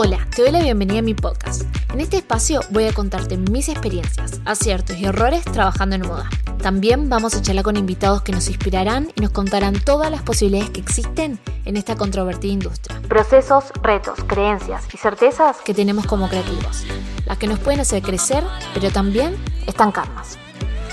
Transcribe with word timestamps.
Hola, 0.00 0.28
te 0.32 0.42
doy 0.42 0.52
la 0.52 0.62
bienvenida 0.62 1.00
a 1.00 1.02
mi 1.02 1.14
podcast. 1.14 1.62
En 1.92 2.00
este 2.00 2.18
espacio 2.18 2.60
voy 2.70 2.84
a 2.84 2.92
contarte 2.92 3.36
mis 3.36 3.68
experiencias, 3.68 4.40
aciertos 4.44 4.96
y 4.96 5.06
errores 5.06 5.42
trabajando 5.42 5.96
en 5.96 6.02
moda. 6.02 6.30
También 6.62 7.08
vamos 7.08 7.34
a 7.34 7.42
charlar 7.42 7.64
con 7.64 7.76
invitados 7.76 8.22
que 8.22 8.30
nos 8.30 8.46
inspirarán 8.46 9.10
y 9.16 9.22
nos 9.22 9.32
contarán 9.32 9.74
todas 9.80 10.08
las 10.12 10.22
posibilidades 10.22 10.70
que 10.70 10.78
existen 10.78 11.40
en 11.64 11.76
esta 11.76 11.96
controvertida 11.96 12.52
industria. 12.52 13.02
Procesos, 13.08 13.72
retos, 13.82 14.20
creencias 14.28 14.84
y 14.94 14.98
certezas 14.98 15.56
que 15.64 15.74
tenemos 15.74 16.06
como 16.06 16.28
creativos. 16.28 16.84
Las 17.26 17.38
que 17.38 17.48
nos 17.48 17.58
pueden 17.58 17.80
hacer 17.80 18.00
crecer, 18.00 18.44
pero 18.74 18.92
también 18.92 19.34
estancarnos. 19.66 20.38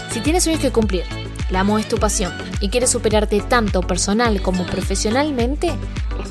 Si 0.09 0.19
tienes 0.19 0.45
sueños 0.45 0.63
que 0.63 0.71
cumplir, 0.71 1.03
la 1.51 1.63
moda 1.63 1.81
es 1.81 1.87
tu 1.87 1.97
pasión 1.97 2.33
y 2.59 2.69
quieres 2.69 2.89
superarte 2.89 3.39
tanto 3.41 3.81
personal 3.81 4.41
como 4.41 4.65
profesionalmente, 4.65 5.75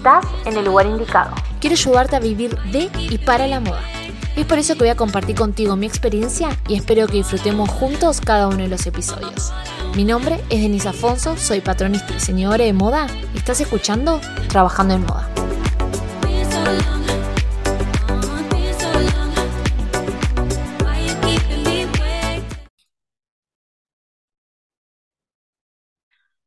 estás 0.04 0.26
en 0.44 0.58
el 0.58 0.66
lugar 0.66 0.84
indicado. 0.84 1.34
Quiero 1.60 1.74
ayudarte 1.74 2.16
a 2.16 2.20
vivir 2.20 2.58
de 2.70 2.90
y 2.98 3.16
para 3.16 3.46
la 3.46 3.58
moda. 3.60 3.80
es 4.36 4.44
por 4.44 4.58
eso 4.58 4.74
que 4.74 4.80
voy 4.80 4.88
a 4.88 4.96
compartir 4.96 5.34
contigo 5.34 5.76
mi 5.76 5.86
experiencia 5.86 6.50
y 6.68 6.74
espero 6.74 7.06
que 7.06 7.18
disfrutemos 7.18 7.70
juntos 7.70 8.20
cada 8.20 8.48
uno 8.48 8.58
de 8.58 8.68
los 8.68 8.86
episodios. 8.86 9.52
Mi 9.96 10.04
nombre 10.04 10.44
es 10.50 10.60
Denise 10.60 10.88
Afonso, 10.88 11.38
soy 11.38 11.62
patronista 11.62 12.10
y 12.10 12.14
diseñadora 12.14 12.64
de 12.64 12.74
moda 12.74 13.06
estás 13.34 13.60
escuchando 13.60 14.20
Trabajando 14.48 14.94
en 14.94 15.06
Moda. 15.06 15.30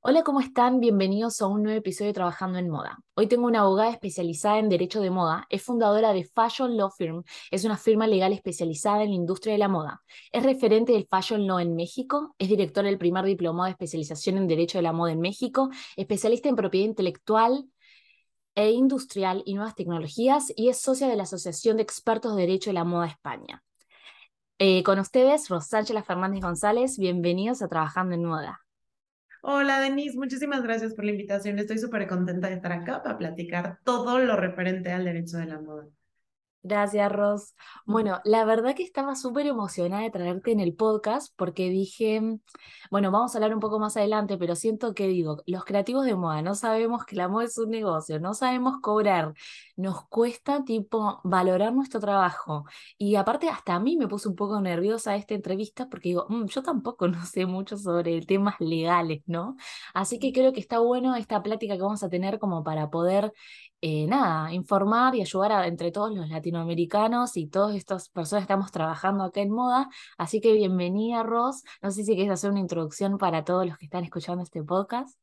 Hola, 0.09 0.23
¿cómo 0.23 0.39
están? 0.39 0.79
Bienvenidos 0.79 1.41
a 1.41 1.47
un 1.47 1.63
nuevo 1.63 1.79
episodio 1.79 2.07
de 2.11 2.13
Trabajando 2.13 2.59
en 2.59 2.69
Moda. 2.69 2.97
Hoy 3.15 3.27
tengo 3.27 3.45
una 3.45 3.59
abogada 3.59 3.91
especializada 3.91 4.57
en 4.57 4.69
Derecho 4.69 5.01
de 5.01 5.09
Moda, 5.09 5.45
es 5.49 5.61
fundadora 5.63 6.13
de 6.13 6.23
Fashion 6.23 6.77
Law 6.77 6.91
Firm, 6.91 7.23
es 7.51 7.65
una 7.65 7.75
firma 7.75 8.07
legal 8.07 8.31
especializada 8.31 9.03
en 9.03 9.09
la 9.09 9.15
industria 9.15 9.51
de 9.51 9.57
la 9.57 9.67
moda, 9.67 10.01
es 10.31 10.43
referente 10.43 10.93
del 10.93 11.07
Fashion 11.09 11.45
Law 11.45 11.59
en 11.59 11.75
México, 11.75 12.33
es 12.37 12.47
directora 12.47 12.87
del 12.87 12.97
primer 12.97 13.25
diplomado 13.25 13.65
de 13.65 13.71
especialización 13.71 14.37
en 14.37 14.47
Derecho 14.47 14.77
de 14.77 14.83
la 14.83 14.93
Moda 14.93 15.11
en 15.11 15.19
México, 15.19 15.69
especialista 15.97 16.47
en 16.47 16.55
propiedad 16.55 16.87
intelectual 16.87 17.65
e 18.55 18.71
industrial 18.71 19.43
y 19.45 19.55
nuevas 19.55 19.75
tecnologías 19.75 20.53
y 20.55 20.69
es 20.69 20.79
socia 20.79 21.09
de 21.09 21.17
la 21.17 21.23
Asociación 21.23 21.75
de 21.75 21.83
Expertos 21.83 22.33
de 22.33 22.43
Derecho 22.43 22.69
de 22.69 22.75
la 22.75 22.85
Moda 22.85 23.07
España. 23.07 23.61
Eh, 24.57 24.83
con 24.83 24.99
ustedes, 24.99 25.49
Rosángela 25.49 26.01
Fernández 26.01 26.39
González, 26.39 26.97
bienvenidos 26.97 27.61
a 27.61 27.67
Trabajando 27.67 28.15
en 28.15 28.23
Moda. 28.23 28.66
Hola 29.41 29.79
Denise, 29.79 30.15
muchísimas 30.17 30.61
gracias 30.61 30.93
por 30.93 31.03
la 31.05 31.09
invitación. 31.11 31.57
Estoy 31.57 31.79
súper 31.79 32.07
contenta 32.07 32.49
de 32.49 32.55
estar 32.55 32.71
acá 32.71 33.01
para 33.01 33.17
platicar 33.17 33.79
todo 33.83 34.19
lo 34.19 34.35
referente 34.35 34.91
al 34.91 35.05
derecho 35.05 35.37
de 35.37 35.45
la 35.47 35.59
moda. 35.59 35.87
Gracias, 36.63 37.09
Ros. 37.13 37.55
Bueno, 37.85 38.19
la 38.25 38.43
verdad 38.43 38.75
que 38.75 38.83
estaba 38.83 39.15
súper 39.15 39.47
emocionada 39.47 40.03
de 40.03 40.09
traerte 40.09 40.51
en 40.51 40.59
el 40.59 40.73
podcast 40.75 41.33
porque 41.37 41.69
dije, 41.69 42.21
bueno, 42.91 43.09
vamos 43.09 43.33
a 43.33 43.37
hablar 43.37 43.53
un 43.53 43.61
poco 43.61 43.79
más 43.79 43.95
adelante, 43.95 44.37
pero 44.37 44.53
siento 44.53 44.93
que 44.93 45.07
digo, 45.07 45.41
los 45.45 45.63
creativos 45.63 46.03
de 46.05 46.15
moda 46.15 46.41
no 46.41 46.55
sabemos 46.55 47.05
que 47.05 47.15
la 47.15 47.29
moda 47.29 47.45
es 47.45 47.57
un 47.57 47.69
negocio, 47.69 48.19
no 48.19 48.33
sabemos 48.33 48.81
cobrar, 48.81 49.33
nos 49.77 50.05
cuesta 50.09 50.65
tipo 50.65 51.21
valorar 51.23 51.73
nuestro 51.73 52.01
trabajo. 52.01 52.65
Y 52.97 53.15
aparte, 53.15 53.47
hasta 53.47 53.75
a 53.75 53.79
mí 53.79 53.95
me 53.95 54.07
puso 54.09 54.27
un 54.29 54.35
poco 54.35 54.59
nerviosa 54.59 55.15
esta 55.15 55.35
entrevista 55.35 55.87
porque 55.89 56.09
digo, 56.09 56.25
mm, 56.27 56.47
yo 56.47 56.63
tampoco 56.63 57.07
no 57.07 57.25
sé 57.25 57.45
mucho 57.45 57.77
sobre 57.77 58.21
temas 58.23 58.55
legales, 58.59 59.21
¿no? 59.25 59.55
Así 59.93 60.19
que 60.19 60.33
creo 60.33 60.51
que 60.51 60.59
está 60.59 60.79
bueno 60.79 61.15
esta 61.15 61.41
plática 61.43 61.75
que 61.77 61.81
vamos 61.83 62.03
a 62.03 62.09
tener 62.09 62.39
como 62.39 62.63
para 62.63 62.89
poder 62.89 63.31
eh, 63.81 64.07
nada, 64.07 64.51
informar 64.53 65.13
y 65.13 65.21
ayudar 65.21 65.51
a, 65.51 65.67
entre 65.67 65.91
todos 65.91 66.15
los 66.15 66.29
latinoamericanos 66.29 67.37
y 67.37 67.47
todas 67.47 67.75
estas 67.75 68.09
personas 68.09 68.41
que 68.41 68.51
estamos 68.51 68.71
trabajando 68.71 69.23
acá 69.23 69.41
en 69.41 69.51
moda. 69.51 69.87
Así 70.17 70.41
que 70.41 70.53
bienvenida, 70.53 71.21
Ros. 71.21 71.63
No 71.83 71.91
sé 71.91 72.03
si 72.03 72.15
quieres 72.15 72.31
hacer 72.31 72.49
una 72.49 72.59
introducción 72.59 73.19
para 73.19 73.43
todos 73.43 73.67
los 73.67 73.77
que 73.77 73.85
están 73.85 74.03
escuchando 74.03 74.43
este 74.43 74.63
podcast. 74.63 75.17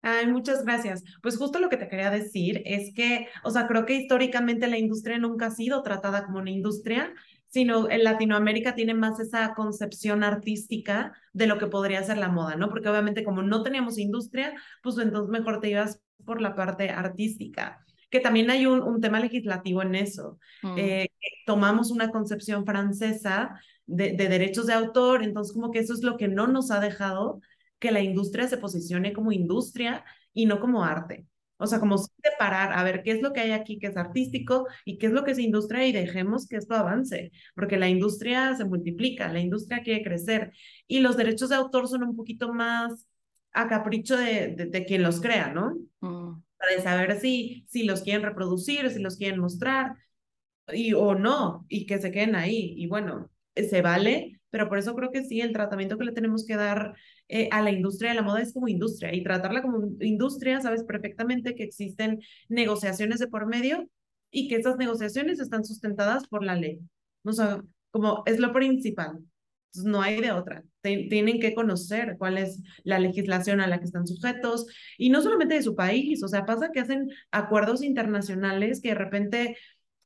Ay, 0.00 0.28
muchas 0.28 0.64
gracias. 0.64 1.02
Pues 1.22 1.36
justo 1.36 1.58
lo 1.58 1.68
que 1.68 1.76
te 1.76 1.88
quería 1.88 2.10
decir 2.10 2.62
es 2.66 2.94
que, 2.94 3.26
o 3.42 3.50
sea, 3.50 3.66
creo 3.66 3.84
que 3.84 3.94
históricamente 3.94 4.68
la 4.68 4.78
industria 4.78 5.18
nunca 5.18 5.46
ha 5.46 5.50
sido 5.50 5.82
tratada 5.82 6.24
como 6.24 6.38
una 6.38 6.50
industria, 6.50 7.12
sino 7.48 7.90
en 7.90 8.04
Latinoamérica 8.04 8.76
tiene 8.76 8.94
más 8.94 9.18
esa 9.18 9.54
concepción 9.54 10.22
artística 10.22 11.14
de 11.32 11.48
lo 11.48 11.58
que 11.58 11.66
podría 11.66 12.04
ser 12.04 12.18
la 12.18 12.28
moda, 12.28 12.54
¿no? 12.54 12.68
Porque 12.68 12.88
obviamente 12.88 13.24
como 13.24 13.42
no 13.42 13.64
teníamos 13.64 13.98
industria, 13.98 14.54
pues 14.84 14.96
entonces 14.98 15.30
mejor 15.30 15.60
te 15.60 15.70
ibas 15.70 16.00
por 16.24 16.40
la 16.40 16.54
parte 16.54 16.90
artística 16.90 17.84
que 18.10 18.20
también 18.20 18.50
hay 18.50 18.66
un, 18.66 18.82
un 18.82 19.00
tema 19.00 19.20
legislativo 19.20 19.82
en 19.82 19.94
eso. 19.94 20.38
Mm. 20.62 20.78
Eh, 20.78 21.10
tomamos 21.46 21.90
una 21.90 22.10
concepción 22.10 22.64
francesa 22.64 23.60
de, 23.86 24.12
de, 24.12 24.28
derechos 24.28 24.66
de 24.66 24.74
autor, 24.74 25.22
entonces 25.22 25.52
como 25.54 25.70
que 25.70 25.80
eso 25.80 25.94
es 25.94 26.02
lo 26.02 26.16
que 26.16 26.28
no 26.28 26.46
nos 26.46 26.70
ha 26.70 26.80
dejado 26.80 27.40
que 27.78 27.92
la 27.92 28.00
industria 28.00 28.48
se 28.48 28.58
posicione 28.58 29.12
como 29.12 29.32
industria 29.32 30.04
y 30.32 30.46
no 30.46 30.60
como 30.60 30.84
arte. 30.84 31.26
O 31.60 31.66
sea, 31.66 31.80
como 31.80 31.98
separar, 31.98 32.72
a 32.72 32.84
ver 32.84 33.02
qué 33.02 33.10
es 33.10 33.20
lo 33.20 33.32
que 33.32 33.40
hay 33.40 33.50
aquí 33.50 33.78
que 33.78 33.88
es 33.88 33.96
artístico 33.96 34.66
y 34.84 34.96
qué 34.96 35.06
es 35.06 35.12
lo 35.12 35.24
que 35.24 35.32
es 35.32 35.40
industria 35.40 35.86
y 35.86 35.92
dejemos 35.92 36.46
que 36.46 36.56
esto 36.56 36.74
avance, 36.74 37.32
porque 37.56 37.76
la 37.76 37.88
industria 37.88 38.54
se 38.54 38.64
multiplica, 38.64 39.32
la 39.32 39.40
industria 39.40 39.82
quiere 39.82 40.04
crecer 40.04 40.52
y 40.86 41.00
los 41.00 41.16
derechos 41.16 41.48
de 41.48 41.56
autor 41.56 41.88
son 41.88 42.04
un 42.04 42.14
poquito 42.14 42.54
más 42.54 43.08
a 43.52 43.66
capricho 43.66 44.16
de, 44.16 44.54
de, 44.54 44.84
quien 44.84 45.02
los 45.02 45.20
crea, 45.20 45.52
¿no? 45.52 45.76
Mm 46.00 46.42
para 46.58 46.82
saber 46.82 47.20
si, 47.20 47.64
si 47.68 47.84
los 47.84 48.02
quieren 48.02 48.22
reproducir, 48.22 48.90
si 48.90 49.00
los 49.00 49.16
quieren 49.16 49.40
mostrar 49.40 49.96
y, 50.68 50.92
o 50.94 51.14
no, 51.14 51.66
y 51.68 51.86
que 51.86 51.98
se 51.98 52.10
queden 52.10 52.34
ahí. 52.36 52.74
Y 52.76 52.86
bueno, 52.86 53.30
se 53.54 53.82
vale, 53.82 54.40
pero 54.50 54.68
por 54.68 54.78
eso 54.78 54.94
creo 54.94 55.10
que 55.10 55.24
sí, 55.24 55.40
el 55.40 55.52
tratamiento 55.52 55.98
que 55.98 56.04
le 56.04 56.12
tenemos 56.12 56.44
que 56.46 56.56
dar 56.56 56.94
eh, 57.28 57.48
a 57.52 57.62
la 57.62 57.70
industria 57.70 58.10
de 58.10 58.16
la 58.16 58.22
moda 58.22 58.40
es 58.42 58.52
como 58.52 58.68
industria 58.68 59.14
y 59.14 59.22
tratarla 59.22 59.62
como 59.62 59.88
industria, 60.00 60.60
sabes 60.60 60.84
perfectamente 60.84 61.54
que 61.54 61.64
existen 61.64 62.20
negociaciones 62.48 63.18
de 63.18 63.28
por 63.28 63.46
medio 63.46 63.88
y 64.30 64.48
que 64.48 64.56
esas 64.56 64.76
negociaciones 64.76 65.40
están 65.40 65.64
sustentadas 65.64 66.26
por 66.28 66.44
la 66.44 66.54
ley. 66.54 66.80
O 67.24 67.32
sea, 67.32 67.62
como 67.90 68.22
es 68.26 68.38
lo 68.38 68.52
principal 68.52 69.20
no 69.74 70.02
hay 70.02 70.20
de 70.20 70.32
otra. 70.32 70.64
tienen 70.82 71.40
que 71.40 71.54
conocer 71.54 72.16
cuál 72.18 72.38
es 72.38 72.62
la 72.84 72.98
legislación 72.98 73.60
a 73.60 73.66
la 73.66 73.78
que 73.78 73.84
están 73.84 74.06
sujetos 74.06 74.66
y 74.96 75.10
no 75.10 75.22
solamente 75.22 75.54
de 75.54 75.62
su 75.62 75.74
país, 75.74 76.22
o 76.22 76.28
sea, 76.28 76.46
pasa 76.46 76.70
que 76.72 76.80
hacen 76.80 77.10
acuerdos 77.30 77.82
internacionales 77.82 78.80
que 78.80 78.90
de 78.90 78.94
repente 78.94 79.56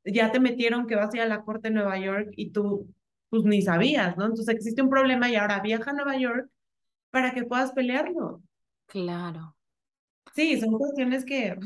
ya 0.05 0.33
te 0.33 0.41
metieron 0.41 0.87
que 0.87 0.97
vas 0.97 1.13
a 1.13 1.17
ir 1.17 1.23
a 1.23 1.27
la 1.27 1.43
corte 1.43 1.69
de 1.69 1.75
Nueva 1.75 1.99
York 1.99 2.31
y 2.37 2.51
tú 2.51 2.89
pues 3.31 3.45
ni 3.45 3.63
sabías, 3.63 4.17
¿no? 4.19 4.27
Entonces 4.27 4.55
existe 4.55 4.83
un 4.83 4.91
problema 4.91 5.31
y 5.31 5.37
ahora 5.37 5.61
viaja 5.61 5.91
a 5.91 5.95
Nueva 5.95 6.19
York 6.19 6.51
para 7.11 7.33
que 7.33 7.45
puedas 7.45 7.73
pelearlo. 7.73 8.43
Claro. 8.87 9.57
Sí, 10.35 10.61
son 10.61 10.77
cuestiones 10.77 11.25
que 11.25 11.57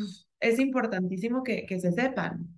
es 0.40 0.58
importantísimo 0.58 1.42
que, 1.42 1.66
que 1.66 1.80
se 1.80 1.92
sepan. 1.92 2.55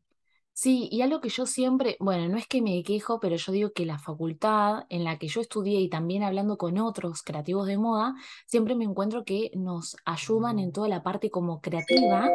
Sí, 0.61 0.89
y 0.91 1.03
algo 1.03 1.21
que 1.21 1.29
yo 1.29 1.47
siempre, 1.47 1.97
bueno, 2.01 2.29
no 2.29 2.37
es 2.37 2.49
que 2.49 2.61
me 2.61 2.83
quejo, 2.83 3.21
pero 3.21 3.37
yo 3.37 3.53
digo 3.53 3.71
que 3.73 3.87
la 3.87 4.01
facultad 4.01 4.87
en 4.89 5.05
la 5.05 5.17
que 5.17 5.29
yo 5.29 5.41
estudié 5.41 5.81
y 5.81 5.89
también 5.89 6.25
hablando 6.25 6.59
con 6.59 6.79
otros 6.79 7.23
creativos 7.23 7.69
de 7.69 7.79
moda, 7.79 8.17
siempre 8.45 8.75
me 8.75 8.83
encuentro 8.85 9.25
que 9.25 9.53
nos 9.55 9.97
ayudan 10.05 10.59
en 10.59 10.73
toda 10.73 10.89
la 10.89 11.05
parte 11.05 11.31
como 11.31 11.61
creativa 11.61 12.29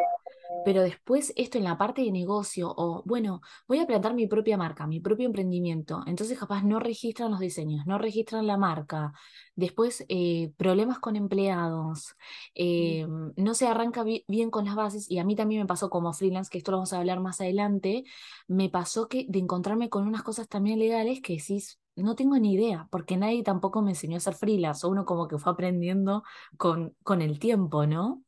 pero 0.63 0.81
después 0.81 1.33
esto 1.35 1.57
en 1.57 1.65
la 1.65 1.77
parte 1.77 2.01
de 2.01 2.11
negocio 2.11 2.73
o, 2.75 3.03
bueno, 3.05 3.41
voy 3.67 3.79
a 3.79 3.87
plantar 3.87 4.13
mi 4.13 4.27
propia 4.27 4.57
marca, 4.57 4.87
mi 4.87 4.99
propio 4.99 5.25
emprendimiento, 5.25 6.03
entonces 6.07 6.37
capaz 6.39 6.63
no 6.63 6.79
registran 6.79 7.31
los 7.31 7.39
diseños, 7.39 7.85
no 7.85 7.97
registran 7.97 8.47
la 8.47 8.57
marca, 8.57 9.13
después 9.55 10.05
eh, 10.09 10.51
problemas 10.57 10.99
con 10.99 11.15
empleados, 11.15 12.15
eh, 12.55 13.05
no 13.35 13.53
se 13.53 13.67
arranca 13.67 14.03
bien 14.03 14.51
con 14.51 14.65
las 14.65 14.75
bases 14.75 15.09
y 15.09 15.19
a 15.19 15.23
mí 15.23 15.35
también 15.35 15.61
me 15.61 15.67
pasó 15.67 15.89
como 15.89 16.13
freelance, 16.13 16.49
que 16.49 16.57
esto 16.57 16.71
lo 16.71 16.77
vamos 16.77 16.93
a 16.93 16.99
hablar 16.99 17.19
más 17.19 17.41
adelante, 17.41 18.05
me 18.47 18.69
pasó 18.69 19.07
que 19.07 19.25
de 19.29 19.39
encontrarme 19.39 19.89
con 19.89 20.07
unas 20.07 20.23
cosas 20.23 20.47
también 20.47 20.79
legales 20.79 21.21
que 21.21 21.33
decís, 21.33 21.79
no 21.95 22.15
tengo 22.15 22.37
ni 22.39 22.53
idea, 22.53 22.87
porque 22.91 23.17
nadie 23.17 23.43
tampoco 23.43 23.81
me 23.81 23.91
enseñó 23.91 24.17
a 24.17 24.19
ser 24.19 24.33
freelance, 24.35 24.85
o 24.85 24.89
uno 24.89 25.05
como 25.05 25.27
que 25.27 25.37
fue 25.37 25.51
aprendiendo 25.51 26.23
con, 26.57 26.95
con 27.03 27.21
el 27.21 27.39
tiempo, 27.39 27.85
¿no? 27.85 28.23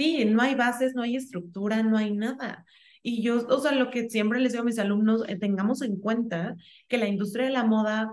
Sí, 0.00 0.24
no 0.24 0.40
hay 0.40 0.54
bases, 0.54 0.94
no 0.94 1.02
hay 1.02 1.14
estructura, 1.16 1.82
no 1.82 1.98
hay 1.98 2.10
nada. 2.10 2.64
Y 3.02 3.22
yo, 3.22 3.46
o 3.46 3.60
sea, 3.60 3.72
lo 3.72 3.90
que 3.90 4.08
siempre 4.08 4.40
les 4.40 4.52
digo 4.52 4.62
a 4.62 4.64
mis 4.64 4.78
alumnos, 4.78 5.24
eh, 5.28 5.36
tengamos 5.36 5.82
en 5.82 5.96
cuenta 6.00 6.56
que 6.88 6.96
la 6.96 7.06
industria 7.06 7.44
de 7.44 7.50
la 7.50 7.64
moda 7.64 8.10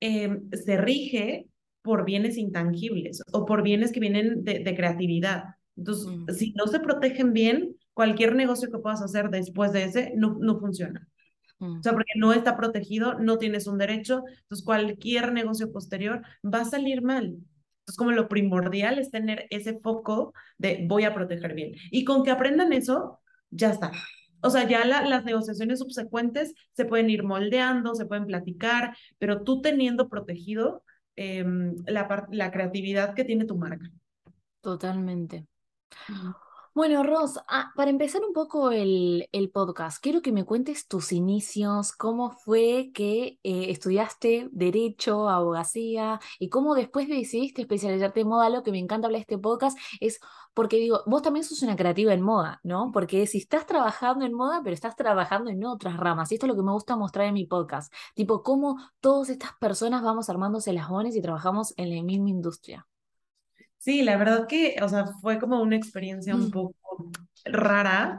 em, 0.00 0.48
se 0.50 0.78
rige 0.78 1.46
por 1.82 2.06
bienes 2.06 2.38
intangibles 2.38 3.22
o 3.32 3.44
por 3.44 3.62
bienes 3.62 3.92
que 3.92 4.00
vienen 4.00 4.44
de, 4.44 4.74
creatividad. 4.74 5.56
Entonces, 5.76 6.06
mm. 6.06 6.30
si 6.30 6.54
no 6.54 6.68
se 6.68 6.80
protegen 6.80 7.34
bien, 7.34 7.76
cualquier 7.92 8.34
negocio 8.34 8.70
que 8.70 8.78
puedas 8.78 9.02
hacer 9.02 9.28
después 9.28 9.72
de 9.72 9.84
ese 9.84 10.12
no, 10.16 10.38
no 10.40 10.58
funciona. 10.58 11.06
Mm. 11.58 11.80
O 11.80 11.82
sea, 11.82 11.92
porque 11.92 12.12
no 12.16 12.32
está 12.32 12.56
protegido, 12.56 13.18
no 13.18 13.36
tienes 13.36 13.66
un 13.66 13.76
derecho, 13.76 14.24
entonces 14.26 14.64
cualquier 14.64 15.34
negocio 15.34 15.70
posterior 15.70 16.22
va 16.42 16.62
a 16.62 16.64
salir 16.64 17.02
mal. 17.02 17.36
Entonces, 17.84 17.98
como 17.98 18.12
lo 18.12 18.28
primordial 18.28 18.98
es 18.98 19.10
tener 19.10 19.46
ese 19.50 19.78
foco 19.78 20.32
de 20.56 20.86
voy 20.88 21.04
a 21.04 21.12
proteger 21.12 21.52
bien. 21.54 21.74
Y 21.90 22.04
con 22.04 22.24
que 22.24 22.30
aprendan 22.30 22.72
eso, 22.72 23.20
ya 23.50 23.70
está. 23.70 23.92
O 24.40 24.48
sea, 24.48 24.66
ya 24.66 24.84
las 24.84 25.24
negociaciones 25.24 25.80
subsecuentes 25.80 26.54
se 26.72 26.86
pueden 26.86 27.10
ir 27.10 27.24
moldeando, 27.24 27.94
se 27.94 28.06
pueden 28.06 28.26
platicar, 28.26 28.96
pero 29.18 29.42
tú 29.42 29.60
teniendo 29.60 30.08
protegido 30.08 30.82
em, 31.16 31.76
la, 31.86 32.26
la 32.30 32.50
creatividad 32.50 33.14
que 33.14 33.24
tiene 33.24 33.44
tu 33.44 33.56
marca. 33.56 33.90
Totalmente. 34.60 35.46
Bueno, 36.74 37.04
Ros, 37.04 37.38
ah, 37.46 37.70
para 37.76 37.90
empezar 37.90 38.22
un 38.24 38.32
poco 38.32 38.72
el, 38.72 39.28
podcast, 39.52 40.02
quiero 40.02 40.22
que 40.22 40.32
me 40.32 40.44
cuentes 40.44 40.88
tus 40.88 41.12
inicios, 41.12 41.92
cómo 41.92 42.30
fue 42.32 42.90
que 42.92 43.38
eh, 43.44 43.70
estudiaste 43.70 44.48
Derecho, 44.50 45.28
Abogacía 45.28 46.18
y 46.40 46.48
cómo 46.48 46.74
después 46.74 47.08
decidiste 47.08 47.62
especializarte 47.62 48.22
en 48.22 48.28
moda. 48.28 48.50
Lo 48.50 48.64
que 48.64 48.72
me 48.72 48.80
encanta 48.80 49.06
hablar 49.06 49.18
de 49.18 49.20
este 49.20 49.38
podcast 49.38 49.78
es 50.00 50.18
porque 50.52 50.78
digo, 50.78 51.02
vos 51.06 51.22
también 51.22 51.44
sos 51.44 51.62
una 51.62 51.76
creativa 51.76 52.12
en 52.12 52.22
moda, 52.22 52.58
¿no? 52.64 52.90
Porque 52.92 53.24
si 53.28 53.38
estás 53.38 53.66
trabajando 53.66 54.24
en 54.24 54.34
moda, 54.34 54.60
pero 54.64 54.74
estás 54.74 54.96
trabajando 54.96 55.50
en 55.50 55.64
otras 55.64 55.96
ramas, 55.96 56.32
y 56.32 56.34
esto 56.34 56.46
es 56.46 56.48
lo 56.50 56.56
que 56.56 56.64
me 56.64 56.72
gusta 56.72 56.96
mostrar 56.96 57.26
en 57.28 57.34
mi 57.34 57.46
podcast, 57.46 57.92
tipo 58.14 58.42
cómo 58.42 58.78
todas 59.00 59.30
estas 59.30 59.52
personas 59.60 60.02
vamos 60.02 60.28
armándose 60.28 60.72
las 60.72 60.88
bones 60.88 61.14
y 61.14 61.22
trabajamos 61.22 61.72
en 61.76 61.94
la 61.94 62.02
misma 62.02 62.30
industria. 62.30 62.84
Sí, 63.84 64.02
la 64.02 64.16
verdad 64.16 64.46
que, 64.48 64.76
o 64.80 64.88
sea, 64.88 65.04
fue 65.20 65.38
como 65.38 65.60
una 65.60 65.76
experiencia 65.76 66.34
un 66.34 66.46
mm. 66.46 66.50
poco 66.52 67.10
rara, 67.44 68.18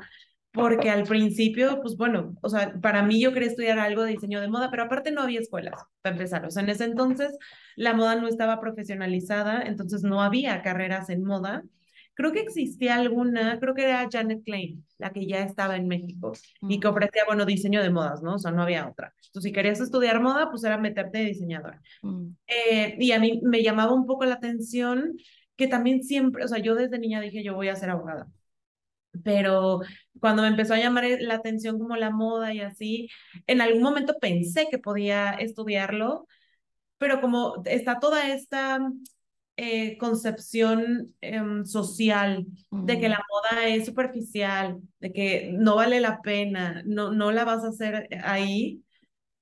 porque 0.51 0.91
al 0.91 1.05
principio, 1.05 1.81
pues 1.81 1.97
bueno, 1.97 2.35
o 2.43 2.49
sea, 2.49 2.75
para 2.83 3.01
mí 3.01 3.19
yo 3.19 3.33
quería 3.33 3.49
estudiar 3.49 3.79
algo 3.79 4.03
de 4.03 4.11
diseño 4.11 4.41
de 4.41 4.47
moda, 4.47 4.69
pero 4.69 4.83
aparte 4.83 5.09
no 5.09 5.23
había 5.23 5.39
escuelas, 5.39 5.81
para 6.03 6.13
empezar. 6.13 6.45
O 6.45 6.51
sea, 6.51 6.61
en 6.61 6.69
ese 6.69 6.83
entonces 6.83 7.35
la 7.75 7.95
moda 7.95 8.15
no 8.15 8.27
estaba 8.27 8.61
profesionalizada, 8.61 9.63
entonces 9.63 10.03
no 10.03 10.21
había 10.21 10.61
carreras 10.61 11.09
en 11.09 11.23
moda. 11.23 11.63
Creo 12.13 12.31
que 12.31 12.41
existía 12.41 12.93
alguna, 12.93 13.59
creo 13.59 13.73
que 13.73 13.85
era 13.85 14.07
Janet 14.09 14.43
Klein, 14.43 14.85
la 14.99 15.11
que 15.11 15.25
ya 15.25 15.39
estaba 15.41 15.77
en 15.77 15.87
México 15.87 16.33
y 16.69 16.79
que 16.79 16.87
mm. 16.87 16.91
ofrecía, 16.91 17.23
bueno, 17.25 17.43
diseño 17.43 17.81
de 17.81 17.89
modas, 17.89 18.21
¿no? 18.21 18.35
O 18.35 18.39
sea, 18.39 18.51
no 18.51 18.61
había 18.61 18.87
otra. 18.87 19.15
Entonces, 19.17 19.49
si 19.49 19.51
querías 19.51 19.79
estudiar 19.79 20.21
moda, 20.21 20.51
pues 20.51 20.63
era 20.63 20.77
meterte 20.77 21.17
de 21.17 21.25
diseñadora. 21.25 21.81
Mm. 22.03 22.27
Eh, 22.45 22.97
y 22.99 23.11
a 23.13 23.19
mí 23.19 23.41
me 23.43 23.63
llamaba 23.63 23.93
un 23.93 24.05
poco 24.05 24.25
la 24.25 24.35
atención 24.35 25.17
que 25.55 25.67
también 25.67 26.03
siempre, 26.03 26.43
o 26.43 26.47
sea, 26.47 26.59
yo 26.59 26.75
desde 26.75 26.99
niña 26.99 27.21
dije, 27.21 27.43
yo 27.43 27.55
voy 27.55 27.69
a 27.69 27.75
ser 27.75 27.89
abogada. 27.89 28.27
Pero 29.23 29.81
cuando 30.19 30.41
me 30.41 30.49
empezó 30.49 30.73
a 30.73 30.77
llamar 30.77 31.05
la 31.19 31.35
atención 31.35 31.79
como 31.79 31.95
la 31.95 32.09
moda 32.11 32.53
y 32.53 32.59
así, 32.61 33.09
en 33.47 33.61
algún 33.61 33.81
momento 33.81 34.15
pensé 34.19 34.67
que 34.69 34.77
podía 34.77 35.31
estudiarlo, 35.33 36.27
pero 36.97 37.21
como 37.21 37.63
está 37.65 37.99
toda 37.99 38.29
esta 38.29 38.79
eh, 39.57 39.97
concepción 39.97 41.15
em, 41.21 41.65
social 41.65 42.45
de 42.71 42.99
que 42.99 43.09
la 43.09 43.23
moda 43.29 43.67
es 43.67 43.85
superficial, 43.85 44.81
de 44.99 45.13
que 45.13 45.51
no 45.53 45.75
vale 45.77 46.01
la 46.01 46.21
pena, 46.21 46.83
no, 46.85 47.11
no 47.11 47.31
la 47.31 47.45
vas 47.45 47.63
a 47.63 47.69
hacer 47.69 48.09
ahí, 48.23 48.83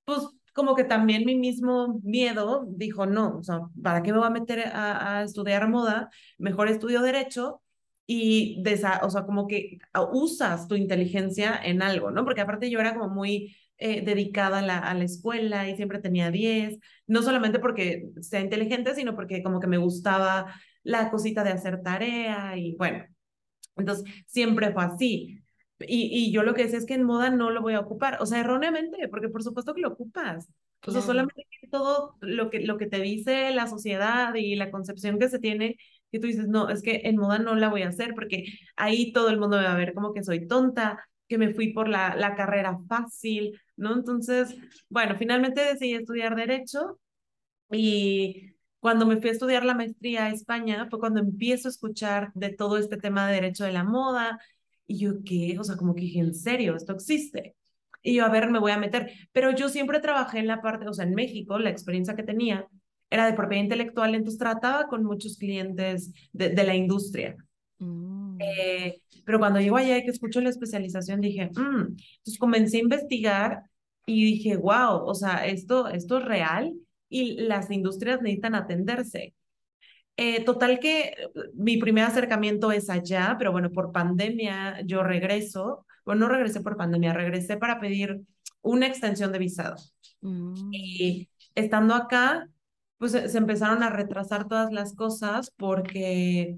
pues 0.06 0.20
como 0.54 0.76
que 0.76 0.84
también 0.84 1.26
mi 1.26 1.36
mismo 1.36 2.00
miedo 2.04 2.66
dijo, 2.70 3.06
no, 3.06 3.38
o 3.40 3.44
sea, 3.44 3.62
¿para 3.82 4.04
qué 4.04 4.12
me 4.12 4.20
voy 4.20 4.28
a 4.28 4.32
meter 4.32 4.64
a, 4.74 5.24
estudiar 5.24 5.68
moda? 5.70 6.10
Mejor 6.38 6.68
estudio 6.70 7.02
derecho 7.02 7.62
y, 8.06 8.62
de 8.64 8.74
o 9.02 9.10
sea, 9.10 9.26
como 9.26 9.48
que 9.48 9.80
usas 10.12 10.68
tu 10.68 10.76
inteligencia 10.76 11.60
en 11.64 11.82
algo, 11.82 12.12
¿no? 12.12 12.26
Porque 12.26 12.42
aparte 12.42 12.70
yo 12.70 12.80
era 12.80 12.94
como 12.96 13.10
muy 13.14 13.56
eh, 13.78 14.04
dedicada 14.06 14.60
a 14.60 14.62
la, 14.62 14.78
a 14.80 14.94
la, 14.94 15.04
escuela 15.04 15.70
y 15.70 15.76
siempre 15.76 16.00
tenía 16.00 16.32
10, 16.32 16.78
no 17.08 17.22
solamente 17.24 17.60
porque 17.60 18.10
sea 18.22 18.40
inteligente, 18.42 18.96
sino 18.96 19.16
porque 19.16 19.44
como 19.44 19.60
que 19.60 19.68
me 19.68 19.78
gustaba 19.78 20.54
la 20.84 21.10
cosita 21.12 21.44
de 21.44 21.52
hacer 21.52 21.82
tarea 21.82 22.58
y 22.58 22.76
bueno, 22.78 23.06
entonces 23.76 24.06
siempre 24.28 24.72
fue 24.74 24.84
así. 24.86 25.43
Y, 25.80 26.10
y, 26.12 26.32
yo 26.32 26.44
lo 26.44 26.54
que 26.54 26.64
decía 26.64 26.78
es 26.78 26.86
que 26.86 26.94
en 26.94 27.04
moda 27.04 27.30
no 27.30 27.50
lo 27.50 27.62
voy 27.62 27.74
a 27.74 27.80
ocupar, 27.80 28.18
o 28.22 28.26
sea, 28.26 28.40
erróneamente, 28.40 29.08
porque 29.10 29.30
por 29.30 29.44
supuesto 29.44 29.74
que 29.74 29.82
lo 29.82 29.90
ocupas. 29.90 30.50
O 30.86 30.92
sea, 30.92 31.02
solamente 31.02 31.46
todo 31.72 32.18
lo 32.20 32.50
que, 32.50 32.60
lo 32.60 32.78
que 32.78 32.88
te 32.88 33.00
dice 33.00 33.52
la 33.52 33.68
sociedad 33.68 34.36
y 34.36 34.56
la 34.56 34.70
concepción 34.70 35.18
que 35.18 35.30
se 35.30 35.40
tiene, 35.40 35.78
que 36.12 36.20
tú 36.20 36.28
dices, 36.28 36.48
no, 36.48 36.70
es 36.70 36.82
que 36.84 37.02
en 37.06 37.18
moda 37.18 37.40
no 37.40 37.56
la 37.56 37.70
voy 37.70 37.84
a 37.84 37.88
hacer 37.90 38.14
porque 38.14 38.46
ahí 38.76 39.14
todo 39.14 39.30
el 39.30 39.40
mundo 39.40 39.58
me 39.58 39.64
va 39.64 39.74
a 39.74 39.78
ver 39.78 39.94
como 39.94 40.14
que 40.14 40.24
soy 40.24 40.48
tonta, 40.48 41.00
que 41.28 41.38
me 41.38 41.54
fui 41.54 41.74
por 41.74 41.88
la, 41.88 42.16
la 42.16 42.36
carrera 42.36 42.78
fácil, 42.88 43.60
¿no? 43.78 43.94
Entonces, 43.94 44.56
bueno, 44.90 45.16
finalmente 45.18 45.62
decidí 45.62 45.94
estudiar 45.96 46.36
derecho 46.36 47.00
y 47.72 48.54
cuando 48.80 49.06
me 49.06 49.18
fui 49.22 49.30
a 49.30 49.32
estudiar 49.34 49.64
la 49.64 49.76
maestría 49.76 50.26
a 50.26 50.30
España 50.30 50.88
fue 50.90 51.00
cuando 51.00 51.22
empiezo 51.22 51.70
a 51.70 51.72
escuchar 51.72 52.32
de 52.36 52.50
todo 52.50 52.78
este 52.78 52.98
tema 52.98 53.28
de 53.28 53.36
derecho 53.36 53.64
de 53.64 53.72
la 53.72 53.84
moda 53.86 54.40
y 54.88 55.00
yo, 55.00 55.24
¿qué? 55.26 55.58
O 55.60 55.64
sea, 55.64 55.76
como 55.76 55.96
que 55.96 56.02
dije, 56.02 56.20
en 56.20 56.34
serio, 56.34 56.76
esto 56.76 56.94
existe. 56.94 57.56
Y 58.02 58.16
yo, 58.16 58.26
a 58.26 58.30
ver, 58.30 58.50
me 58.50 58.60
voy 58.60 58.72
a 58.72 58.78
meter. 58.78 59.12
Pero 59.32 59.52
yo 59.52 59.70
siempre 59.70 60.00
trabajé 60.00 60.40
en 60.40 60.48
la 60.48 60.62
parte, 60.62 60.88
o 60.88 60.94
sea, 60.94 61.06
en 61.06 61.16
México, 61.16 61.58
la 61.58 61.70
experiencia 61.70 62.16
que 62.16 62.24
tenía 62.24 62.68
era 63.10 63.28
de 63.28 63.34
propiedad 63.34 63.64
intelectual, 63.64 64.16
entonces 64.16 64.40
trataba 64.40 64.88
con 64.88 65.04
muchos 65.04 65.38
clientes 65.38 66.12
de, 66.32 66.50
de 66.50 66.64
la 66.64 66.76
industria. 66.76 67.36
Mm. 67.80 68.38
Eh, 68.40 69.02
pero 69.26 69.40
cuando 69.40 69.60
llego 69.60 69.78
allá 69.78 69.98
y 69.98 70.04
que 70.04 70.12
escucho 70.12 70.42
la 70.42 70.50
especialización, 70.50 71.22
dije, 71.22 71.46
mm". 71.46 71.96
entonces 71.98 72.38
comencé 72.40 72.78
a 72.78 72.82
investigar 72.82 73.64
y 74.06 74.26
dije, 74.26 74.58
wow, 74.58 75.06
o 75.06 75.14
sea, 75.16 75.46
esto, 75.46 75.88
esto 75.88 76.18
es 76.18 76.26
real 76.26 76.74
y 77.10 77.42
las 77.42 77.70
industrias 77.72 78.22
necesitan 78.22 78.56
atenderse. 78.56 79.34
Eh, 80.16 80.44
total 80.46 80.80
que 80.80 81.02
eh, 81.02 81.16
mi 81.56 81.78
primer 81.78 82.06
acercamiento 82.06 82.72
es 82.72 82.90
allá, 82.90 83.36
pero 83.38 83.52
bueno, 83.52 83.72
por 83.72 83.92
pandemia 83.92 84.82
yo 84.86 85.04
regreso, 85.04 85.86
bueno, 86.06 86.28
no 86.28 86.34
regresé 86.34 86.62
por 86.62 86.78
pandemia, 86.78 87.14
regresé 87.14 87.58
para 87.58 87.80
pedir 87.80 88.22
una 88.62 88.88
extensión 88.88 89.32
de 89.32 89.40
visado. 89.40 89.76
Mm. 90.22 90.70
Y 90.72 91.30
estando 91.56 91.96
acá, 91.96 92.48
pues 92.98 93.12
se 93.12 93.38
empezaron 93.38 93.84
a 93.84 93.90
retrasar 93.90 94.48
todas 94.48 94.72
las 94.72 94.94
cosas 94.96 95.52
porque 95.58 96.58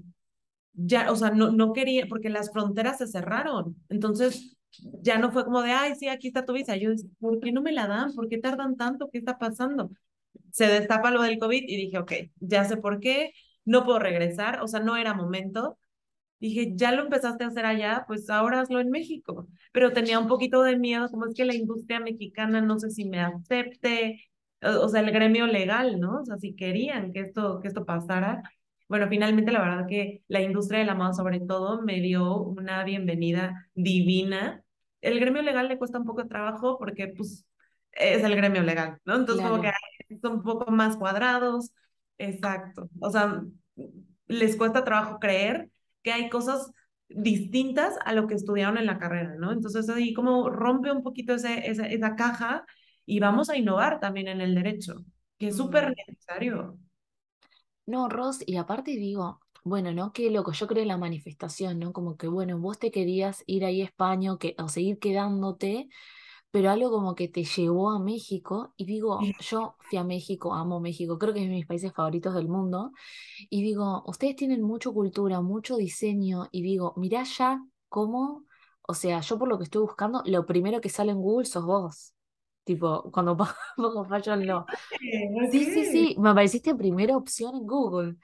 ya, 0.74 1.10
o 1.10 1.16
sea, 1.16 1.30
no, 1.30 1.50
no 1.50 1.72
quería, 1.72 2.06
porque 2.08 2.28
las 2.28 2.52
fronteras 2.52 2.98
se 2.98 3.06
cerraron. 3.06 3.76
Entonces, 3.88 4.56
ya 5.02 5.18
no 5.18 5.32
fue 5.32 5.44
como 5.44 5.62
de, 5.62 5.72
ay, 5.72 5.94
sí, 5.96 6.08
aquí 6.08 6.28
está 6.28 6.44
tu 6.44 6.52
visa. 6.52 6.76
Yo, 6.76 6.90
¿por 7.18 7.40
qué 7.40 7.52
no 7.52 7.62
me 7.62 7.72
la 7.72 7.86
dan? 7.86 8.14
¿Por 8.14 8.28
qué 8.28 8.38
tardan 8.38 8.76
tanto? 8.76 9.08
¿Qué 9.10 9.18
está 9.18 9.38
pasando? 9.38 9.90
Se 10.52 10.66
destapa 10.66 11.10
lo 11.10 11.22
del 11.22 11.38
COVID 11.38 11.64
y 11.66 11.76
dije, 11.76 11.98
ok, 11.98 12.12
ya 12.40 12.64
sé 12.64 12.76
por 12.76 13.00
qué 13.00 13.32
no 13.66 13.84
puedo 13.84 13.98
regresar, 13.98 14.62
o 14.62 14.68
sea, 14.68 14.80
no 14.80 14.96
era 14.96 15.14
momento. 15.14 15.78
Dije, 16.40 16.72
ya 16.76 16.92
lo 16.92 17.02
empezaste 17.02 17.44
a 17.44 17.48
hacer 17.48 17.66
allá, 17.66 18.04
pues 18.08 18.30
ahora 18.30 18.60
hazlo 18.60 18.80
en 18.80 18.90
México. 18.90 19.48
Pero 19.72 19.92
tenía 19.92 20.18
un 20.18 20.28
poquito 20.28 20.62
de 20.62 20.78
miedo, 20.78 21.10
como 21.10 21.26
es 21.26 21.34
que 21.34 21.44
la 21.44 21.54
industria 21.54 22.00
mexicana 22.00 22.60
no 22.60 22.78
sé 22.78 22.90
si 22.90 23.06
me 23.06 23.20
acepte, 23.20 24.20
o, 24.62 24.88
sea, 24.88 25.00
el 25.00 25.10
gremio 25.12 25.46
legal, 25.46 26.00
¿no? 26.00 26.20
O 26.20 26.24
sea, 26.24 26.38
si 26.38 26.54
querían 26.54 27.12
que 27.12 27.20
esto, 27.20 27.60
que 27.60 27.68
esto 27.68 27.84
pasara. 27.84 28.42
Bueno, 28.88 29.08
finalmente 29.08 29.52
la 29.52 29.60
verdad 29.60 29.86
que 29.88 30.22
la 30.28 30.40
industria 30.42 30.80
de 30.80 30.86
la 30.86 30.94
moda 30.94 31.12
sobre 31.12 31.40
todo 31.40 31.82
me 31.82 32.00
dio 32.00 32.36
una 32.38 32.84
bienvenida 32.84 33.68
divina. 33.74 34.64
El 35.00 35.20
gremio 35.20 35.42
legal 35.42 35.68
le 35.68 35.78
cuesta 35.78 35.98
un 35.98 36.06
poco 36.06 36.22
de 36.22 36.28
trabajo 36.28 36.78
porque 36.78 37.08
pues 37.08 37.46
es 37.92 38.22
el 38.24 38.36
gremio 38.36 38.62
legal, 38.62 38.98
¿no? 39.04 39.16
Entonces 39.16 39.44
como 39.44 39.60
que 39.62 39.72
son 40.20 40.34
un 40.34 40.42
poco 40.42 40.70
más 40.70 40.96
cuadrados, 40.96 41.72
Exacto. 42.18 42.88
O 43.00 43.10
sea, 43.10 43.42
les 44.26 44.56
cuesta 44.56 44.84
trabajo 44.84 45.18
creer 45.18 45.70
que 46.02 46.12
hay 46.12 46.28
cosas 46.28 46.70
distintas 47.08 47.94
a 48.04 48.12
lo 48.12 48.26
que 48.26 48.34
estudiaron 48.34 48.78
en 48.78 48.86
la 48.86 48.98
carrera, 48.98 49.34
¿no? 49.38 49.52
Entonces 49.52 49.88
ahí 49.88 50.12
como 50.12 50.50
rompe 50.50 50.90
un 50.90 51.02
poquito 51.02 51.34
ese, 51.34 51.70
esa, 51.70 51.86
esa 51.86 52.16
caja 52.16 52.64
y 53.04 53.20
vamos 53.20 53.48
a 53.48 53.56
innovar 53.56 54.00
también 54.00 54.28
en 54.28 54.40
el 54.40 54.54
derecho, 54.54 55.04
que 55.38 55.48
es 55.48 55.56
súper 55.56 55.94
necesario. 55.96 56.78
No, 57.86 58.08
Ross, 58.08 58.42
y 58.44 58.56
aparte 58.56 58.92
digo, 58.92 59.40
bueno, 59.62 59.92
¿no? 59.92 60.12
Qué 60.12 60.30
loco, 60.30 60.52
yo 60.52 60.66
creo 60.66 60.82
en 60.82 60.88
la 60.88 60.96
manifestación, 60.96 61.78
¿no? 61.78 61.92
Como 61.92 62.16
que, 62.16 62.26
bueno, 62.26 62.58
vos 62.58 62.78
te 62.78 62.90
querías 62.90 63.44
ir 63.46 63.64
ahí 63.64 63.82
a 63.82 63.84
España 63.84 64.32
o, 64.32 64.38
que, 64.38 64.56
o 64.58 64.68
seguir 64.68 64.98
quedándote, 64.98 65.88
pero 66.56 66.70
algo 66.70 66.90
como 66.90 67.14
que 67.14 67.28
te 67.28 67.44
llevó 67.44 67.90
a 67.90 67.98
México 67.98 68.72
y 68.78 68.86
digo, 68.86 69.20
yo 69.40 69.76
fui 69.78 69.98
a 69.98 70.04
México, 70.04 70.54
amo 70.54 70.80
México, 70.80 71.18
creo 71.18 71.34
que 71.34 71.40
es 71.42 71.48
de 71.50 71.54
mis 71.54 71.66
países 71.66 71.92
favoritos 71.92 72.34
del 72.34 72.48
mundo 72.48 72.92
y 73.50 73.60
digo, 73.62 74.02
ustedes 74.06 74.36
tienen 74.36 74.62
mucha 74.62 74.88
cultura, 74.88 75.42
mucho 75.42 75.76
diseño 75.76 76.48
y 76.52 76.62
digo, 76.62 76.94
mirá 76.96 77.24
ya 77.24 77.62
cómo, 77.90 78.46
o 78.80 78.94
sea, 78.94 79.20
yo 79.20 79.38
por 79.38 79.48
lo 79.48 79.58
que 79.58 79.64
estoy 79.64 79.82
buscando, 79.82 80.22
lo 80.24 80.46
primero 80.46 80.80
que 80.80 80.88
sale 80.88 81.12
en 81.12 81.18
Google 81.20 81.44
sos 81.44 81.66
vos. 81.66 82.14
Tipo, 82.64 83.10
cuando 83.12 83.36
pongo 83.76 84.06
fashion 84.06 84.46
lo... 84.46 84.64
Sí, 85.52 85.64
sí, 85.66 85.84
sí, 85.84 86.16
me 86.18 86.30
apareciste 86.30 86.74
primera 86.74 87.18
opción 87.18 87.54
en 87.54 87.66
Google. 87.66 88.16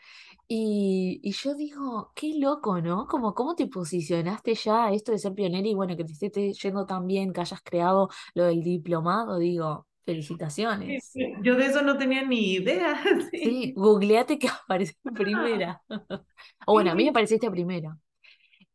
Y, 0.55 1.33
yo 1.33 1.55
digo, 1.55 2.13
qué 2.15 2.35
loco, 2.39 2.83
¿no? 2.83 3.07
Como 3.07 3.33
cómo 3.33 3.55
te 3.55 3.69
posicionaste 3.69 4.55
ya 4.55 4.85
a 4.85 4.93
esto 4.93 5.11
de 5.11 5.17
ser 5.17 5.33
pionera 5.33 5.67
y 5.67 5.73
bueno, 5.73 5.97
que 5.97 6.05
te 6.05 6.13
esté 6.13 6.53
yendo 6.53 6.85
tan 6.85 7.07
bien, 7.07 7.33
que 7.33 7.41
hayas 7.41 7.63
creado 7.63 8.11
lo 8.35 8.45
del 8.45 8.63
diplomado, 8.63 9.39
digo, 9.39 9.87
felicitaciones. 10.05 11.11
yo 11.43 11.57
de 11.57 11.65
eso 11.65 11.81
no 11.81 11.97
tenía 11.97 12.27
ni 12.27 12.53
idea. 12.53 13.03
Sí, 13.33 13.73
googleate 13.75 14.39
que 14.39 14.49
aparece 14.65 14.95
primera. 15.15 15.81
o 16.67 16.73
bueno, 16.75 16.91
a 16.91 16.95
mí 16.95 17.05
me 17.05 17.11
apareciste 17.11 17.51
primera. 17.51 17.97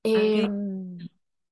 Eh, 0.04 0.50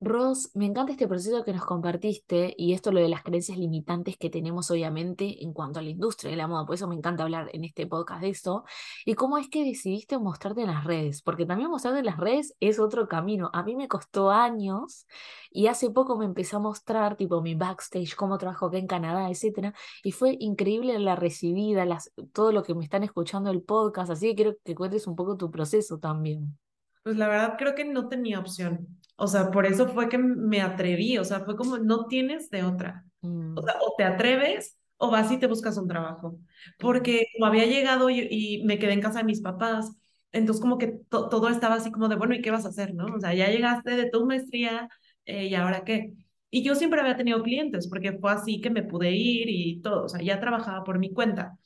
Ros, 0.02 0.52
me 0.54 0.66
encanta 0.66 0.92
este 0.92 1.08
proceso 1.08 1.46
que 1.46 1.54
nos 1.54 1.66
compartiste 1.66 2.54
y 2.58 2.74
esto 2.74 2.92
lo 2.92 3.00
de 3.00 3.08
las 3.08 3.24
creencias 3.24 3.58
limitantes 3.58 4.18
que 4.18 4.30
tenemos 4.30 4.70
obviamente 4.70 5.42
en 5.42 5.54
cuanto 5.54 5.80
a 5.80 5.82
la 5.82 5.90
industria 5.90 6.30
de 6.30 6.38
la 6.38 6.48
moda, 6.48 6.66
por 6.66 6.76
eso 6.76 6.88
me 6.88 6.96
encanta 6.96 7.24
hablar 7.24 7.50
en 7.54 7.64
este 7.64 7.88
podcast 7.88 8.22
de 8.22 8.30
esto. 8.30 8.66
Y 9.06 9.14
cómo 9.14 9.38
es 9.38 9.50
que 9.50 9.64
decidiste 9.64 10.20
mostrarte 10.20 10.62
en 10.62 10.68
las 10.68 10.84
redes, 10.84 11.22
porque 11.22 11.46
también 11.46 11.70
mostrarte 11.70 12.00
en 12.00 12.06
las 12.06 12.18
redes 12.18 12.56
es 12.60 12.78
otro 12.78 13.08
camino. 13.08 13.50
A 13.54 13.64
mí 13.64 13.76
me 13.78 13.88
costó 13.88 14.32
años 14.32 15.08
y 15.50 15.68
hace 15.68 15.90
poco 15.90 16.18
me 16.18 16.26
empecé 16.26 16.58
a 16.58 16.60
mostrar 16.60 17.16
tipo 17.16 17.42
mi 17.42 17.56
backstage, 17.56 18.16
cómo 18.16 18.38
trabajo 18.38 18.66
acá 18.66 18.78
en 18.78 18.88
Canadá, 18.88 19.30
etcétera, 19.30 19.74
y 20.04 20.12
fue 20.12 20.36
increíble 20.40 21.00
la 21.00 21.16
recibida, 21.16 21.86
las, 21.86 22.12
todo 22.34 22.52
lo 22.52 22.64
que 22.64 22.76
me 22.76 22.84
están 22.84 23.04
escuchando 23.04 23.50
el 23.50 23.64
podcast, 23.64 24.12
así 24.12 24.28
que 24.28 24.36
quiero 24.36 24.58
que 24.62 24.76
cuentes 24.76 25.08
un 25.08 25.16
poco 25.16 25.38
tu 25.38 25.50
proceso 25.50 26.00
también. 26.00 26.58
Pues 27.02 27.18
la 27.18 27.28
verdad 27.28 27.56
creo 27.58 27.76
que 27.76 27.86
no 27.86 28.10
tenía 28.10 28.40
opción. 28.40 28.88
O 29.18 29.28
sea, 29.28 29.52
por 29.52 29.66
eso 29.66 29.88
fue 29.90 30.10
que 30.10 30.18
me 30.18 30.62
atreví. 30.62 31.18
O 31.18 31.24
sea, 31.26 31.42
fue 31.42 31.56
como, 31.56 31.78
no 31.78 32.08
tienes 32.08 32.50
de 32.50 32.64
otra. 32.64 33.06
O 33.54 33.62
Mm, 33.62 33.64
sea, 33.64 33.76
o 33.82 33.96
te 33.98 34.04
atreves 34.04 34.78
o 34.98 35.12
vas 35.12 35.32
y 35.32 35.38
te 35.40 35.48
buscas 35.48 35.78
un 35.78 35.88
trabajo. 35.88 36.40
Porque 36.80 37.28
como 37.34 37.46
había 37.48 37.66
llegado 37.66 38.10
y, 38.10 38.28
y 38.30 38.64
me 38.66 38.80
quedé 38.80 38.94
en 38.94 39.02
casa 39.02 39.20
de 39.20 39.26
mis 39.26 39.42
papás, 39.42 39.92
entonces 40.32 40.62
como 40.62 40.78
que 40.78 40.88
to- 41.10 41.30
todo 41.30 41.50
estaba 41.50 41.76
así 41.76 41.92
como 41.92 42.08
de, 42.10 42.16
bueno, 42.16 42.36
¿y 42.36 42.42
qué 42.42 42.52
vas 42.52 42.66
a 42.66 42.70
hacer, 42.70 42.94
no? 42.94 43.06
O 43.16 43.20
sea, 43.20 43.34
ya 43.34 43.50
llegaste 43.50 43.92
de 43.96 44.10
tu 44.10 44.26
maestría, 44.26 44.90
eh, 45.26 45.46
¿y 45.48 45.56
ahora 45.56 45.84
qué? 45.84 46.14
Y 46.52 46.64
yo 46.64 46.76
siempre 46.76 47.02
había 47.02 47.18
tenido 47.18 47.42
clientes, 47.44 47.88
porque 47.88 48.14
fue 48.14 48.32
así 48.32 48.62
que 48.62 48.70
me 48.70 48.84
pude 48.84 49.12
ir 49.12 49.50
y 49.50 49.82
todo. 49.82 50.06
O 50.06 50.10
sea, 50.10 50.22
ya 50.22 50.40
trabajaba 50.40 50.84
por 50.84 51.00
mi 51.00 51.12
cuenta 51.14 51.58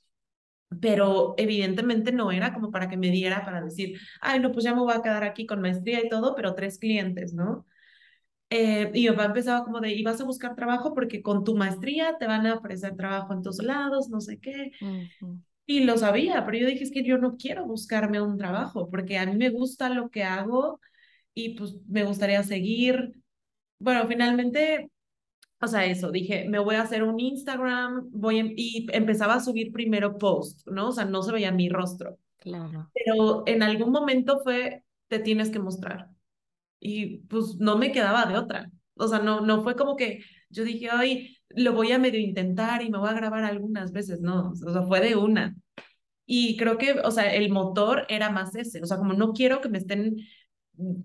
pero 0.81 1.33
evidentemente 1.37 2.11
no 2.11 2.31
era 2.31 2.53
como 2.53 2.71
para 2.71 2.89
que 2.89 2.97
me 2.97 3.09
diera 3.11 3.43
para 3.45 3.61
decir, 3.61 3.99
ay, 4.21 4.39
no, 4.39 4.51
pues 4.51 4.65
ya 4.65 4.73
me 4.75 4.81
voy 4.81 4.93
a 4.93 5.01
quedar 5.01 5.23
aquí 5.23 5.45
con 5.45 5.61
maestría 5.61 6.03
y 6.03 6.09
todo, 6.09 6.35
pero 6.35 6.55
tres 6.55 6.77
clientes, 6.79 7.33
¿no? 7.33 7.65
Eh, 8.51 8.91
y 8.95 9.01
mi 9.03 9.09
papá 9.09 9.25
empezaba 9.25 9.63
como 9.63 9.79
de, 9.79 9.91
y 9.93 10.03
vas 10.03 10.21
a 10.21 10.25
buscar 10.25 10.55
trabajo 10.55 10.93
porque 10.95 11.21
con 11.21 11.43
tu 11.43 11.55
maestría 11.55 12.17
te 12.19 12.27
van 12.27 12.47
a 12.47 12.55
ofrecer 12.55 12.95
trabajo 12.95 13.33
en 13.33 13.43
todos 13.43 13.59
lados, 13.63 14.09
no 14.09 14.21
sé 14.21 14.39
qué. 14.39 14.71
Y 15.65 15.81
lo 15.81 15.97
sabía, 15.97 16.45
pero 16.45 16.57
yo 16.57 16.67
dije, 16.67 16.83
es 16.83 16.91
que 16.91 17.03
yo 17.03 17.17
no 17.19 17.37
quiero 17.37 17.65
buscarme 17.65 18.21
un 18.21 18.37
trabajo 18.37 18.89
porque 18.89 19.17
a 19.19 19.25
mí 19.27 19.35
me 19.37 19.49
gusta 19.49 19.89
lo 19.89 20.09
que 20.09 20.23
hago 20.23 20.79
y 21.33 21.55
pues 21.57 21.75
me 21.87 22.03
gustaría 22.03 22.43
seguir. 22.43 23.13
Bueno, 23.79 24.07
finalmente 24.07 24.91
o 25.61 25.67
sea, 25.67 25.85
eso, 25.85 26.11
dije, 26.11 26.47
me 26.47 26.59
voy 26.59 26.75
a 26.75 26.83
hacer 26.83 27.03
un 27.03 27.19
Instagram, 27.19 28.09
voy 28.11 28.39
em- 28.39 28.53
y 28.55 28.87
empezaba 28.93 29.35
a 29.35 29.39
subir 29.43 29.71
primero 29.71 30.17
post, 30.17 30.67
¿no? 30.67 30.89
O 30.89 30.91
sea, 30.91 31.05
no 31.05 31.21
se 31.21 31.31
veía 31.31 31.51
mi 31.51 31.69
rostro, 31.69 32.17
claro. 32.37 32.89
pero 32.93 33.43
en 33.45 33.63
algún 33.63 33.91
momento 33.91 34.39
fue, 34.43 34.83
te 35.07 35.19
tienes 35.19 35.49
que 35.49 35.59
mostrar. 35.59 36.09
Y 36.79 37.17
pues 37.27 37.57
no 37.59 37.77
me 37.77 37.91
quedaba 37.91 38.25
de 38.25 38.37
otra. 38.37 38.71
O 38.95 39.07
sea, 39.07 39.19
no, 39.19 39.41
no 39.41 39.61
fue 39.63 39.75
como 39.75 39.95
que 39.95 40.23
yo 40.49 40.63
dije, 40.63 40.89
ay, 40.91 41.37
lo 41.49 41.73
voy 41.73 41.91
a 41.91 41.99
medio 41.99 42.19
intentar 42.19 42.81
y 42.81 42.89
me 42.89 42.97
voy 42.97 43.09
a 43.09 43.13
grabar 43.13 43.43
algunas 43.43 43.91
veces, 43.91 44.21
no, 44.21 44.51
o 44.51 44.71
sea, 44.71 44.83
fue 44.83 45.01
de 45.01 45.15
una. 45.15 45.55
Y 46.25 46.57
creo 46.57 46.77
que, 46.77 46.99
o 47.03 47.11
sea, 47.11 47.33
el 47.33 47.49
motor 47.49 48.05
era 48.07 48.29
más 48.29 48.55
ese, 48.55 48.81
o 48.81 48.85
sea, 48.85 48.97
como 48.97 49.13
no 49.13 49.33
quiero 49.33 49.61
que 49.61 49.69
me 49.69 49.79
estén 49.79 50.17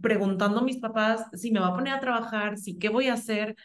preguntando 0.00 0.60
a 0.60 0.62
mis 0.62 0.78
papás 0.78 1.26
si 1.32 1.50
me 1.50 1.60
va 1.60 1.68
a 1.68 1.74
poner 1.74 1.94
a 1.94 2.00
trabajar, 2.00 2.58
si 2.58 2.78
qué 2.78 2.88
voy 2.88 3.08
a 3.08 3.14
hacer, 3.14 3.56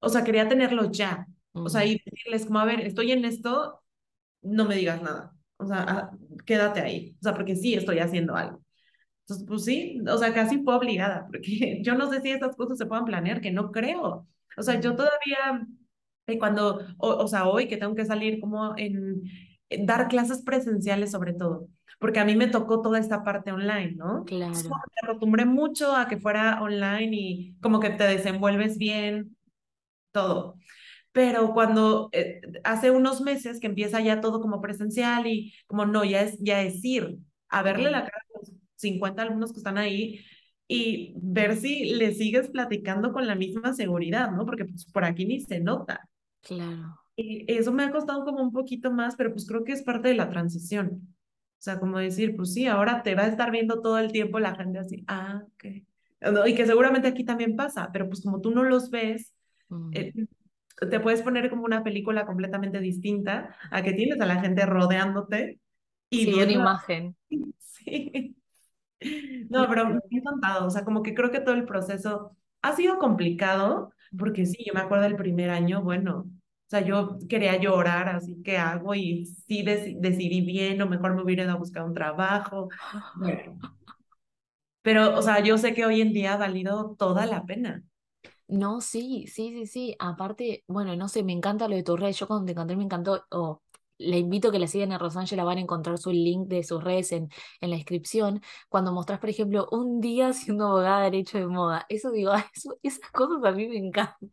o 0.00 0.08
sea, 0.08 0.24
quería 0.24 0.48
tenerlo 0.48 0.90
ya, 0.90 1.26
o 1.52 1.68
sea, 1.68 1.84
y 1.84 2.00
decirles 2.04 2.46
como, 2.46 2.58
a 2.58 2.64
ver, 2.64 2.80
estoy 2.80 3.12
en 3.12 3.24
esto, 3.24 3.82
no 4.42 4.64
me 4.66 4.76
digas 4.76 5.02
nada, 5.02 5.34
o 5.56 5.66
sea, 5.66 5.84
ah, 5.88 6.10
quédate 6.44 6.80
ahí, 6.80 7.16
o 7.20 7.22
sea, 7.22 7.34
porque 7.34 7.56
sí 7.56 7.74
estoy 7.74 7.98
haciendo 7.98 8.36
algo. 8.36 8.62
Entonces, 9.22 9.46
pues 9.48 9.64
sí, 9.64 10.00
o 10.08 10.18
sea, 10.18 10.32
casi 10.32 10.62
fue 10.62 10.76
obligada, 10.76 11.26
porque 11.30 11.80
yo 11.82 11.94
no 11.94 12.10
sé 12.10 12.20
si 12.20 12.30
estas 12.30 12.56
cosas 12.56 12.78
se 12.78 12.86
puedan 12.86 13.04
planear, 13.04 13.40
que 13.40 13.50
no 13.50 13.72
creo. 13.72 14.26
O 14.56 14.62
sea, 14.62 14.80
yo 14.80 14.94
todavía, 14.94 15.66
eh, 16.26 16.38
cuando, 16.38 16.80
o, 16.98 17.08
o 17.08 17.28
sea, 17.28 17.48
hoy 17.48 17.68
que 17.68 17.76
tengo 17.76 17.94
que 17.94 18.04
salir 18.04 18.40
como 18.40 18.76
en, 18.76 19.22
en 19.68 19.86
dar 19.86 20.08
clases 20.08 20.42
presenciales 20.42 21.10
sobre 21.10 21.32
todo, 21.32 21.68
porque 21.98 22.20
a 22.20 22.24
mí 22.24 22.36
me 22.36 22.46
tocó 22.46 22.82
toda 22.82 22.98
esta 22.98 23.24
parte 23.24 23.52
online, 23.52 23.94
¿no? 23.96 24.24
Claro. 24.24 24.52
me 24.54 25.08
acostumbré 25.08 25.44
mucho 25.44 25.94
a 25.94 26.08
que 26.08 26.18
fuera 26.18 26.62
online 26.62 27.10
y 27.12 27.56
como 27.60 27.80
que 27.80 27.90
te 27.90 28.04
desenvuelves 28.04 28.78
bien, 28.78 29.36
todo. 30.16 30.56
Pero 31.12 31.52
cuando 31.52 32.08
eh, 32.12 32.40
hace 32.64 32.90
unos 32.90 33.20
meses 33.20 33.60
que 33.60 33.66
empieza 33.66 34.00
ya 34.00 34.20
todo 34.22 34.40
como 34.40 34.62
presencial 34.62 35.26
y 35.26 35.52
como 35.66 35.84
no, 35.84 36.04
ya 36.04 36.22
es, 36.22 36.38
ya 36.40 36.62
es 36.62 36.82
ir 36.84 37.18
a 37.48 37.62
verle 37.62 37.90
la 37.90 38.00
cara 38.00 38.22
a 38.34 38.38
los 38.38 38.52
50 38.76 39.22
alumnos 39.22 39.52
que 39.52 39.58
están 39.58 39.76
ahí 39.76 40.24
y 40.68 41.14
ver 41.16 41.56
si 41.56 41.94
le 41.94 42.14
sigues 42.14 42.48
platicando 42.48 43.12
con 43.12 43.26
la 43.26 43.34
misma 43.34 43.74
seguridad, 43.74 44.30
¿no? 44.30 44.46
Porque 44.46 44.64
pues 44.64 44.86
por 44.86 45.04
aquí 45.04 45.26
ni 45.26 45.40
se 45.40 45.60
nota. 45.60 46.08
claro. 46.42 46.98
Y 47.18 47.50
eso 47.50 47.72
me 47.72 47.82
ha 47.82 47.90
costado 47.90 48.26
como 48.26 48.42
un 48.42 48.52
poquito 48.52 48.92
más, 48.92 49.16
pero 49.16 49.32
pues 49.32 49.46
creo 49.46 49.64
que 49.64 49.72
es 49.72 49.82
parte 49.82 50.08
de 50.08 50.14
la 50.14 50.28
transición. 50.28 51.00
O 51.58 51.62
sea, 51.62 51.80
como 51.80 51.98
decir, 51.98 52.36
pues 52.36 52.52
sí, 52.52 52.66
ahora 52.66 53.02
te 53.02 53.14
va 53.14 53.22
a 53.22 53.28
estar 53.28 53.50
viendo 53.50 53.80
todo 53.80 53.98
el 53.98 54.12
tiempo 54.12 54.38
la 54.38 54.54
gente 54.54 54.78
así, 54.78 55.02
ah, 55.08 55.42
ok. 55.46 55.64
Y 56.46 56.54
que 56.54 56.66
seguramente 56.66 57.08
aquí 57.08 57.24
también 57.24 57.56
pasa, 57.56 57.88
pero 57.90 58.06
pues 58.06 58.22
como 58.22 58.42
tú 58.42 58.50
no 58.50 58.64
los 58.64 58.90
ves, 58.90 59.35
mm. 59.70 59.92
eh, 59.92 60.12
te 60.90 61.00
puedes 61.00 61.22
poner 61.22 61.50
como 61.50 61.64
una 61.64 61.84
película 61.84 62.26
completamente 62.26 62.80
distinta 62.80 63.56
a 63.70 63.82
que 63.82 63.92
tienes 63.94 64.20
a 64.20 64.26
la 64.26 64.40
gente 64.40 64.66
rodeándote 64.66 65.60
y 66.10 66.26
Sí, 66.26 66.32
una 66.34 66.52
viendo. 66.52 66.60
imagen. 66.60 67.16
Sí. 67.58 68.36
No, 69.48 69.68
pero 69.68 69.86
me 69.88 69.96
ha 69.96 70.00
encantado. 70.10 70.66
O 70.66 70.70
sea, 70.70 70.84
como 70.84 71.02
que 71.02 71.14
creo 71.14 71.30
que 71.30 71.40
todo 71.40 71.54
el 71.54 71.64
proceso 71.66 72.36
ha 72.62 72.74
sido 72.74 72.98
complicado, 72.98 73.92
porque 74.18 74.46
sí, 74.46 74.64
yo 74.66 74.74
me 74.74 74.80
acuerdo 74.80 75.04
del 75.04 75.16
primer 75.16 75.50
año, 75.50 75.82
bueno, 75.82 76.20
o 76.28 76.68
sea, 76.68 76.80
yo 76.80 77.18
quería 77.28 77.56
llorar, 77.60 78.08
así 78.08 78.42
que 78.42 78.58
hago 78.58 78.94
y 78.94 79.26
sí 79.26 79.62
deci- 79.64 79.98
decidí 80.00 80.40
bien, 80.40 80.80
o 80.82 80.86
mejor 80.88 81.14
me 81.14 81.22
hubiera 81.22 81.44
ido 81.44 81.52
a 81.52 81.56
buscar 81.56 81.84
un 81.84 81.94
trabajo. 81.94 82.68
Bueno, 83.12 83.58
pero, 84.82 85.16
o 85.18 85.22
sea, 85.22 85.40
yo 85.42 85.58
sé 85.58 85.74
que 85.74 85.84
hoy 85.86 86.00
en 86.00 86.12
día 86.12 86.34
ha 86.34 86.36
valido 86.36 86.94
toda 86.98 87.26
la 87.26 87.44
pena. 87.44 87.82
No, 88.48 88.80
sí, 88.80 89.26
sí, 89.26 89.50
sí, 89.52 89.66
sí. 89.66 89.96
Aparte, 89.98 90.64
bueno, 90.68 90.94
no 90.96 91.08
sé, 91.08 91.24
me 91.24 91.32
encanta 91.32 91.66
lo 91.68 91.74
de 91.76 91.82
tus 91.82 91.98
redes. 91.98 92.18
Yo 92.18 92.28
cuando 92.28 92.46
te 92.46 92.52
encontré 92.52 92.76
me 92.76 92.84
encantó. 92.84 93.24
O 93.30 93.62
le 93.98 94.18
invito 94.18 94.48
a 94.48 94.52
que 94.52 94.58
la 94.58 94.66
sigan 94.68 94.92
a 94.92 94.98
Rosángela, 94.98 95.42
van 95.44 95.58
a 95.58 95.60
encontrar 95.62 95.98
su 95.98 96.12
link 96.12 96.46
de 96.48 96.62
sus 96.62 96.84
redes 96.84 97.10
en, 97.12 97.28
en 97.60 97.70
la 97.70 97.76
descripción. 97.76 98.42
Cuando 98.68 98.92
mostrás, 98.92 99.18
por 99.20 99.30
ejemplo, 99.30 99.66
un 99.72 100.00
día 100.00 100.32
siendo 100.32 100.66
abogada 100.66 100.98
de 100.98 101.04
derecho 101.10 101.38
de 101.38 101.46
moda. 101.46 101.86
Eso 101.88 102.10
digo, 102.12 102.32
eso- 102.54 102.78
esas 102.82 103.10
cosas 103.10 103.42
a 103.44 103.52
mí 103.52 103.66
me 103.68 103.78
encantan. 103.78 104.28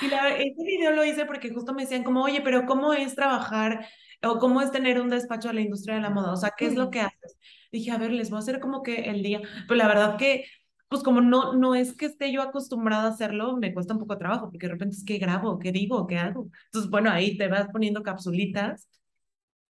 Y 0.00 0.08
la, 0.08 0.36
ese 0.36 0.62
video 0.64 0.90
lo 0.92 1.04
hice 1.04 1.24
porque 1.26 1.50
justo 1.52 1.72
me 1.74 1.82
decían 1.82 2.04
como, 2.04 2.22
oye, 2.24 2.40
pero 2.42 2.66
¿cómo 2.66 2.92
es 2.92 3.14
trabajar 3.14 3.86
o 4.22 4.38
cómo 4.38 4.60
es 4.60 4.70
tener 4.70 5.00
un 5.00 5.10
despacho 5.10 5.48
de 5.48 5.54
la 5.54 5.60
industria 5.62 5.94
de 5.96 6.00
la 6.02 6.10
moda? 6.10 6.32
O 6.32 6.36
sea, 6.36 6.52
¿qué 6.56 6.66
es 6.66 6.74
lo 6.76 6.90
que 6.90 7.00
haces? 7.00 7.38
Dije, 7.72 7.90
a 7.90 7.98
ver, 7.98 8.10
les 8.12 8.30
voy 8.30 8.36
a 8.38 8.40
hacer 8.40 8.60
como 8.60 8.82
que 8.82 9.10
el 9.10 9.22
día, 9.22 9.40
pero 9.66 9.76
la 9.76 9.88
verdad 9.88 10.16
que, 10.18 10.44
pues 10.88 11.02
como 11.02 11.20
no, 11.20 11.54
no 11.54 11.74
es 11.74 11.94
que 11.96 12.06
esté 12.06 12.32
yo 12.32 12.42
acostumbrada 12.42 13.04
a 13.08 13.10
hacerlo, 13.12 13.56
me 13.56 13.74
cuesta 13.74 13.94
un 13.94 14.00
poco 14.00 14.14
de 14.14 14.20
trabajo, 14.20 14.50
porque 14.50 14.66
de 14.66 14.72
repente 14.74 14.96
es 14.96 15.04
que 15.04 15.18
grabo, 15.18 15.58
¿qué 15.58 15.72
digo? 15.72 16.06
¿Qué 16.06 16.18
hago? 16.18 16.48
Entonces, 16.66 16.90
bueno, 16.90 17.10
ahí 17.10 17.36
te 17.38 17.48
vas 17.48 17.68
poniendo 17.72 18.02
capsulitas, 18.02 18.88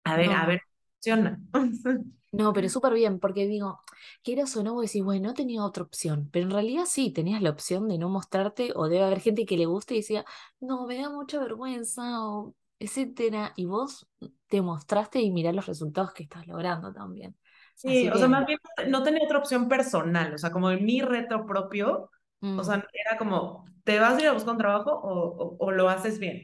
a 0.05 0.17
ver, 0.17 0.33
a 0.33 0.47
No. 0.47 0.47
ver, 0.47 0.63
funciona. 0.97 1.41
No, 2.31 2.53
pero 2.53 2.69
súper 2.69 2.93
bien, 2.93 3.19
porque 3.21 3.47
digo, 3.47 3.81
quieras 4.23 4.55
o 4.57 4.63
no, 4.63 4.75
vos 4.75 4.83
decís, 4.85 5.03
bueno, 5.03 5.29
no 5.29 5.35
tenía 5.35 5.65
otra 5.65 5.83
opción, 5.83 6.29
pero 6.31 6.45
en 6.45 6.51
realidad 6.53 6.85
sí, 6.87 7.11
tenías 7.11 7.41
la 7.41 7.49
opción 7.51 7.89
de 7.89 7.97
no 7.97 8.11
mostrarte, 8.11 8.73
o 8.77 8.89
debe 8.89 9.05
haber 9.05 9.21
gente 9.21 9.47
que 9.47 9.57
le 9.57 9.65
guste 9.65 9.95
y 9.95 9.99
decía, 9.99 10.27
no, 10.61 10.87
me 10.87 10.99
da 10.99 11.09
mucha 11.09 11.41
vergüenza, 11.41 12.23
o 12.27 12.55
etcétera, 12.79 13.55
y 13.57 13.65
vos 13.65 14.07
te 14.49 14.61
mostraste 14.61 15.21
y 15.23 15.31
mirá 15.31 15.53
los 15.53 15.67
resultados 15.67 16.13
que 16.13 16.23
estás 16.25 16.47
logrando 16.47 16.93
también. 16.93 17.35
Sí, 17.79 17.91
Así 17.93 18.11
o 18.13 18.19
sea, 18.19 18.27
más 18.29 18.45
bien 18.47 18.59
no 18.89 19.03
tenía 19.05 19.23
otra 19.25 19.39
opción 19.39 19.69
personal, 19.69 20.35
o 20.35 20.39
sea, 20.39 20.51
como 20.51 20.71
en 20.71 20.85
mi 20.85 21.01
reto 21.01 21.47
propio, 21.47 22.11
o 22.55 22.65
mm, 22.65 22.65
sea, 22.65 22.85
era 22.93 23.17
como, 23.19 23.65
¿te 23.85 24.01
vas 24.01 24.17
a 24.19 24.21
ir 24.21 24.27
a 24.29 24.33
buscar 24.33 24.53
un 24.53 24.59
trabajo 24.59 24.91
o, 24.93 25.57
o, 25.57 25.57
o 25.65 25.71
lo 25.71 25.89
haces 25.89 26.19
bien? 26.19 26.43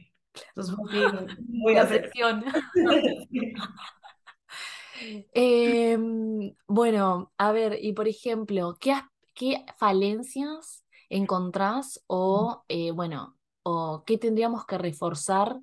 Entonces, 0.51 0.75
a 0.77 1.73
la 1.73 1.89
presión. 1.89 2.45
Em, 5.33 6.55
bueno, 6.67 7.33
a 7.39 7.53
ver, 7.53 7.79
y 7.83 7.93
por 7.93 8.09
ejemplo, 8.09 8.77
¿qué, 8.81 8.95
qué 9.35 9.65
falencias 9.77 10.85
encontrás 11.09 12.03
o, 12.07 12.65
eh, 12.69 12.91
bueno, 12.93 13.37
o 13.63 14.05
qué 14.07 14.19
tendríamos 14.19 14.67
que 14.67 14.79
reforzar 14.79 15.59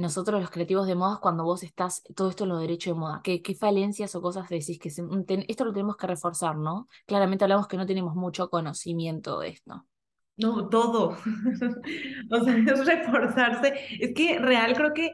nosotros 0.00 0.40
los 0.40 0.50
creativos 0.50 0.86
de 0.86 0.94
modas 0.96 1.18
cuando 1.20 1.44
vos 1.44 1.62
estás, 1.62 2.02
todo 2.16 2.30
esto 2.30 2.44
en 2.44 2.50
lo 2.50 2.58
derecho 2.58 2.90
de 2.90 2.94
moda? 3.00 3.20
¿Qué, 3.24 3.42
qué 3.42 3.54
falencias 3.54 4.14
o 4.14 4.22
cosas 4.22 4.48
decís 4.48 4.78
que 4.78 4.90
se- 4.90 5.02
mm, 5.02 5.24
ten- 5.26 5.44
esto 5.48 5.64
lo 5.64 5.72
tenemos 5.72 5.96
que 5.96 6.06
reforzar, 6.06 6.56
¿no? 6.56 6.88
Claramente 7.06 7.44
hablamos 7.44 7.68
que 7.68 7.76
no 7.76 7.86
tenemos 7.86 8.14
mucho 8.16 8.50
conocimiento 8.50 9.38
de 9.40 9.48
esto. 9.50 9.86
No, 10.36 10.68
todo. 10.68 11.16
O 12.30 12.44
sea, 12.44 12.56
es 12.74 12.86
reforzarse. 12.86 13.74
Es 14.00 14.14
que 14.14 14.38
real 14.38 14.74
creo 14.74 14.92
que 14.94 15.12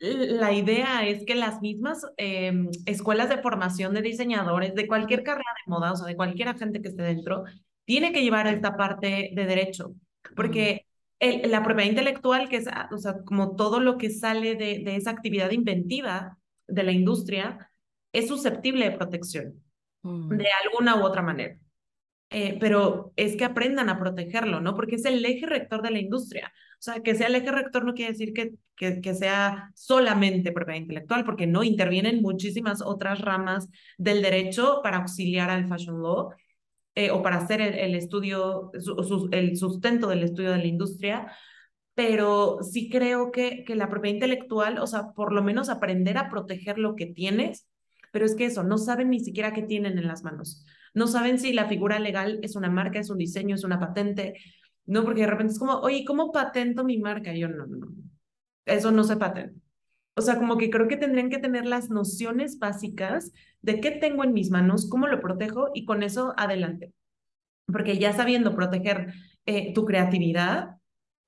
la 0.00 0.52
idea 0.52 1.06
es 1.06 1.24
que 1.24 1.34
las 1.34 1.60
mismas 1.60 2.06
eh, 2.18 2.52
escuelas 2.86 3.28
de 3.28 3.38
formación 3.42 3.94
de 3.94 4.02
diseñadores, 4.02 4.74
de 4.74 4.86
cualquier 4.86 5.22
carrera 5.24 5.50
de 5.66 5.70
moda, 5.70 5.92
o 5.92 5.96
sea, 5.96 6.06
de 6.06 6.16
cualquier 6.16 6.48
agente 6.48 6.80
que 6.82 6.88
esté 6.88 7.02
dentro, 7.02 7.44
tiene 7.84 8.12
que 8.12 8.22
llevar 8.22 8.46
esta 8.46 8.76
parte 8.76 9.30
de 9.34 9.46
derecho, 9.46 9.94
porque 10.36 10.86
el, 11.20 11.50
la 11.50 11.62
propiedad 11.62 11.90
intelectual, 11.90 12.48
que 12.48 12.56
es, 12.56 12.68
ah, 12.68 12.88
o 12.92 12.98
sea, 12.98 13.22
como 13.24 13.56
todo 13.56 13.80
lo 13.80 13.98
que 13.98 14.10
sale 14.10 14.54
de, 14.54 14.80
de 14.84 14.96
esa 14.96 15.10
actividad 15.10 15.50
inventiva 15.50 16.38
de 16.66 16.82
la 16.82 16.92
industria, 16.92 17.70
es 18.12 18.28
susceptible 18.28 18.90
de 18.90 18.96
protección 18.96 19.62
Mm. 20.02 20.36
de 20.36 20.46
alguna 20.64 20.96
u 20.96 21.04
otra 21.04 21.22
manera. 21.22 21.56
Eh, 22.30 22.58
pero 22.60 23.12
es 23.16 23.36
que 23.36 23.44
aprendan 23.44 23.88
a 23.88 23.98
protegerlo, 23.98 24.60
¿no? 24.60 24.74
Porque 24.76 24.96
es 24.96 25.04
el 25.06 25.24
eje 25.24 25.46
rector 25.46 25.80
de 25.82 25.90
la 25.90 25.98
industria. 25.98 26.52
O 26.74 26.82
sea, 26.82 27.00
que 27.02 27.14
sea 27.14 27.28
el 27.28 27.34
eje 27.36 27.50
rector 27.50 27.84
no 27.84 27.94
quiere 27.94 28.12
decir 28.12 28.34
que, 28.34 28.52
que, 28.76 29.00
que 29.00 29.14
sea 29.14 29.70
solamente 29.74 30.52
propiedad 30.52 30.80
intelectual, 30.80 31.24
porque 31.24 31.46
no 31.46 31.64
intervienen 31.64 32.20
muchísimas 32.20 32.82
otras 32.82 33.20
ramas 33.22 33.68
del 33.96 34.20
derecho 34.22 34.80
para 34.82 34.98
auxiliar 34.98 35.50
al 35.50 35.68
fashion 35.68 36.02
law 36.02 36.30
eh, 36.98 37.12
o 37.12 37.22
para 37.22 37.36
hacer 37.36 37.60
el, 37.60 37.74
el 37.74 37.94
estudio, 37.94 38.72
el 39.30 39.56
sustento 39.56 40.08
del 40.08 40.24
estudio 40.24 40.50
de 40.50 40.58
la 40.58 40.66
industria. 40.66 41.32
Pero 41.94 42.58
sí 42.62 42.90
creo 42.90 43.30
que, 43.30 43.62
que 43.64 43.76
la 43.76 43.88
propiedad 43.88 44.14
intelectual, 44.14 44.78
o 44.78 44.86
sea, 44.88 45.12
por 45.12 45.32
lo 45.32 45.42
menos 45.42 45.68
aprender 45.68 46.18
a 46.18 46.28
proteger 46.28 46.76
lo 46.76 46.96
que 46.96 47.06
tienes, 47.06 47.68
pero 48.12 48.24
es 48.24 48.34
que 48.34 48.46
eso, 48.46 48.64
no 48.64 48.78
saben 48.78 49.10
ni 49.10 49.20
siquiera 49.20 49.52
qué 49.52 49.62
tienen 49.62 49.96
en 49.96 50.08
las 50.08 50.24
manos. 50.24 50.64
No 50.92 51.06
saben 51.06 51.38
si 51.38 51.52
la 51.52 51.68
figura 51.68 52.00
legal 52.00 52.40
es 52.42 52.56
una 52.56 52.68
marca, 52.68 52.98
es 52.98 53.10
un 53.10 53.18
diseño, 53.18 53.54
es 53.54 53.62
una 53.62 53.78
patente. 53.78 54.34
No, 54.86 55.04
porque 55.04 55.20
de 55.20 55.28
repente 55.28 55.52
es 55.52 55.58
como, 55.60 55.74
oye, 55.78 56.04
¿cómo 56.04 56.32
patento 56.32 56.82
mi 56.82 56.98
marca? 56.98 57.32
Yo, 57.32 57.46
no, 57.46 57.64
no, 57.66 57.76
no. 57.76 57.88
Eso 58.64 58.90
no 58.90 59.04
se 59.04 59.16
patenta. 59.16 59.60
O 60.18 60.20
sea, 60.20 60.36
como 60.36 60.58
que 60.58 60.68
creo 60.68 60.88
que 60.88 60.96
tendrían 60.96 61.30
que 61.30 61.38
tener 61.38 61.64
las 61.64 61.90
nociones 61.90 62.58
básicas 62.58 63.30
de 63.62 63.80
qué 63.80 63.92
tengo 63.92 64.24
en 64.24 64.32
mis 64.32 64.50
manos, 64.50 64.88
cómo 64.88 65.06
lo 65.06 65.20
protejo 65.20 65.68
y 65.74 65.84
con 65.84 66.02
eso 66.02 66.34
adelante. 66.36 66.92
Porque 67.66 67.98
ya 67.98 68.12
sabiendo 68.12 68.56
proteger 68.56 69.14
eh, 69.46 69.72
tu 69.74 69.84
creatividad, 69.84 70.70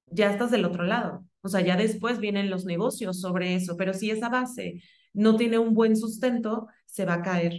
ya 0.07 0.33
estás 0.33 0.51
del 0.51 0.65
otro 0.65 0.83
lado. 0.83 1.25
O 1.43 1.49
sea, 1.49 1.61
ya 1.61 1.77
después 1.77 2.19
vienen 2.19 2.51
los 2.51 2.65
negocios 2.65 3.21
sobre 3.21 3.55
eso, 3.55 3.77
pero 3.77 3.95
si 3.95 4.11
esa 4.11 4.29
base 4.29 4.83
no 5.13 5.37
tiene 5.37 5.61
un 5.61 5.73
buen 5.73 5.97
sustento, 5.97 6.67
se 6.85 7.05
va 7.05 7.15
a 7.15 7.23
caer. 7.23 7.55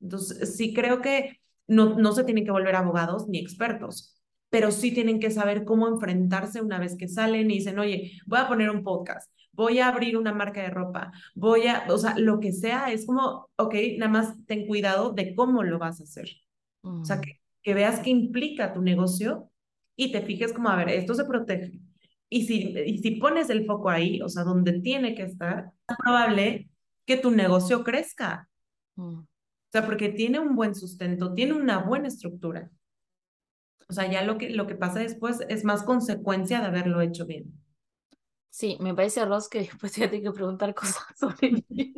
Entonces, 0.00 0.56
sí 0.56 0.74
creo 0.74 1.00
que 1.00 1.38
no, 1.68 1.94
no 1.96 2.10
se 2.10 2.24
tienen 2.24 2.44
que 2.44 2.50
volver 2.50 2.74
abogados 2.74 3.28
ni 3.28 3.38
expertos, 3.38 4.20
pero 4.50 4.72
sí 4.72 4.90
tienen 4.92 5.20
que 5.20 5.30
saber 5.30 5.64
cómo 5.64 5.86
enfrentarse 5.86 6.60
una 6.60 6.80
vez 6.80 6.96
que 6.96 7.06
salen 7.06 7.52
y 7.52 7.58
dicen, 7.58 7.78
oye, 7.78 8.18
voy 8.26 8.40
a 8.40 8.48
poner 8.48 8.70
un 8.70 8.82
podcast, 8.82 9.30
voy 9.56 9.80
a 9.80 9.88
abrir 9.88 10.16
una 10.16 10.32
marca 10.32 10.62
de 10.62 10.70
ropa, 10.70 11.10
voy 11.34 11.66
a, 11.66 11.86
o 11.88 11.98
sea, 11.98 12.16
lo 12.18 12.38
que 12.38 12.52
sea, 12.52 12.92
es 12.92 13.06
como, 13.06 13.48
ok, 13.56 13.74
nada 13.98 14.12
más 14.12 14.34
ten 14.46 14.66
cuidado 14.66 15.12
de 15.12 15.34
cómo 15.34 15.64
lo 15.64 15.78
vas 15.78 16.00
a 16.00 16.04
hacer. 16.04 16.28
O 16.82 17.04
sea, 17.04 17.16
Mm. 17.16 17.20
que, 17.22 17.40
que 17.62 17.74
veas 17.74 17.98
qué 18.00 18.10
implica 18.10 18.72
tu 18.72 18.80
negocio 18.82 19.50
y 19.96 20.12
te 20.12 20.20
fijes 20.22 20.52
como, 20.52 20.68
a 20.68 20.76
ver, 20.76 20.90
esto 20.90 21.14
se 21.14 21.24
protege. 21.24 21.80
Y 22.28 22.46
si, 22.46 22.74
y 22.86 22.98
si 22.98 23.12
pones 23.12 23.50
el 23.50 23.66
foco 23.66 23.88
ahí, 23.90 24.20
o 24.22 24.28
sea, 24.28 24.44
donde 24.44 24.80
tiene 24.80 25.14
que 25.14 25.22
estar, 25.22 25.72
es 25.88 25.96
probable 25.96 26.68
que 27.06 27.16
tu 27.16 27.30
negocio 27.30 27.82
crezca. 27.82 28.48
Mm. 28.96 29.20
O 29.20 29.26
sea, 29.72 29.84
porque 29.86 30.10
tiene 30.10 30.38
un 30.38 30.54
buen 30.54 30.74
sustento, 30.74 31.34
tiene 31.34 31.54
una 31.54 31.78
buena 31.78 32.08
estructura. 32.08 32.70
O 33.88 33.92
sea, 33.92 34.10
ya 34.10 34.22
lo 34.22 34.36
que, 34.38 34.50
lo 34.50 34.66
que 34.66 34.74
pasa 34.74 34.98
después 35.00 35.40
es 35.48 35.64
más 35.64 35.82
consecuencia 35.82 36.60
de 36.60 36.66
haberlo 36.66 37.00
hecho 37.00 37.26
bien. 37.26 37.52
Sí, 38.50 38.78
me 38.80 38.94
parece, 38.94 39.24
Ross, 39.26 39.48
que 39.48 39.58
después 39.60 39.92
te 39.92 40.00
voy 40.00 40.06
a 40.06 40.10
tener 40.10 40.24
que 40.24 40.32
preguntar 40.32 40.74
cosas 40.74 41.04
sobre 41.16 41.50
mí. 41.68 41.94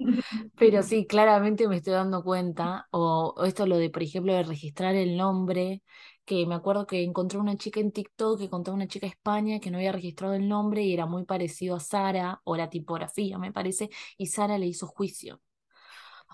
Pero 0.56 0.82
sí, 0.82 1.06
claramente 1.06 1.68
me 1.68 1.76
estoy 1.76 1.92
dando 1.94 2.22
cuenta, 2.24 2.88
o, 2.90 3.34
o 3.36 3.44
esto 3.44 3.66
lo 3.66 3.76
de, 3.78 3.90
por 3.90 4.02
ejemplo, 4.02 4.32
de 4.34 4.42
registrar 4.42 4.94
el 4.96 5.16
nombre, 5.16 5.82
que 6.24 6.46
me 6.46 6.54
acuerdo 6.56 6.86
que 6.86 7.02
encontré 7.04 7.38
una 7.38 7.56
chica 7.56 7.80
en 7.80 7.92
TikTok 7.92 8.38
que 8.38 8.50
contaba 8.50 8.74
una 8.76 8.88
chica 8.88 9.06
de 9.06 9.10
España 9.12 9.60
que 9.60 9.70
no 9.70 9.78
había 9.78 9.92
registrado 9.92 10.34
el 10.34 10.48
nombre 10.48 10.82
y 10.82 10.92
era 10.92 11.06
muy 11.06 11.24
parecido 11.24 11.76
a 11.76 11.80
Sara, 11.80 12.40
o 12.44 12.56
la 12.56 12.68
tipografía, 12.70 13.38
me 13.38 13.52
parece, 13.52 13.88
y 14.18 14.26
Sara 14.26 14.58
le 14.58 14.66
hizo 14.66 14.86
juicio. 14.88 15.40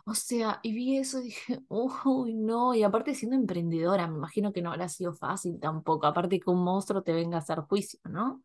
O 0.06 0.14
sea, 0.14 0.60
y 0.62 0.72
vi 0.74 0.98
eso 0.98 1.18
y 1.20 1.24
dije, 1.24 1.60
uy, 1.68 2.34
no, 2.34 2.74
y 2.74 2.82
aparte 2.82 3.14
siendo 3.14 3.36
emprendedora, 3.36 4.06
me 4.06 4.16
imagino 4.18 4.52
que 4.52 4.60
no 4.62 4.70
habrá 4.70 4.88
sido 4.88 5.14
fácil 5.14 5.58
tampoco, 5.60 6.06
aparte 6.06 6.40
que 6.40 6.50
un 6.50 6.62
monstruo 6.62 7.02
te 7.02 7.12
venga 7.12 7.38
a 7.38 7.40
hacer 7.40 7.60
juicio, 7.60 8.00
¿no? 8.04 8.42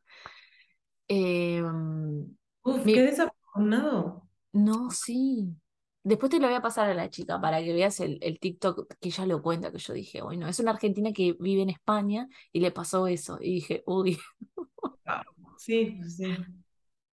Em, 1.10 2.36
Uf, 2.64 2.90
qué 2.94 3.02
desafortunado. 3.02 4.30
no, 4.54 4.92
sí. 4.92 5.56
Después 6.04 6.30
te 6.32 6.40
lo 6.40 6.48
voy 6.48 6.56
a 6.56 6.62
pasar 6.62 6.90
a 6.90 6.94
la 6.94 7.10
chica 7.10 7.40
para 7.42 7.60
que 7.62 7.74
veas 7.74 8.00
el, 8.00 8.18
el 8.22 8.40
TikTok 8.40 8.88
que 9.00 9.10
ella 9.10 9.26
lo 9.26 9.42
cuenta, 9.42 9.72
que 9.72 9.78
yo 9.80 9.94
dije, 9.94 10.22
bueno, 10.22 10.48
es 10.48 10.60
una 10.60 10.72
argentina 10.72 11.12
que 11.14 11.36
vive 11.40 11.62
en 11.64 11.70
España 11.70 12.28
y 12.52 12.62
le 12.62 12.72
pasó 12.72 13.08
eso. 13.08 13.38
Y 13.42 13.56
dije, 13.56 13.84
uy, 13.86 14.18
Ah, 15.06 15.24
Sí, 15.58 16.00
sí. 16.10 16.38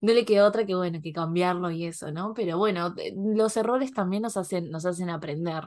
no 0.01 0.13
le 0.13 0.25
quedó 0.25 0.47
otra 0.47 0.65
que, 0.65 0.75
bueno, 0.75 1.01
que 1.01 1.11
cambiarlo 1.13 1.71
y 1.71 1.85
eso, 1.85 2.11
¿no? 2.11 2.33
Pero 2.33 2.57
bueno, 2.57 2.93
eh, 2.97 3.13
los 3.15 3.57
errores 3.57 3.91
también 3.93 4.21
nos 4.23 4.37
hacen, 4.37 4.69
nos 4.69 4.85
hacen 4.85 5.09
aprender. 5.09 5.63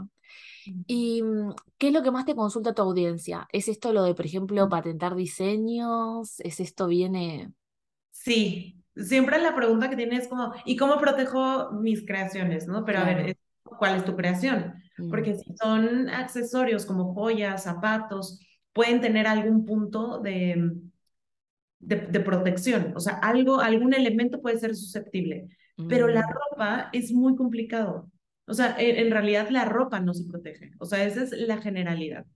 ¿Y 0.86 1.22
mm, 1.22 1.54
qué 1.78 1.88
es 1.88 1.94
lo 1.94 2.02
que 2.02 2.10
más 2.12 2.26
te 2.26 2.36
consulta 2.36 2.74
tu 2.74 2.82
audiencia? 2.82 3.48
¿Es 3.52 3.68
esto 3.68 3.92
lo 3.92 4.04
de, 4.04 4.14
por 4.14 4.26
ejemplo, 4.26 4.68
patentar 4.68 5.14
diseños? 5.16 6.40
¿Es 6.40 6.60
esto 6.60 6.86
viene... 6.88 7.52
Sí, 8.24 8.84
siempre 8.96 9.38
la 9.38 9.54
pregunta 9.54 9.88
que 9.88 9.96
tienes 9.96 10.22
es 10.24 10.28
como, 10.28 10.52
¿y 10.64 10.76
cómo 10.76 10.98
protejo 10.98 11.72
mis 11.72 12.04
creaciones, 12.06 12.66
no? 12.66 12.84
Pero 12.84 12.98
a 13.00 13.04
ver, 13.04 13.36
¿cuál 13.62 13.96
es 13.96 14.04
tu 14.04 14.16
creación? 14.16 14.74
Mm, 14.96 15.08
Porque 15.10 15.34
si 15.34 15.54
son 15.56 16.08
accesorios 16.10 16.84
como 16.84 17.14
joyas, 17.14 17.62
zapatos, 17.64 18.40
pueden 18.72 19.00
tener 19.00 19.26
algún 19.26 19.64
punto 19.64 20.18
de, 20.20 20.72
de, 21.78 21.96
de 21.96 22.20
protección, 22.20 22.92
o 22.96 23.00
sea, 23.00 23.14
algo, 23.18 23.60
algún 23.60 23.94
elemento 23.94 24.40
puede 24.42 24.58
ser 24.58 24.74
susceptible, 24.74 25.48
pero 25.86 26.08
la 26.08 26.22
mm, 26.22 26.26
ropa 26.26 26.90
es 26.92 27.12
muy 27.12 27.36
complicado. 27.36 28.10
O 28.46 28.54
sea, 28.54 28.76
en, 28.78 28.96
en 28.96 29.10
realidad 29.12 29.48
la 29.50 29.64
ropa 29.64 30.00
no 30.00 30.14
se 30.14 30.24
protege, 30.24 30.72
o 30.80 30.86
sea, 30.86 31.04
esa 31.04 31.22
es 31.22 31.32
la 31.32 31.58
generalidad. 31.58 32.26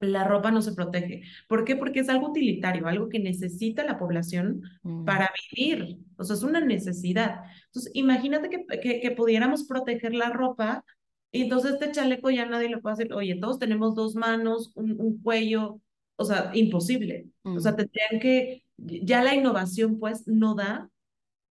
La 0.00 0.24
ropa 0.24 0.50
no 0.50 0.60
se 0.60 0.74
protege. 0.74 1.22
¿Por 1.48 1.64
qué? 1.64 1.76
Porque 1.76 2.00
es 2.00 2.08
algo 2.08 2.28
utilitario, 2.30 2.86
algo 2.86 3.08
que 3.08 3.18
necesita 3.20 3.84
la 3.84 3.98
población 3.98 4.62
mm, 4.82 5.04
para 5.04 5.30
vivir. 5.52 5.98
O 6.16 6.24
sea, 6.24 6.36
es 6.36 6.42
una 6.42 6.60
necesidad. 6.60 7.42
Entonces, 7.66 7.90
imagínate 7.94 8.50
que, 8.50 8.64
que, 8.80 9.00
que 9.00 9.10
pudiéramos 9.12 9.64
proteger 9.64 10.14
la 10.14 10.30
ropa 10.30 10.84
y 11.34 11.42
entonces 11.42 11.72
este 11.72 11.90
chaleco 11.90 12.30
ya 12.30 12.46
nadie 12.46 12.68
lo 12.68 12.80
puede 12.80 12.92
hacer. 12.92 13.12
Oye, 13.12 13.34
todos 13.40 13.58
tenemos 13.58 13.96
dos 13.96 14.14
manos, 14.14 14.70
un, 14.76 14.94
un 15.00 15.20
cuello, 15.20 15.80
o 16.14 16.24
sea, 16.24 16.52
imposible. 16.54 17.26
O 17.42 17.58
sea, 17.58 17.72
mm, 17.72 17.76
tendrían 17.76 18.20
que, 18.20 18.62
ya 18.76 19.20
la 19.22 19.34
innovación 19.34 19.98
pues 19.98 20.28
no 20.28 20.54
da 20.54 20.90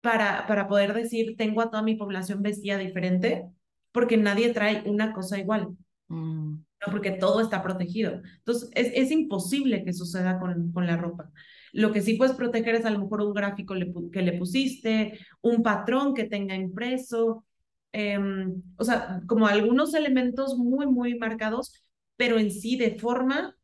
para, 0.03 0.47
para 0.47 0.69
poder 0.69 0.93
decir, 0.93 1.35
tengo 1.37 1.63
a 1.63 1.71
toda 1.71 1.83
mi 1.83 1.95
población 1.95 2.43
vestida 2.43 2.77
diferente, 2.77 3.47
porque 3.91 4.19
nadie 4.19 4.53
trae 4.53 4.83
una 4.87 5.15
cosa 5.15 5.39
igual. 5.39 5.77
mm. 6.09 6.65
¿No? 6.87 6.93
Porque 6.93 7.13
todo 7.13 7.41
está 7.41 7.63
protegido. 7.63 8.23
Entonces, 8.39 8.71
es, 8.75 8.93
es 8.95 9.11
imposible 9.11 9.85
que 9.85 9.93
suceda 9.93 10.39
con, 10.41 10.73
con 10.73 10.87
la 10.87 10.97
ropa. 10.97 11.31
Lo 11.73 11.93
que 11.93 12.03
sí 12.03 12.15
puedes 12.15 12.35
proteger 12.37 12.75
es 12.75 12.85
a 12.85 12.91
lo 12.91 12.99
mejor 13.01 13.23
un 13.23 13.33
gráfico 13.35 13.75
le 13.75 13.93
que 14.13 14.23
le 14.23 14.33
pusiste, 14.39 15.19
un 15.43 15.63
patrón 15.63 16.15
que 16.15 16.25
tenga 16.25 16.55
impreso, 16.57 17.45
em, 17.93 18.63
o 18.77 18.85
sea, 18.85 19.23
como 19.29 19.47
algunos 19.47 19.95
elementos 19.95 20.57
muy, 20.57 20.87
muy 20.87 21.17
marcados, 21.19 21.85
pero 22.17 22.39
en 22.39 22.51
sí 22.51 22.77
de 22.77 22.99
forma, 22.99 23.57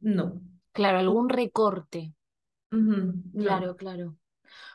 no. 0.00 0.42
Claro, 0.72 0.98
algún 0.98 1.30
recorte. 1.30 2.12
Claro, 3.36 3.76
claro. 3.76 4.16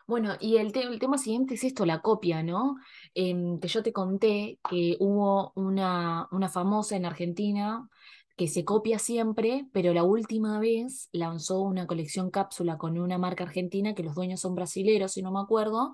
Bueno, 0.07 0.35
y 0.39 0.57
el, 0.57 0.71
te- 0.73 0.83
el 0.83 0.99
tema 0.99 1.17
siguiente 1.17 1.55
es 1.55 1.63
esto, 1.65 1.85
la 1.85 2.01
copia, 2.01 2.43
¿no? 2.43 2.77
Em, 3.15 3.59
que 3.59 3.67
yo 3.67 3.83
te 3.83 3.91
conté 3.93 4.59
que 4.69 4.97
hubo 4.99 5.51
una, 5.55 6.27
una 6.31 6.49
famosa 6.49 6.95
en 6.95 7.05
Argentina 7.05 7.89
que 8.37 8.47
se 8.47 8.63
copia 8.63 8.99
siempre, 8.99 9.67
pero 9.73 9.93
la 9.93 10.03
última 10.03 10.59
vez 10.59 11.09
lanzó 11.11 11.61
una 11.61 11.87
colección 11.87 12.31
cápsula 12.31 12.77
con 12.77 12.97
una 12.97 13.17
marca 13.17 13.43
argentina 13.43 13.93
que 13.95 14.03
los 14.03 14.15
dueños 14.15 14.39
son 14.39 14.55
brasileros, 14.55 15.11
si 15.13 15.21
no 15.21 15.31
me 15.31 15.41
acuerdo, 15.41 15.93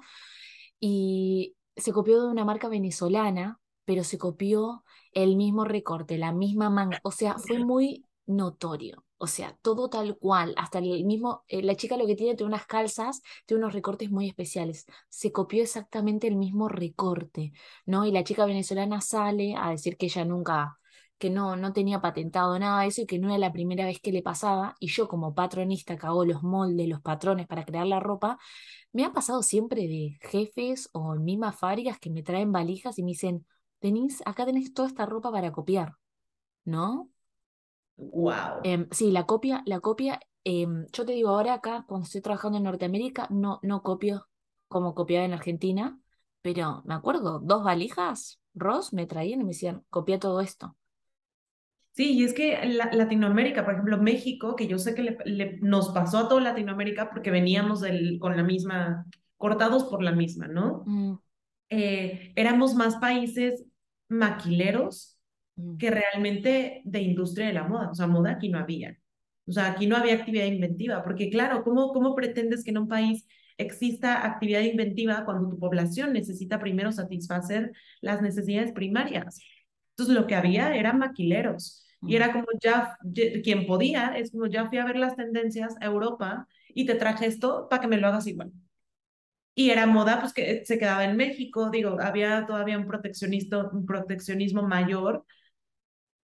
y 0.80 1.56
se 1.76 1.92
copió 1.94 2.22
de 2.22 2.30
una 2.30 2.46
marca 2.46 2.68
venezolana, 2.68 3.60
pero 3.86 4.04
se 4.04 4.18
copió 4.18 4.84
el 5.12 5.38
mismo 5.38 5.66
recorte, 5.66 6.18
la 6.18 6.34
misma 6.34 6.70
manga, 6.70 7.00
o 7.04 7.12
sea, 7.12 7.38
fue 7.40 7.60
muy 7.60 8.06
notorio. 8.26 9.05
O 9.18 9.28
sea, 9.28 9.58
todo 9.62 9.90
tal 9.90 10.18
cual, 10.18 10.54
hasta 10.58 10.80
el 10.80 11.06
mismo, 11.06 11.44
eh, 11.48 11.62
la 11.64 11.76
chica 11.76 11.96
lo 11.98 12.06
que 12.06 12.16
tiene, 12.16 12.36
tiene 12.36 12.50
unas 12.50 12.66
calzas, 12.68 13.22
tiene 13.46 13.64
unos 13.64 13.74
recortes 13.74 14.12
muy 14.12 14.28
especiales. 14.28 14.86
Se 15.10 15.32
copió 15.32 15.64
exactamente 15.64 16.28
el 16.28 16.36
mismo 16.36 16.68
recorte, 16.68 17.54
¿no? 17.86 18.06
Y 18.06 18.12
la 18.12 18.24
chica 18.24 18.46
venezolana 18.46 19.00
sale 19.02 19.56
a 19.58 19.70
decir 19.72 19.96
que 19.98 20.08
ella 20.08 20.26
nunca, 20.26 20.78
que 21.18 21.30
no, 21.30 21.56
no 21.56 21.72
tenía 21.74 22.02
patentado 22.02 22.60
nada 22.60 22.82
de 22.82 22.88
eso 22.88 23.02
y 23.02 23.06
que 23.06 23.18
no 23.20 23.30
era 23.30 23.38
la 23.38 23.54
primera 23.54 23.86
vez 23.86 24.00
que 24.02 24.12
le 24.12 24.22
pasaba. 24.22 24.76
Y 24.80 24.88
yo 24.88 25.08
como 25.08 25.34
patronista 25.34 25.98
que 25.98 26.06
hago 26.08 26.26
los 26.26 26.44
moldes, 26.44 26.88
los 26.90 27.02
patrones 27.02 27.48
para 27.48 27.64
crear 27.66 27.88
la 27.88 28.00
ropa, 28.02 28.38
me 28.94 29.06
ha 29.06 29.14
pasado 29.14 29.44
siempre 29.44 29.84
de 29.88 30.18
jefes 30.22 30.90
o 30.94 31.16
mismas 31.16 31.58
fábricas 31.58 32.00
que 32.00 32.10
me 32.10 32.24
traen 32.24 32.52
valijas 32.52 32.98
y 33.00 33.04
me 33.04 33.12
dicen, 33.12 33.46
Denise, 33.82 34.24
acá 34.26 34.46
tenés 34.46 34.74
toda 34.74 34.88
esta 34.88 35.06
ropa 35.06 35.32
para 35.32 35.52
copiar, 35.52 35.96
¿no? 36.66 37.10
Wow. 37.98 38.62
Em, 38.64 38.88
sí, 38.92 39.12
la 39.12 39.26
copia, 39.26 39.64
la 39.66 39.80
copia, 39.80 40.20
em, 40.44 40.86
yo 40.92 41.06
te 41.06 41.14
digo 41.14 41.30
ahora 41.30 41.54
acá, 41.54 41.86
cuando 41.88 42.06
estoy 42.06 42.22
trabajando 42.22 42.58
en 42.58 42.64
Norteamérica, 42.66 43.28
no, 43.30 43.60
no 43.64 43.84
copio 43.84 44.28
como 44.68 44.94
copiaba 44.94 45.26
en 45.26 45.34
Argentina, 45.34 46.00
pero 46.42 46.84
me 46.86 46.94
acuerdo, 46.94 47.40
dos 47.40 47.64
valijas, 47.64 48.40
Ross 48.54 48.94
me 48.94 49.06
traían 49.06 49.42
y 49.42 49.44
me 49.44 49.52
decían, 49.52 49.84
copia 49.90 50.20
todo 50.20 50.42
esto. 50.42 50.76
Sí, 51.96 52.12
y 52.12 52.26
es 52.26 52.34
que 52.34 52.60
Latinoamérica, 52.92 53.64
por 53.64 53.74
ejemplo, 53.76 53.98
México, 53.98 54.58
que 54.58 54.68
yo 54.68 54.78
sé 54.78 54.94
que 54.96 55.18
le, 55.24 55.60
nos 55.62 55.90
pasó 55.90 56.18
a 56.18 56.28
toda 56.28 56.42
Latinoamérica 56.42 57.10
porque 57.10 57.32
veníamos 57.32 57.80
del, 57.80 58.20
con 58.20 58.36
la 58.36 58.44
misma, 58.44 59.06
cortados 59.38 59.86
por 59.86 60.04
la 60.04 60.12
misma, 60.12 60.48
¿no? 60.48 60.84
Mm. 60.86 61.14
Eh, 61.70 62.34
éramos 62.36 62.76
más 62.76 62.98
países 62.98 63.64
maquileros. 64.10 65.15
Que 65.80 65.90
realmente 65.90 66.82
de 66.84 67.02
industria 67.02 67.48
de 67.48 67.54
la 67.54 67.64
moda. 67.64 67.90
O 67.92 67.96
sea, 67.96 68.08
moda 68.08 68.32
aquí 68.32 68.50
no 68.50 68.60
había. 68.60 68.98
O 69.48 69.52
sea, 69.52 69.72
aquí 69.72 69.88
no 69.88 69.96
había 69.96 70.16
actividad 70.16 70.46
inventiva, 70.46 71.04
porque 71.04 71.30
claro, 71.30 71.64
¿cómo, 71.64 71.92
cómo 71.94 72.16
pretendes 72.16 72.64
que 72.64 72.72
en 72.72 72.80
un 72.80 72.88
país 72.88 73.28
exista 73.58 74.26
actividad 74.26 74.62
inventiva 74.62 75.24
cuando 75.24 75.50
tu 75.50 75.60
población 75.60 76.14
necesita 76.14 76.60
primero 76.60 76.92
satisfacer 76.92 77.72
las 78.02 78.22
necesidades 78.22 78.72
primarias? 78.74 79.40
Entonces, 79.92 80.16
lo 80.16 80.28
que 80.28 80.36
había 80.36 80.76
eran 80.76 81.00
maquileros. 81.00 81.86
Y 82.08 82.16
era 82.16 82.32
como 82.32 82.46
ya, 82.62 82.98
quien 83.44 83.66
podía, 83.66 84.16
es 84.18 84.32
como 84.32 84.46
ya 84.48 84.68
fui 84.68 84.78
a 84.78 84.86
ver 84.86 84.98
las 84.98 85.16
tendencias 85.16 85.76
a 85.82 85.86
Europa 85.86 86.48
y 86.74 86.86
te 86.86 86.96
traje 86.96 87.26
esto 87.26 87.68
para 87.70 87.82
que 87.82 87.88
me 87.88 87.98
lo 87.98 88.08
hagas 88.08 88.28
igual. 88.28 88.52
Y 89.56 89.70
era 89.70 89.88
moda, 89.88 90.20
pues 90.20 90.34
que 90.34 90.66
se 90.66 90.78
quedaba 90.78 91.06
en 91.06 91.16
México, 91.16 91.70
digo, 91.70 91.98
había 92.02 92.46
todavía 92.46 92.78
un, 92.78 92.88
proteccionista, 92.88 93.70
un 93.70 93.86
proteccionismo 93.86 94.64
mayor, 94.64 95.26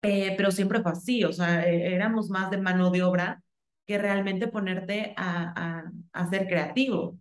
eh, 0.03 0.35
pero 0.37 0.51
siempre 0.51 0.81
fue 0.83 0.93
así, 0.93 1.25
o 1.25 1.33
sea, 1.33 1.67
e, 1.69 1.95
éramos 1.95 2.31
más 2.31 2.51
de 2.51 2.59
mano 2.59 2.91
de 2.91 3.03
obra 3.03 3.43
que 3.87 3.99
realmente 3.99 4.49
ponerte 4.49 5.15
a, 5.17 5.85
a, 6.13 6.31
ser 6.31 6.47
creativo. 6.47 7.19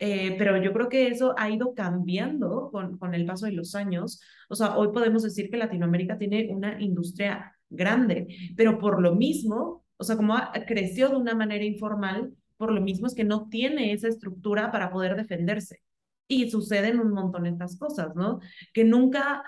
Eh, 0.00 0.36
pero 0.38 0.56
yo 0.62 0.72
creo 0.72 0.88
que 0.88 1.08
eso 1.08 1.34
ha 1.36 1.50
ido 1.50 1.74
cambiando 1.74 2.70
con, 2.72 2.98
con 2.98 3.14
el 3.14 3.26
paso 3.26 3.46
de 3.46 3.52
los 3.52 3.74
años. 3.74 4.20
O 4.48 4.54
sea, 4.54 4.76
hoy 4.78 4.88
podemos 4.92 5.22
decir 5.22 5.50
que 5.50 5.56
Latinoamérica 5.58 6.16
tiene 6.18 6.48
una 6.50 6.80
industria 6.80 7.54
grande, 7.68 8.26
pero 8.56 8.78
por 8.78 9.02
lo 9.02 9.14
mismo, 9.14 9.84
o 9.96 10.04
sea, 10.04 10.16
como 10.16 10.36
creció 10.66 11.10
de 11.10 11.16
una 11.16 11.34
manera 11.34 11.64
informal, 11.64 12.32
por 12.56 12.72
lo 12.72 12.80
mismo 12.80 13.06
es 13.06 13.14
que 13.14 13.24
no 13.24 13.48
tiene 13.48 13.92
esa 13.92 14.08
estructura 14.08 14.70
para 14.72 14.90
poder 14.90 15.16
defenderse. 15.16 15.82
Y 16.26 16.50
suceden 16.50 17.00
un 17.00 17.12
montón 17.12 17.44
de 17.44 17.50
estas 17.50 17.78
cosas, 17.78 18.14
¿no? 18.14 18.40
Que 18.72 18.84
nunca 18.84 19.42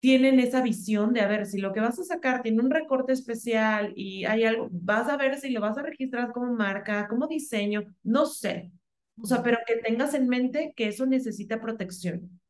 tienen 0.00 0.40
esa 0.40 0.62
visión 0.62 1.12
de, 1.12 1.20
a 1.20 1.28
ver, 1.28 1.46
si 1.46 1.58
lo 1.60 1.72
que 1.72 1.80
vas 1.80 1.98
a 1.98 2.04
sacar 2.04 2.42
tiene 2.42 2.62
un 2.62 2.70
recorte 2.70 3.12
especial 3.12 3.92
y 3.96 4.24
hay 4.24 4.44
algo, 4.44 4.68
vas 4.72 5.08
a 5.08 5.16
ver 5.16 5.38
si 5.38 5.50
lo 5.50 5.60
vas 5.60 5.76
a 5.78 5.82
registrar 5.82 6.32
como 6.32 6.52
marca, 6.54 7.06
como 7.08 7.26
diseño, 7.26 7.84
no 8.02 8.26
sé. 8.26 8.72
O 9.20 9.26
sea, 9.26 9.42
pero 9.42 9.58
que 9.66 9.76
tengas 9.76 10.14
en 10.14 10.28
mente 10.28 10.72
que 10.76 10.88
eso 10.88 11.06
necesita 11.06 11.60
protección. 11.60 12.40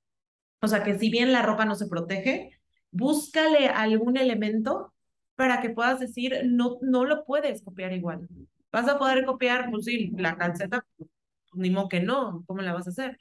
O 0.62 0.68
sea, 0.68 0.82
que 0.84 0.98
si 0.98 1.10
bien 1.10 1.32
la 1.32 1.42
ropa 1.42 1.64
no 1.64 1.74
se 1.74 1.88
protege, 1.88 2.50
búscale 2.90 3.68
algún 3.68 4.16
elemento 4.16 4.92
para 5.36 5.60
que 5.60 5.70
puedas 5.70 6.00
decir, 6.00 6.42
no, 6.46 6.78
no 6.82 7.04
lo 7.04 7.24
puedes 7.24 7.62
copiar 7.62 7.92
igual. 7.92 8.28
Vas 8.72 8.88
a 8.88 8.98
poder 8.98 9.24
copiar, 9.24 9.70
pues 9.70 9.86
sí, 9.86 10.12
la 10.16 10.36
calceta, 10.36 10.84
pues, 10.96 11.08
ni 11.54 11.70
modo 11.70 11.88
que 11.88 12.00
no, 12.00 12.44
¿cómo 12.46 12.62
la 12.62 12.74
vas 12.74 12.86
a 12.86 12.90
hacer? 12.90 13.18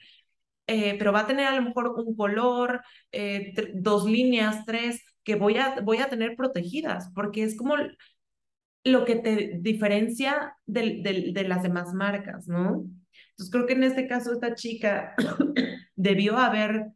Eh, 0.72 0.94
pero 1.00 1.12
va 1.12 1.22
a 1.22 1.26
tener 1.26 1.48
a 1.48 1.56
lo 1.56 1.62
mejor 1.62 1.88
un 1.96 2.14
color, 2.14 2.80
eh, 3.10 3.52
dos 3.74 4.04
líneas, 4.04 4.64
tres, 4.64 5.02
que 5.24 5.34
voy 5.34 5.56
a, 5.56 5.80
voy 5.80 5.98
a 5.98 6.08
tener 6.08 6.36
protegidas, 6.36 7.10
porque 7.12 7.42
es 7.42 7.56
como 7.56 7.74
lo 8.84 9.04
que 9.04 9.16
te 9.16 9.58
diferencia 9.60 10.56
de, 10.66 11.32
de 11.34 11.48
las 11.48 11.64
demás 11.64 11.92
marcas, 11.92 12.46
¿no? 12.46 12.84
Entonces 13.30 13.50
creo 13.50 13.66
que 13.66 13.72
en 13.72 13.82
este 13.82 14.06
caso 14.06 14.32
esta 14.32 14.54
chica 14.54 15.16
debió 15.96 16.38
haber 16.38 16.92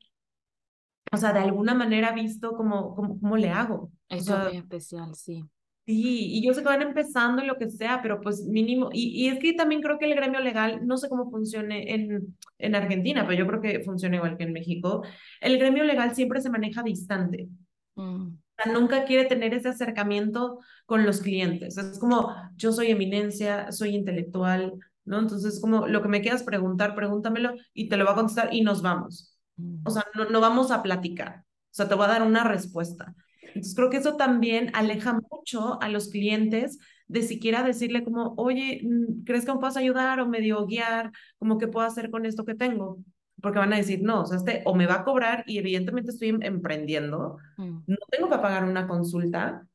o 1.10 1.16
sea, 1.16 1.32
de 1.32 1.40
alguna 1.40 1.74
manera 1.74 2.12
visto 2.12 2.56
cómo, 2.56 2.94
cómo, 2.94 3.18
cómo 3.20 3.36
le 3.36 3.50
hago. 3.50 3.90
es 4.08 4.28
muy 4.28 4.56
especial, 4.56 5.14
sí. 5.14 5.44
Sí, 5.86 6.28
y 6.32 6.46
yo 6.46 6.54
sé 6.54 6.62
que 6.62 6.68
van 6.68 6.80
empezando 6.80 7.42
y 7.42 7.46
lo 7.46 7.58
que 7.58 7.68
sea, 7.68 8.00
pero 8.00 8.18
pues 8.22 8.42
mínimo, 8.44 8.88
y, 8.90 9.26
y 9.26 9.28
es 9.28 9.38
que 9.38 9.52
también 9.52 9.82
creo 9.82 9.98
que 9.98 10.06
el 10.06 10.14
gremio 10.14 10.40
legal, 10.40 10.86
no 10.86 10.96
sé 10.96 11.10
cómo 11.10 11.30
funcione 11.30 11.92
en, 11.92 12.34
en 12.56 12.74
Argentina, 12.74 13.26
pero 13.26 13.38
yo 13.38 13.46
creo 13.46 13.60
que 13.60 13.80
funciona 13.84 14.16
igual 14.16 14.38
que 14.38 14.44
en 14.44 14.54
México, 14.54 15.02
el 15.42 15.58
gremio 15.58 15.84
legal 15.84 16.14
siempre 16.14 16.40
se 16.40 16.48
maneja 16.48 16.82
distante. 16.82 17.48
Mm. 17.96 18.28
O 18.28 18.62
sea, 18.62 18.72
nunca 18.72 19.04
quiere 19.04 19.26
tener 19.26 19.52
ese 19.52 19.68
acercamiento 19.68 20.58
con 20.86 21.04
los 21.04 21.20
clientes. 21.20 21.76
Es 21.76 21.98
como, 21.98 22.34
yo 22.56 22.72
soy 22.72 22.90
eminencia, 22.90 23.70
soy 23.70 23.94
intelectual, 23.94 24.72
¿no? 25.04 25.18
Entonces, 25.18 25.60
como 25.60 25.86
lo 25.86 26.00
que 26.00 26.08
me 26.08 26.22
quieras 26.22 26.44
preguntar, 26.44 26.94
pregúntamelo 26.94 27.52
y 27.74 27.90
te 27.90 27.98
lo 27.98 28.06
va 28.06 28.12
a 28.12 28.16
contestar 28.16 28.54
y 28.54 28.62
nos 28.62 28.80
vamos. 28.80 29.36
O 29.84 29.90
sea, 29.90 30.04
no, 30.14 30.30
no 30.30 30.40
vamos 30.40 30.70
a 30.70 30.82
platicar. 30.82 31.40
O 31.40 31.74
sea, 31.74 31.88
te 31.88 31.94
voy 31.94 32.06
a 32.06 32.08
dar 32.08 32.22
una 32.22 32.44
respuesta. 32.44 33.14
Entonces, 33.54 33.74
creo 33.74 33.90
que 33.90 33.98
eso 33.98 34.16
también 34.16 34.70
aleja 34.74 35.18
mucho 35.30 35.80
a 35.80 35.88
los 35.88 36.08
clientes 36.08 36.78
de 37.06 37.22
siquiera 37.22 37.62
decirle 37.62 38.04
como, 38.04 38.34
oye, 38.36 38.80
mm, 38.82 39.24
¿crees 39.24 39.44
que 39.44 39.52
me 39.52 39.58
puedas 39.58 39.76
ayudar 39.76 40.20
o 40.20 40.28
medio 40.28 40.66
guiar? 40.66 41.12
¿Cómo 41.38 41.58
que 41.58 41.68
puedo 41.68 41.86
hacer 41.86 42.10
con 42.10 42.26
esto 42.26 42.44
que 42.44 42.54
tengo? 42.54 42.98
Porque 43.40 43.58
van 43.58 43.72
a 43.72 43.76
decir, 43.76 44.02
no, 44.02 44.22
o 44.22 44.26
sea, 44.26 44.38
este 44.38 44.62
o 44.64 44.74
me 44.74 44.86
va 44.86 44.96
a 44.96 45.04
cobrar 45.04 45.44
y 45.46 45.58
evidentemente 45.58 46.10
estoy 46.10 46.30
em, 46.30 46.42
emprendiendo, 46.42 47.38
mm. 47.56 47.82
no 47.86 47.96
tengo 48.10 48.28
para 48.28 48.42
pagar 48.42 48.64
una 48.64 48.88
consulta, 48.88 49.66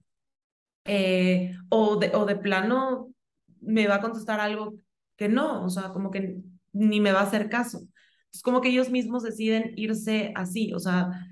eh, 0.85 1.55
o, 1.69 1.97
de, 1.97 2.11
o 2.15 2.25
de 2.25 2.35
plano 2.35 3.13
me 3.61 3.87
va 3.87 3.95
a 3.95 4.01
contestar 4.01 4.39
algo 4.39 4.75
que 5.15 5.29
no, 5.29 5.63
o 5.63 5.69
sea, 5.69 5.89
como 5.93 6.11
que 6.11 6.37
ni 6.73 6.99
me 6.99 7.11
va 7.11 7.19
a 7.21 7.23
hacer 7.23 7.49
caso. 7.49 7.81
Es 8.33 8.41
como 8.41 8.61
que 8.61 8.69
ellos 8.69 8.89
mismos 8.89 9.23
deciden 9.23 9.73
irse 9.75 10.31
así, 10.35 10.73
o 10.73 10.79
sea, 10.79 11.28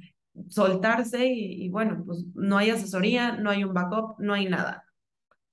soltarse 0.49 1.25
y, 1.27 1.69
bueno, 1.69 2.03
pues 2.05 2.25
no 2.35 2.57
hay 2.57 2.69
asesoría, 2.69 3.33
no 3.37 3.49
hay 3.49 3.63
un 3.63 3.73
backup, 3.73 4.19
no 4.19 4.33
hay 4.33 4.47
nada. 4.47 4.85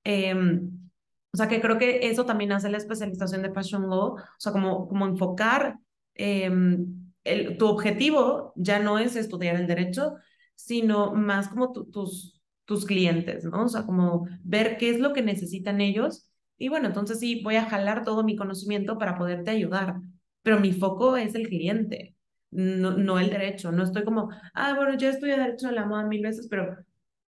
Em, 0.05 0.91
o 1.33 1.37
sea, 1.37 1.49
que 1.49 1.61
creo 1.61 1.79
que 1.79 2.09
eso 2.09 2.27
también 2.27 2.53
hace 2.53 2.71
la 2.71 2.79
especialización 2.79 3.43
de 3.43 3.53
Fashion 3.53 3.83
Law, 3.89 4.15
o 4.15 4.19
sea, 4.39 4.53
como, 4.53 4.89
como 4.89 5.07
enfocar 5.07 5.79
em, 6.15 7.13
el, 7.25 7.57
tu 7.59 7.67
objetivo 7.67 8.53
ya 8.57 8.79
no 8.79 8.99
es 8.99 9.17
estudiar 9.17 9.57
el 9.57 9.67
derecho, 9.67 10.15
sino 10.55 11.13
más 11.15 11.49
como 11.49 11.73
tus, 11.73 12.41
tus 12.65 12.85
clientes, 12.87 13.45
¿no? 13.45 13.65
O 13.65 13.69
sea, 13.69 13.85
como 13.85 14.27
ver 14.43 14.77
qué 14.77 14.91
es 14.91 15.01
lo 15.01 15.13
que 15.13 15.23
necesitan 15.23 15.81
ellos. 15.81 16.31
Y 16.59 16.69
bueno, 16.69 16.87
entonces 16.89 17.19
sí, 17.21 17.43
voy 17.43 17.57
a 17.57 17.69
jalar 17.69 18.05
todo 18.05 18.23
mi 18.25 18.37
conocimiento 18.37 18.99
para 18.99 19.17
poderte 19.17 19.51
ayudar 19.51 19.97
pero 20.45 20.61
mi 20.61 20.73
foco 20.73 21.17
es 21.17 21.35
el 21.35 21.49
cliente, 21.49 22.14
no, 22.55 22.93
no 22.93 23.19
el 23.19 23.31
derecho. 23.31 23.73
No 23.73 23.83
estoy 23.83 24.05
como, 24.05 24.31
ah, 24.55 24.75
bueno, 24.77 24.97
ya 24.97 25.11
estoy 25.11 25.33
a 25.33 25.37
derecho 25.37 25.69
a 25.69 25.73
la 25.73 25.85
moda 25.85 26.05
mil 26.05 26.23
veces, 26.23 26.47
pero 26.49 26.77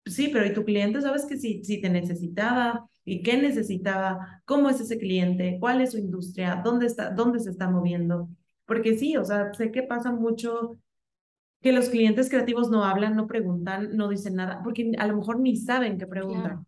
sí, 0.04 0.30
pero 0.32 0.46
¿y 0.46 0.52
tu 0.52 0.64
cliente 0.64 1.00
sabes 1.00 1.26
que 1.26 1.38
si, 1.38 1.64
si 1.64 1.80
te 1.80 1.88
necesitaba 1.88 2.86
y 3.04 3.22
qué 3.22 3.36
necesitaba? 3.36 4.42
¿Cómo 4.44 4.68
es 4.68 4.80
ese 4.80 4.98
cliente? 4.98 5.56
¿Cuál 5.60 5.80
es 5.80 5.92
su 5.92 5.98
industria? 5.98 6.60
¿Dónde, 6.64 6.86
está, 6.86 7.10
dónde 7.10 7.40
se 7.40 7.50
está 7.50 7.70
moviendo? 7.70 8.28
Porque 8.66 8.96
sí, 8.98 9.16
o 9.16 9.24
sea, 9.24 9.52
sé 9.54 9.70
que 9.70 9.82
pasa 9.82 10.12
mucho 10.12 10.76
que 11.60 11.72
los 11.72 11.88
clientes 11.88 12.28
creativos 12.28 12.70
no 12.70 12.84
hablan, 12.84 13.14
no 13.14 13.28
preguntan, 13.28 13.96
no 13.96 14.08
dicen 14.08 14.34
nada, 14.34 14.60
porque 14.64 14.92
a 14.98 15.06
lo 15.06 15.16
mejor 15.16 15.38
ni 15.38 15.56
saben 15.56 15.96
qué 15.96 16.06
preguntan. 16.08 16.66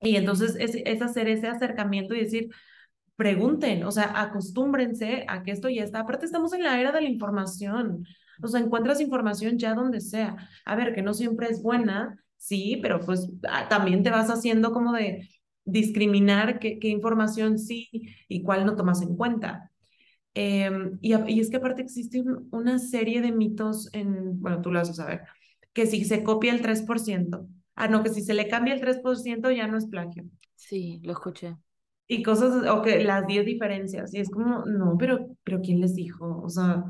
Y 0.00 0.16
entonces 0.16 0.56
es, 0.58 0.74
es 0.84 1.00
hacer 1.00 1.28
ese 1.28 1.46
acercamiento 1.46 2.14
y 2.14 2.20
decir, 2.20 2.50
pregunten, 3.16 3.84
o 3.84 3.90
sea, 3.92 4.20
acostúmbrense 4.20 5.24
a 5.28 5.42
que 5.42 5.52
esto 5.52 5.68
ya 5.68 5.84
está. 5.84 6.00
Aparte, 6.00 6.26
estamos 6.26 6.52
en 6.52 6.62
la 6.62 6.80
era 6.80 6.92
de 6.92 7.02
la 7.02 7.08
información. 7.08 8.06
O 8.42 8.48
sea, 8.48 8.60
encuentras 8.60 9.00
información 9.00 9.58
ya 9.58 9.74
donde 9.74 10.00
sea. 10.00 10.36
A 10.64 10.76
ver, 10.76 10.94
que 10.94 11.02
no 11.02 11.14
siempre 11.14 11.48
es 11.48 11.62
buena, 11.62 12.18
sí, 12.36 12.78
pero 12.82 13.00
pues 13.00 13.30
ah, 13.48 13.68
también 13.68 14.02
te 14.02 14.10
vas 14.10 14.30
haciendo 14.30 14.72
como 14.72 14.92
de 14.92 15.28
discriminar 15.64 16.58
qué, 16.58 16.78
información 16.82 17.58
sí 17.58 17.88
y 18.28 18.42
cuál 18.42 18.66
no 18.66 18.76
tomas 18.76 19.02
en 19.02 19.16
cuenta. 19.16 19.70
Em, 20.34 20.98
y, 21.00 21.14
y, 21.32 21.40
es 21.40 21.48
que 21.48 21.58
aparte 21.58 21.82
existe 21.82 22.24
una 22.50 22.80
serie 22.80 23.20
de 23.22 23.30
mitos 23.30 23.88
en, 23.94 24.40
bueno, 24.40 24.60
tú 24.60 24.72
lo 24.72 24.80
vas 24.80 24.90
a 24.90 24.94
saber, 24.94 25.22
que 25.72 25.86
si 25.86 26.04
se 26.04 26.24
copia 26.24 26.52
el 26.52 26.60
3%, 26.60 27.46
ah, 27.76 27.88
no, 27.88 28.02
que 28.02 28.10
si 28.10 28.20
se 28.20 28.34
le 28.34 28.48
cambia 28.48 28.74
el 28.74 28.80
3% 28.80 29.50
ya 29.52 29.68
no 29.68 29.78
es 29.78 29.86
plagio. 29.86 30.24
Sí, 30.56 31.00
lo 31.04 31.12
escuché 31.12 31.56
y 32.06 32.22
cosas, 32.22 32.66
o 32.68 32.82
que 32.82 33.02
las 33.04 33.26
10 33.26 33.46
diferencias, 33.46 34.12
y 34.14 34.20
es 34.20 34.30
como, 34.30 34.64
no, 34.66 34.96
pero, 34.98 35.28
pero 35.44 35.60
¿quién 35.60 35.80
les 35.80 35.94
dijo? 35.94 36.42
O 36.42 36.48
sea, 36.48 36.84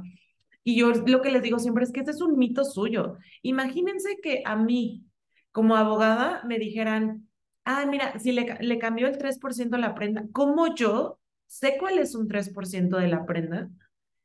y 0.64 0.76
yo 0.76 0.90
lo 0.90 1.22
que 1.22 1.30
les 1.30 1.42
digo 1.42 1.58
siempre 1.58 1.84
es 1.84 1.92
que 1.92 2.00
este 2.00 2.12
es 2.12 2.20
un 2.22 2.38
mito 2.38 2.64
suyo. 2.64 3.18
Imagínense 3.42 4.18
que 4.22 4.42
a 4.44 4.56
mí, 4.56 5.04
como 5.52 5.76
abogada, 5.76 6.42
me 6.46 6.58
dijeran, 6.58 7.28
ah, 7.64 7.86
mira, 7.86 8.18
si 8.18 8.32
le, 8.32 8.58
le 8.60 8.78
cambió 8.78 9.06
el 9.06 9.18
3% 9.18 9.76
la 9.78 9.94
prenda, 9.94 10.24
¿cómo 10.32 10.74
yo 10.74 11.18
sé 11.46 11.76
cuál 11.78 11.98
es 11.98 12.14
un 12.14 12.28
3% 12.28 12.96
de 12.98 13.08
la 13.08 13.26
prenda? 13.26 13.70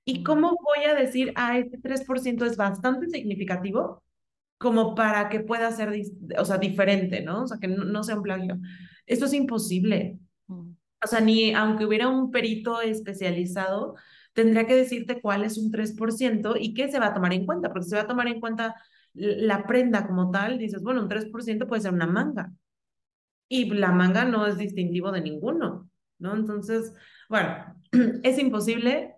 ¿Y 0.05 0.23
cómo 0.23 0.49
voy 0.51 0.85
a 0.85 0.95
decir, 0.95 1.33
ah, 1.35 1.57
este 1.57 1.77
3% 1.77 2.45
es 2.45 2.57
bastante 2.57 3.09
significativo? 3.09 4.03
como 4.59 4.93
para 4.93 5.29
que 5.29 5.39
pueda 5.39 5.71
ser, 5.71 5.89
o 6.37 6.45
sea, 6.45 6.57
diferente, 6.57 7.21
¿no? 7.21 7.43
O 7.43 7.47
sea, 7.47 7.57
que 7.59 7.67
no, 7.69 8.03
sea 8.03 8.17
un 8.17 8.23
plagio. 8.23 8.59
Esto 9.05 9.25
es 9.25 9.33
imposible. 9.33 10.19
O 11.03 11.07
sea, 11.07 11.21
ni 11.21 11.53
aunque 11.53 11.85
hubiera 11.85 12.07
un 12.07 12.31
perito 12.31 12.81
especializado, 12.81 13.95
tendría 14.33 14.67
que 14.67 14.75
decirte 14.75 15.21
cuál 15.21 15.43
es 15.43 15.57
un 15.57 15.71
3% 15.71 16.55
y 16.59 16.73
qué 16.73 16.91
se 16.91 16.99
va 16.99 17.07
a 17.07 17.13
tomar 17.13 17.33
en 17.33 17.45
cuenta, 17.45 17.69
porque 17.69 17.87
se 17.87 17.95
va 17.95 18.03
a 18.03 18.07
tomar 18.07 18.27
en 18.27 18.39
cuenta 18.39 18.75
la 19.13 19.65
prenda 19.65 20.07
como 20.07 20.31
tal, 20.31 20.57
dices, 20.57 20.83
bueno, 20.83 21.01
un 21.01 21.09
3% 21.09 21.67
puede 21.67 21.81
ser 21.81 21.93
una 21.93 22.07
manga. 22.07 22.51
Y 23.47 23.69
la 23.71 23.91
manga 23.91 24.25
no 24.25 24.45
es 24.45 24.57
distintivo 24.57 25.11
de 25.11 25.21
ninguno, 25.21 25.89
¿no? 26.19 26.35
Entonces, 26.35 26.93
bueno, 27.29 27.75
es 28.23 28.37
imposible, 28.37 29.15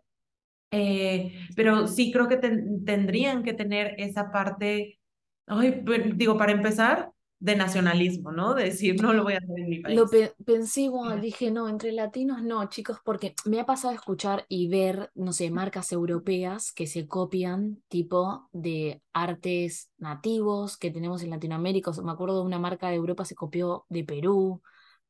eh, 0.71 1.33
pero 1.55 1.87
sí 1.87 2.11
creo 2.11 2.27
que 2.27 2.37
tendrían 2.37 3.43
que 3.43 3.53
tener 3.53 3.95
esa 3.97 4.31
parte, 4.31 4.99
ay, 5.47 5.83
digo, 6.15 6.37
para 6.37 6.53
empezar, 6.53 7.11
de 7.41 7.55
nacionalismo, 7.55 8.31
¿no? 8.31 8.53
De 8.53 8.65
decir, 8.65 9.01
no 9.01 9.13
lo 9.13 9.23
voy 9.23 9.33
a 9.33 9.37
hacer 9.37 9.59
en 9.59 9.69
mi 9.69 9.79
país. 9.79 9.97
Lo 9.97 10.05
pensé 10.45 10.81
igual, 10.81 11.21
dije, 11.21 11.49
no, 11.49 11.67
entre 11.67 11.91
latinos 11.91 12.43
no, 12.43 12.63
chicos, 12.69 12.99
porque 13.03 13.33
me 13.45 13.59
ha 13.59 13.65
pasado 13.65 13.91
a 13.91 13.95
escuchar 13.95 14.45
y 14.47 14.67
ver, 14.67 15.09
no 15.15 15.33
sé, 15.33 15.49
marcas 15.49 15.91
europeas 15.91 16.71
que 16.71 16.85
se 16.85 17.07
copian 17.07 17.81
tipo 17.87 18.47
de 18.53 19.01
artes 19.11 19.89
nativos 19.97 20.77
que 20.77 20.91
tenemos 20.91 21.23
en 21.23 21.31
Latinoamérica. 21.31 21.91
me 22.03 22.11
acuerdo 22.11 22.41
de 22.41 22.45
una 22.45 22.59
marca 22.59 22.89
de 22.89 22.95
Europa 22.95 23.25
se 23.25 23.33
copió 23.33 23.85
de 23.89 24.03
Perú, 24.03 24.61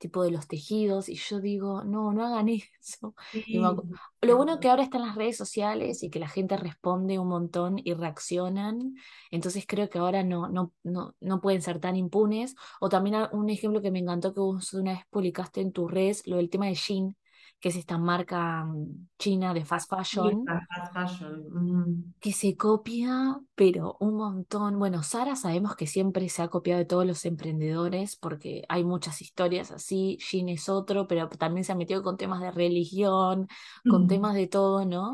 tipo 0.02 0.24
de 0.24 0.32
los 0.32 0.48
tejidos, 0.48 1.08
y 1.08 1.16
yo 1.16 1.40
digo, 1.40 1.84
no, 1.86 2.12
no 2.12 2.26
hagan 2.26 2.50
eso. 2.82 3.16
lo 4.22 4.36
bueno 4.36 4.60
que 4.60 4.70
ahora 4.70 4.84
están 4.84 5.04
las 5.04 5.16
redes 5.16 5.38
sociales 5.38 6.04
y 6.04 6.10
que 6.10 6.20
la 6.20 6.28
gente 6.28 6.58
responde 6.58 7.20
un 7.20 7.30
montón 7.30 7.80
y 7.82 7.94
reaccionan, 7.94 8.96
entonces 9.32 9.66
creo 9.68 9.90
que 9.90 10.00
ahora 10.00 10.24
no, 10.24 10.50
no, 10.50 10.74
no, 10.84 11.16
no 11.22 11.40
pueden 11.42 11.62
ser 11.62 11.80
tan 11.80 11.96
impunes. 11.96 12.56
O 12.82 12.90
también 12.90 13.16
un 13.32 13.50
ejemplo 13.50 13.82
que 13.82 13.92
me 13.92 14.00
encantó 14.00 14.34
que 14.34 14.42
vos 14.42 14.74
una 14.74 14.94
vez 14.94 15.02
publicaste 15.10 15.62
en 15.62 15.72
tus 15.72 15.90
redes, 15.90 16.28
lo 16.28 16.38
del 16.38 16.50
tema 16.50 16.68
de 16.68 16.74
Shein, 16.74 17.16
que 17.62 17.70
es 17.70 17.76
esta 17.76 18.00
marca 18.00 18.66
mm, 18.66 19.08
china 19.20 19.54
de 19.54 19.64
fast 19.64 19.90
fashion, 19.90 20.44
fast 20.46 20.94
fashion. 20.94 22.16
que 22.20 22.34
se 22.34 22.58
copia, 22.58 23.40
pero 23.54 23.98
un 24.00 24.16
montón. 24.16 24.80
Bueno, 24.80 25.04
Sara 25.04 25.36
sabemos 25.36 25.76
que 25.76 25.86
siempre 25.86 26.28
se 26.28 26.42
ha 26.42 26.48
copiado 26.48 26.80
de 26.80 26.86
todos 26.86 27.06
los 27.06 27.24
emprendedores 27.24 28.16
porque 28.16 28.64
hay 28.68 28.84
muchas 28.84 29.22
historias 29.22 29.72
así, 29.72 30.18
Jean 30.20 30.50
es 30.50 30.68
otro, 30.70 31.08
pero 31.08 31.30
también 31.30 31.64
se 31.64 31.72
ha 31.72 31.76
metido 31.76 32.02
con 32.02 32.18
temas 32.18 32.42
de 32.42 32.52
religión, 32.52 33.48
con 33.88 34.08
temas 34.08 34.34
de 34.34 34.48
todo, 34.48 34.84
¿no? 34.84 35.12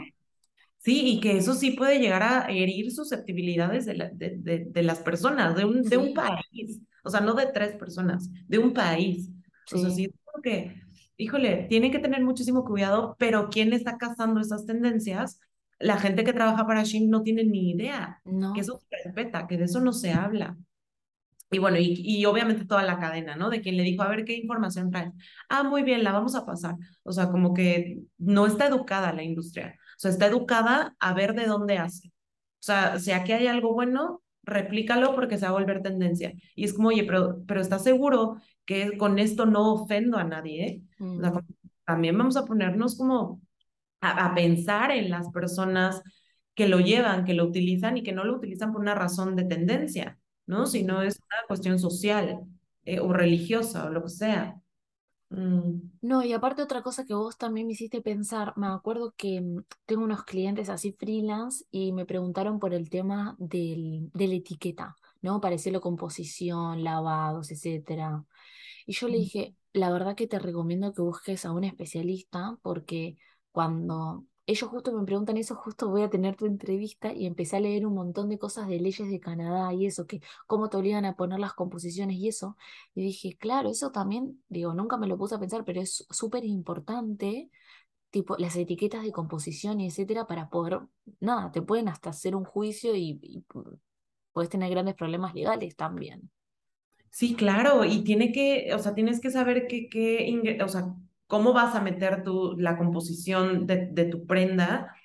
Sí, 0.77 1.01
y 1.05 1.19
que 1.19 1.35
eso 1.35 1.53
sí 1.53 1.71
puede 1.71 1.99
llegar 1.99 2.23
a 2.23 2.47
herir 2.49 2.91
susceptibilidades 2.93 3.85
de, 3.85 4.69
de, 4.71 4.83
las 4.83 4.99
personas, 4.99 5.53
de 5.57 5.65
un, 5.65 5.81
de 5.81 5.97
un 5.97 6.13
país, 6.13 6.79
o 7.03 7.09
sea, 7.09 7.19
no 7.19 7.33
de 7.33 7.47
tres 7.47 7.75
personas, 7.75 8.29
de 8.47 8.57
un 8.57 8.71
país. 8.73 9.29
O 9.73 9.77
sea, 9.77 9.89
sí, 9.89 10.09
que 10.41 10.86
híjole, 11.17 11.65
tiene 11.69 11.91
que 11.91 11.99
tener 11.99 12.23
muchísimo 12.23 12.63
cuidado, 12.63 13.15
pero 13.19 13.49
¿quién 13.49 13.73
está 13.73 13.97
cazando 13.97 14.39
esas 14.39 14.65
tendencias? 14.65 15.39
La 15.79 15.97
gente 15.97 16.23
que 16.23 16.33
trabaja 16.33 16.65
para 16.65 16.83
Shein 16.83 17.09
no 17.09 17.23
tiene 17.23 17.43
ni 17.43 17.71
idea 17.71 18.21
que 18.53 18.61
eso 18.61 18.79
se 18.79 19.03
respeta, 19.03 19.47
que 19.47 19.57
de 19.57 19.65
eso 19.65 19.79
no 19.81 19.93
se 19.93 20.11
habla. 20.11 20.57
Y 21.49 21.59
bueno, 21.59 21.77
y, 21.77 21.93
y, 22.03 22.25
obviamente 22.25 22.65
toda 22.65 22.83
la 22.83 22.99
cadena, 22.99 23.37
¿no? 23.37 23.49
De 23.49 23.61
quien 23.61 23.77
le 23.77 23.83
dijo, 23.83 24.03
a 24.03 24.09
ver 24.09 24.25
qué 24.25 24.35
información 24.35 24.91
trae. 24.91 25.13
Ah, 25.47 25.63
muy 25.63 25.83
bien, 25.83 26.03
la 26.03 26.11
vamos 26.11 26.35
a 26.35 26.45
pasar. 26.45 26.75
O 27.03 27.13
sea, 27.13 27.29
como 27.29 27.53
que 27.53 27.99
no 28.17 28.47
está 28.47 28.67
educada 28.67 29.13
la 29.13 29.23
industria. 29.23 29.79
O 29.95 29.99
sea, 29.99 30.11
está 30.11 30.25
educada 30.27 30.95
a 30.99 31.13
ver 31.13 31.35
de 31.35 31.45
dónde 31.45 31.77
hace. 31.77 32.09
O 32.09 32.11
sea, 32.59 32.99
si 32.99 33.11
aquí 33.11 33.31
hay 33.31 33.47
algo 33.47 33.73
bueno, 33.73 34.21
replícalo 34.47 35.13
porque 35.13 35.37
se 35.37 35.45
va 35.45 35.49
a 35.49 35.59
volver 35.59 35.83
tendencia. 35.83 36.33
Y 36.55 36.63
es 36.63 36.73
como, 36.73 36.87
oye, 36.87 37.03
pero, 37.03 37.43
pero 37.45 37.61
¿estás 37.61 37.83
seguro 37.83 38.37
que 38.65 38.97
con 38.97 39.19
esto 39.19 39.45
no 39.45 39.73
ofendo 39.73 40.17
a 40.17 40.23
nadie? 40.23 40.65
Eh? 40.65 40.81
Mm. 40.99 41.21
también 41.85 42.17
vamos 42.17 42.37
a 42.37 42.45
ponernos 42.45 42.97
como 42.97 43.41
a, 44.01 44.33
pensar 44.33 44.91
en 44.91 45.09
las 45.09 45.29
personas 45.29 46.01
que 46.55 46.67
lo 46.67 46.79
llevan, 46.79 47.25
que 47.25 47.33
lo 47.33 47.45
utilizan 47.45 47.97
y 47.97 48.03
que 48.03 48.13
no 48.13 48.23
lo 48.23 48.35
utilizan 48.35 48.71
por 48.71 48.81
una 48.81 48.95
razón 48.95 49.35
de 49.35 49.43
tendencia, 49.43 50.17
¿no? 50.45 50.65
Sino 50.65 51.01
es 51.01 51.17
una 51.17 51.47
cuestión 51.47 51.77
social 51.77 52.39
eh, 52.85 52.99
o 52.99 53.13
religiosa 53.13 53.85
o 53.85 53.89
lo 53.89 54.03
que 54.03 54.09
sea. 54.09 54.55
Mm. 55.29 55.91
No, 56.01 56.23
y 56.23 56.33
aparte 56.33 56.61
otra 56.61 56.81
cosa 56.81 57.05
que 57.05 57.13
vos 57.13 57.37
también 57.37 57.67
me 57.67 57.73
hiciste 57.73 58.01
pensar, 58.01 58.53
me 58.55 58.67
acuerdo 58.67 59.13
que 59.17 59.41
mm, 59.41 59.63
tengo 59.85 60.03
unos 60.03 60.23
clientes 60.23 60.69
así 60.69 60.93
freelance 60.93 61.65
y 61.69 61.91
me 61.91 62.05
preguntaron 62.05 62.59
por 62.59 62.73
el 62.73 62.89
tema 62.89 63.35
del, 63.37 64.09
de 64.13 64.27
la 64.27 64.35
etiqueta, 64.35 64.95
¿no? 65.21 65.41
Para 65.41 65.53
decirlo 65.53 65.81
composición, 65.81 66.83
lavados, 66.83 67.51
etcétera. 67.51 68.23
Y 68.85 68.93
yo 68.93 69.07
le 69.07 69.17
mm. 69.17 69.21
dije, 69.21 69.55
la 69.73 69.91
verdad 69.91 70.15
que 70.15 70.27
te 70.27 70.39
recomiendo 70.39 70.93
que 70.93 71.01
busques 71.01 71.45
a 71.45 71.51
un 71.51 71.65
especialista 71.65 72.57
porque 72.61 73.17
cuando 73.51 74.25
ellos 74.47 74.69
justo 74.69 74.93
me 74.93 75.05
preguntan 75.05 75.35
eso, 75.35 75.55
justo 75.55 75.89
voy 75.89 76.03
a 76.03 76.09
tener 76.09 76.37
tu 76.37 76.45
entrevista 76.45 77.13
y 77.13 77.25
empecé 77.25 77.57
a 77.57 77.59
leer 77.59 77.85
un 77.85 77.93
montón 77.93 78.29
de 78.29 78.39
cosas 78.39 78.69
de 78.69 78.79
leyes 78.79 79.09
de 79.09 79.19
Canadá 79.19 79.73
y 79.73 79.85
eso, 79.85 80.07
que 80.07 80.21
cómo 80.47 80.69
te 80.69 80.77
obligan 80.77 81.03
a 81.03 81.17
poner 81.17 81.39
las 81.39 81.53
composiciones 81.53 82.15
y 82.15 82.29
eso. 82.29 82.55
Y 82.95 83.01
dije, 83.01 83.35
claro, 83.37 83.69
eso 83.69 83.91
también, 83.91 84.41
digo, 84.47 84.73
nunca 84.73 84.95
me 84.97 85.07
lo 85.07 85.17
puse 85.17 85.35
a 85.35 85.39
pensar, 85.39 85.65
pero 85.65 85.81
es 85.81 86.07
súper 86.09 86.45
importante, 86.45 87.51
tipo, 88.09 88.37
las 88.37 88.55
etiquetas 88.55 89.03
de 89.03 89.11
composición 89.11 89.81
y 89.81 89.87
etcétera, 89.87 90.27
para 90.27 90.49
poder, 90.49 90.79
nada, 91.19 91.51
te 91.51 91.61
pueden 91.61 91.89
hasta 91.89 92.11
hacer 92.11 92.33
un 92.33 92.45
juicio 92.45 92.95
y, 92.95 93.43
puedes 94.31 94.49
tener 94.49 94.69
grandes 94.69 94.95
problemas 94.95 95.33
legales 95.33 95.75
también. 95.75 96.29
Sí, 97.09 97.35
claro, 97.35 97.83
y 97.83 98.03
tiene 98.03 98.31
que, 98.31 98.73
o 98.73 98.79
sea, 98.79 98.93
tienes 98.93 99.19
que 99.19 99.31
saber 99.31 99.67
qué, 99.67 99.89
qué, 99.89 100.57
o 100.63 100.67
sea, 100.69 100.95
cómo 101.27 101.53
vas 101.53 101.75
a 101.75 101.81
meter 101.81 102.23
tu, 102.23 102.55
la 102.57 102.77
composición 102.77 103.67
de, 103.67 103.87
de, 103.91 104.05
tu 104.05 104.25
prenda. 104.25 104.95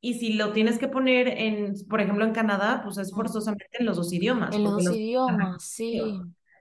Y 0.00 0.14
si 0.14 0.34
lo 0.34 0.52
tienes 0.52 0.78
que 0.78 0.88
poner 0.88 1.28
en, 1.28 1.74
por 1.88 2.00
ejemplo, 2.00 2.24
en 2.24 2.32
Canadá, 2.32 2.80
pues 2.84 2.98
es 2.98 3.12
forzosamente 3.12 3.78
en 3.78 3.86
los 3.86 3.96
dos 3.96 4.12
idiomas. 4.12 4.54
En 4.54 4.64
los 4.64 4.84
dos 4.84 4.96
idiomas, 4.96 5.62
sí. 5.64 6.00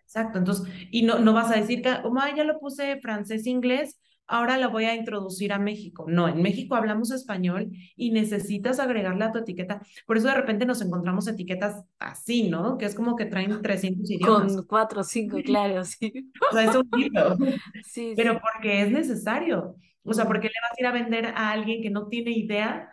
Exacto, 0.04 0.38
entonces, 0.38 0.72
y 0.92 1.04
no, 1.04 1.18
no 1.20 1.34
vas 1.34 1.52
a 1.52 1.56
decir 1.56 1.82
que, 1.82 2.02
como 2.02 2.22
ya 2.36 2.44
lo 2.44 2.60
puse 2.60 3.00
francés, 3.02 3.48
inglés, 3.48 4.00
ahora 4.28 4.58
la 4.58 4.68
voy 4.68 4.86
a 4.86 4.96
introducir 4.96 5.54
a 5.54 5.60
México. 5.60 6.06
No, 6.08 6.28
en 6.28 6.42
México 6.42 6.76
hablamos 6.76 7.12
español 7.12 7.72
y 7.96 8.12
necesitas 8.12 8.80
agregarle 8.80 9.26
a 9.26 9.32
tu 9.32 9.40
etiqueta. 9.40 9.82
Por 10.06 10.18
eso 10.18 10.28
de 10.28 10.36
repente 10.36 10.66
nos 10.66 10.82
encontramos 10.82 11.28
etiquetas 11.28 11.84
así, 12.00 12.50
¿no? 12.50 12.78
Que 12.78 12.86
es 12.86 12.96
como 12.96 13.16
que 13.16 13.26
traen 13.26 13.62
300 13.62 14.10
idiomas. 14.10 14.56
Con 14.56 14.66
cuatro 14.66 15.02
o 15.02 15.04
cinco, 15.04 15.38
claro, 15.46 15.84
sí. 15.86 16.32
O 16.52 16.54
sea, 16.54 16.64
es 16.64 16.76
un 16.76 16.90
libro. 16.98 17.38
Sí, 17.86 18.14
Pero 18.16 18.40
porque 18.40 18.82
es 18.82 18.92
necesario. 18.92 19.76
O 20.04 20.14
sea, 20.14 20.26
porque 20.26 20.48
le 20.48 20.54
vas 20.62 20.72
a 20.72 20.82
ir 20.82 20.86
a 20.86 20.92
vender 20.92 21.26
a 21.28 21.52
alguien 21.52 21.82
que 21.82 21.90
no 21.90 22.08
tiene 22.08 22.32
idea, 22.32 22.90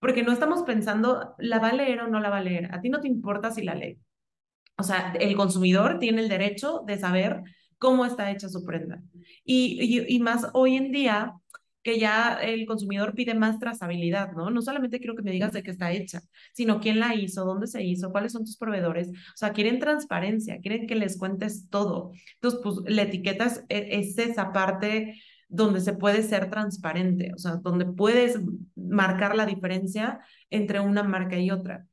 porque 0.00 0.22
no 0.22 0.32
estamos 0.32 0.62
pensando, 0.62 1.34
¿la 1.38 1.58
va 1.58 1.68
a 1.68 1.74
leer 1.74 2.00
o 2.00 2.08
no 2.08 2.20
la 2.20 2.30
va 2.30 2.38
a 2.38 2.42
leer? 2.42 2.74
A 2.74 2.80
ti 2.80 2.88
no 2.88 3.00
te 3.00 3.08
importa 3.08 3.50
si 3.50 3.62
la 3.62 3.74
lee. 3.74 3.98
O 4.76 4.82
sea, 4.82 5.12
el 5.18 5.36
consumidor 5.36 5.98
tiene 5.98 6.22
el 6.22 6.28
derecho 6.28 6.82
de 6.86 6.98
saber 6.98 7.42
cómo 7.78 8.04
está 8.04 8.30
hecha 8.30 8.48
su 8.48 8.64
prenda. 8.64 9.02
Y, 9.44 10.04
y, 10.08 10.18
más 10.20 10.48
hoy 10.52 10.76
en 10.76 10.92
día 10.92 11.34
que 11.82 11.98
ya 11.98 12.34
el 12.34 12.66
consumidor 12.66 13.14
pide 13.14 13.34
más 13.34 13.58
trazabilidad, 13.58 14.32
¿no? 14.32 14.50
No 14.50 14.60
solamente 14.62 14.98
quiero 14.98 15.14
que 15.14 15.22
me 15.22 15.30
digas 15.30 15.52
de 15.52 15.62
qué 15.62 15.70
está 15.70 15.92
hecha, 15.92 16.20
sino 16.52 16.80
quién 16.80 17.00
la 17.00 17.14
hizo, 17.14 17.44
dónde 17.44 17.66
se 17.66 17.82
hizo, 17.82 18.10
cuáles 18.10 18.32
son 18.32 18.44
tus 18.44 18.56
proveedores. 18.58 19.08
O 19.08 19.36
sea, 19.36 19.52
quieren 19.52 19.78
transparencia, 19.78 20.58
quieren 20.60 20.86
que 20.86 20.96
les 20.96 21.16
cuentes 21.16 21.68
todo. 21.70 22.12
Entonces, 22.34 22.60
pues 22.62 22.76
la 22.86 23.02
etiqueta 23.02 23.46
es, 23.46 23.64
es 23.68 24.18
esa 24.18 24.52
parte 24.52 25.14
donde 25.48 25.80
se 25.80 25.94
puede 25.94 26.22
ser 26.22 26.50
transparente, 26.50 27.32
o 27.34 27.38
sea, 27.38 27.56
donde 27.56 27.86
puedes 27.86 28.38
marcar 28.76 29.34
la 29.34 29.46
diferencia 29.46 30.20
entre 30.50 30.80
una 30.80 31.02
marca 31.02 31.38
y 31.38 31.50
otra. 31.50 31.86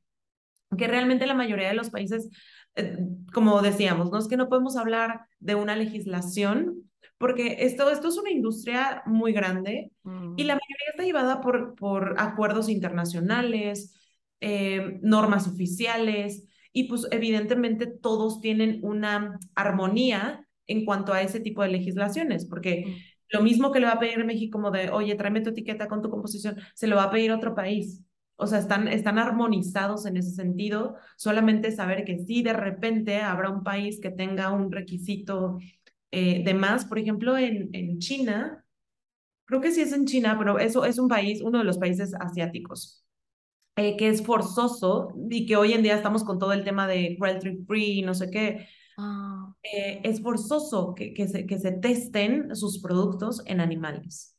Que 0.76 0.88
realmente 0.88 1.26
la 1.26 1.34
mayoría 1.34 1.68
de 1.68 1.74
los 1.74 1.90
países 1.90 2.28
eh, 2.76 2.98
como 3.32 3.60
decíamos, 3.62 4.10
no 4.10 4.18
es 4.18 4.28
que 4.28 4.36
no 4.36 4.48
podemos 4.48 4.76
hablar 4.76 5.26
de 5.40 5.54
una 5.54 5.76
legislación, 5.76 6.90
porque 7.18 7.56
esto, 7.60 7.90
esto 7.90 8.08
es 8.08 8.18
una 8.18 8.30
industria 8.30 9.02
muy 9.06 9.32
grande 9.32 9.90
y 10.36 10.44
la 10.44 10.54
mm. 10.54 10.60
mayoría 10.60 10.90
está 10.90 11.02
llevada 11.04 11.40
por, 11.40 11.74
por 11.74 12.14
acuerdos 12.18 12.68
internacionales, 12.68 13.94
eh, 14.40 14.98
normas 15.02 15.48
oficiales, 15.48 16.46
y 16.72 16.84
pues 16.84 17.08
evidentemente 17.10 17.86
todos 17.86 18.40
tienen 18.40 18.80
una 18.82 19.38
armonía 19.54 20.46
en 20.66 20.84
cuanto 20.84 21.14
a 21.14 21.22
ese 21.22 21.40
tipo 21.40 21.62
de 21.62 21.68
legislaciones, 21.68 22.44
porque 22.44 22.84
mm. 22.86 23.36
lo 23.36 23.42
mismo 23.42 23.72
que 23.72 23.80
le 23.80 23.86
va 23.86 23.92
a 23.92 23.98
pedir 23.98 24.22
México 24.26 24.58
como 24.58 24.70
de, 24.70 24.90
oye, 24.90 25.14
tráeme 25.14 25.40
tu 25.40 25.50
etiqueta 25.50 25.88
con 25.88 26.02
tu 26.02 26.10
composición, 26.10 26.58
se 26.74 26.86
lo 26.86 26.96
va 26.96 27.04
a 27.04 27.10
pedir 27.10 27.32
otro 27.32 27.54
país. 27.54 28.02
O 28.36 28.46
sea, 28.46 28.58
están, 28.58 28.88
están 28.88 29.18
armonizados 29.18 30.06
en 30.06 30.16
ese 30.16 30.30
sentido. 30.32 30.96
Solamente 31.16 31.72
saber 31.72 32.04
que 32.04 32.18
si 32.18 32.42
de 32.42 32.52
repente 32.52 33.20
habrá 33.22 33.50
un 33.50 33.62
país 33.64 34.00
que 34.00 34.10
tenga 34.10 34.50
un 34.50 34.70
requisito 34.72 35.58
eh, 36.10 36.44
de 36.44 36.54
más. 36.54 36.84
Por 36.86 36.98
ejemplo, 36.98 37.36
en, 37.38 37.70
en 37.74 37.98
China, 37.98 38.64
creo 39.46 39.60
que 39.60 39.72
sí 39.72 39.82
es 39.82 39.92
en 39.92 40.06
China, 40.06 40.36
pero 40.38 40.58
eso 40.58 40.84
es 40.84 40.98
un 40.98 41.08
país, 41.08 41.42
uno 41.42 41.58
de 41.58 41.64
los 41.64 41.78
países 41.78 42.14
asiáticos. 42.20 43.04
eh, 43.76 43.96
que 43.96 44.08
es 44.08 44.22
forzoso 44.24 45.08
y 45.30 45.46
que 45.46 45.56
hoy 45.56 45.72
en 45.74 45.82
día 45.82 45.96
estamos 45.96 46.24
con 46.24 46.38
todo 46.38 46.52
el 46.52 46.64
tema 46.64 46.86
de 46.88 47.16
cruelty 47.18 47.64
free, 47.66 48.02
no 48.02 48.14
sé 48.14 48.30
qué, 48.30 48.66
Ah, 48.98 49.54
eh, 49.62 50.00
es 50.04 50.22
forzoso 50.22 50.94
que, 50.94 51.12
que, 51.14 51.28
se, 51.28 51.46
que 51.46 51.58
se 51.58 51.72
testen 51.72 52.54
sus 52.56 52.80
productos 52.80 53.42
en 53.46 53.60
animales. 53.60 54.36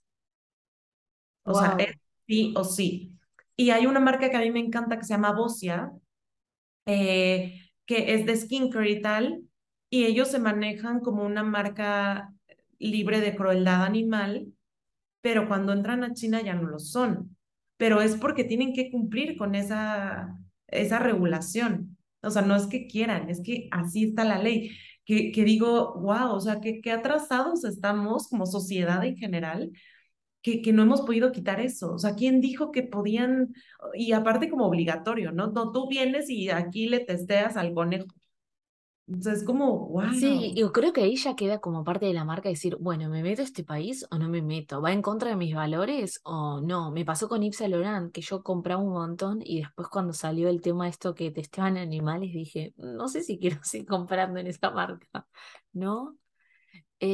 O 1.46 1.54
sea, 1.56 1.76
wow. 1.76 1.80
es 1.80 1.96
sí 2.28 2.54
o 2.56 2.64
sí. 2.64 3.17
Y 3.58 3.72
hay 3.72 3.88
una 3.88 4.00
marca 4.00 4.30
que 4.30 4.38
a 4.38 4.42
mí 4.42 4.52
me 4.52 4.60
encanta 4.60 4.98
que 4.98 5.04
se 5.04 5.14
llama 5.16 5.34
Bosia, 5.34 5.92
eh, 6.86 7.60
que 7.86 8.14
es 8.14 8.26
de 8.26 8.36
skincare 8.38 8.92
y 8.92 9.02
tal, 9.02 9.42
y 9.90 10.06
ellos 10.06 10.30
se 10.30 10.40
manejan 10.40 11.00
como 11.00 11.26
una 11.26 11.44
marca 11.44 12.34
libre 12.80 13.20
de 13.20 13.36
crueldad 13.36 13.84
animal, 13.84 14.54
pero 15.22 15.48
cuando 15.48 15.74
entran 15.74 16.04
a 16.04 16.14
China 16.14 16.42
ya 16.42 16.54
no 16.54 16.70
lo 16.70 16.80
son. 16.80 17.36
Pero 17.78 18.02
es 18.02 18.16
porque 18.16 18.44
tienen 18.44 18.74
que 18.74 18.92
cumplir 18.92 19.38
con 19.38 19.56
esa, 19.56 20.38
esa 20.68 21.00
regulación. 21.00 21.98
O 22.22 22.30
sea, 22.30 22.42
no 22.44 22.56
es 22.56 22.68
que 22.68 22.88
quieran, 22.88 23.30
es 23.30 23.42
que 23.42 23.68
así 23.72 24.06
está 24.06 24.24
la 24.24 24.40
ley. 24.40 24.78
Que, 25.06 25.32
que 25.32 25.44
digo, 25.46 25.96
wow, 26.02 26.32
o 26.32 26.42
sea, 26.42 26.60
que, 26.60 26.82
que 26.82 26.92
atrasados 26.92 27.64
estamos 27.64 28.28
como 28.28 28.46
sociedad 28.46 29.04
en 29.06 29.16
general 29.18 29.72
que, 30.48 30.62
que 30.62 30.74
no 30.74 30.84
hemos 30.84 31.02
podido 31.02 31.32
quitar 31.32 31.60
eso. 31.60 31.94
O 31.94 32.00
sea, 32.00 32.16
¿quién 32.16 32.42
dijo 32.42 32.72
que 32.72 32.84
podían? 32.84 33.54
Y 33.96 34.14
aparte 34.14 34.50
como 34.50 34.66
obligatorio, 34.68 35.32
¿no? 35.34 35.48
No, 35.48 35.72
tú 35.72 35.88
vienes 35.90 36.30
y 36.30 36.50
aquí 36.50 36.88
le 36.90 37.00
testeas 37.02 37.58
al 37.58 37.74
conejo. 37.74 38.08
Entonces 39.08 39.40
es 39.42 39.44
como, 39.46 39.88
Sí, 40.10 40.54
wow. 40.54 40.56
yo 40.56 40.72
creo 40.72 40.94
que 40.94 41.02
ahí 41.02 41.16
ya 41.18 41.36
queda 41.36 41.60
como 41.60 41.84
parte 41.84 42.06
de 42.06 42.14
la 42.14 42.24
marca 42.26 42.50
decir, 42.50 42.78
bueno, 42.80 43.10
¿me 43.10 43.22
meto 43.24 43.42
a 43.42 43.46
este 43.46 43.64
país 43.64 44.06
o 44.10 44.18
no 44.18 44.30
me 44.30 44.42
meto? 44.42 44.82
¿Va 44.82 44.92
en 44.94 45.02
contra 45.02 45.30
de 45.30 45.36
mis 45.36 45.54
valores 45.54 46.22
o 46.24 46.62
no? 46.62 46.92
Me 46.92 47.04
pasó 47.06 47.28
con 47.28 47.42
Yves 47.42 47.60
Laurent, 47.70 48.12
que 48.14 48.22
yo 48.22 48.42
compraba 48.42 48.82
un 48.82 48.94
montón 48.94 49.42
y 49.44 49.60
después 49.62 49.90
cuando 49.90 50.14
salió 50.14 50.48
el 50.50 50.62
tema 50.62 50.88
esto 50.88 51.14
que 51.14 51.30
testeaban 51.32 51.78
animales, 51.78 52.32
dije, 52.34 52.74
no 52.78 53.08
sé 53.10 53.22
si 53.22 53.38
quiero 53.38 53.58
seguir 53.64 53.88
comprando 53.88 54.40
en 54.40 54.48
esa 54.48 54.72
marca, 54.72 55.28
¿no? 55.74 56.18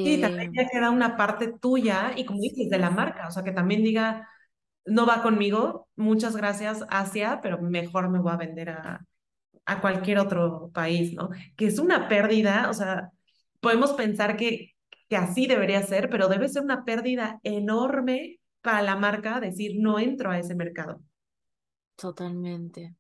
Sí, 0.04 0.18
Eh, 0.18 0.20
también 0.20 0.52
ya 0.54 0.68
queda 0.70 0.90
una 0.92 1.16
parte 1.16 1.54
tuya 1.60 2.12
y 2.16 2.26
como 2.26 2.40
dices, 2.42 2.70
de 2.70 2.78
la 2.78 2.90
marca. 2.90 3.28
O 3.28 3.32
sea, 3.32 3.44
que 3.44 3.52
también 3.54 3.84
diga, 3.84 4.28
no 4.86 5.06
va 5.08 5.24
conmigo, 5.24 5.88
muchas 5.96 6.36
gracias, 6.36 6.86
Asia, 6.90 7.40
pero 7.44 7.62
mejor 7.62 8.10
me 8.10 8.20
voy 8.20 8.34
a 8.34 8.38
vender 8.38 8.72
a, 8.72 9.06
a 9.66 9.82
cualquier 9.82 10.20
otro 10.20 10.72
país, 10.74 11.14
¿no? 11.14 11.30
Que 11.58 11.68
es 11.68 11.80
una 11.80 12.10
pérdida, 12.10 12.70
o 12.70 12.74
sea, 12.74 13.12
podemos 13.62 13.94
pensar 13.94 14.38
que, 14.38 14.74
que 15.10 15.18
así 15.18 15.48
debería 15.48 15.84
ser, 15.84 16.10
pero 16.10 16.28
debe 16.30 16.50
ser 16.50 16.64
una 16.64 16.86
pérdida 16.86 17.40
enorme 17.44 18.40
para 18.62 18.82
la 18.84 18.96
marca 18.98 19.40
decir, 19.42 19.74
no 19.80 20.00
entro 20.00 20.32
a 20.32 20.40
ese 20.40 20.56
mercado. 20.56 21.02
totalmente. 21.96 22.96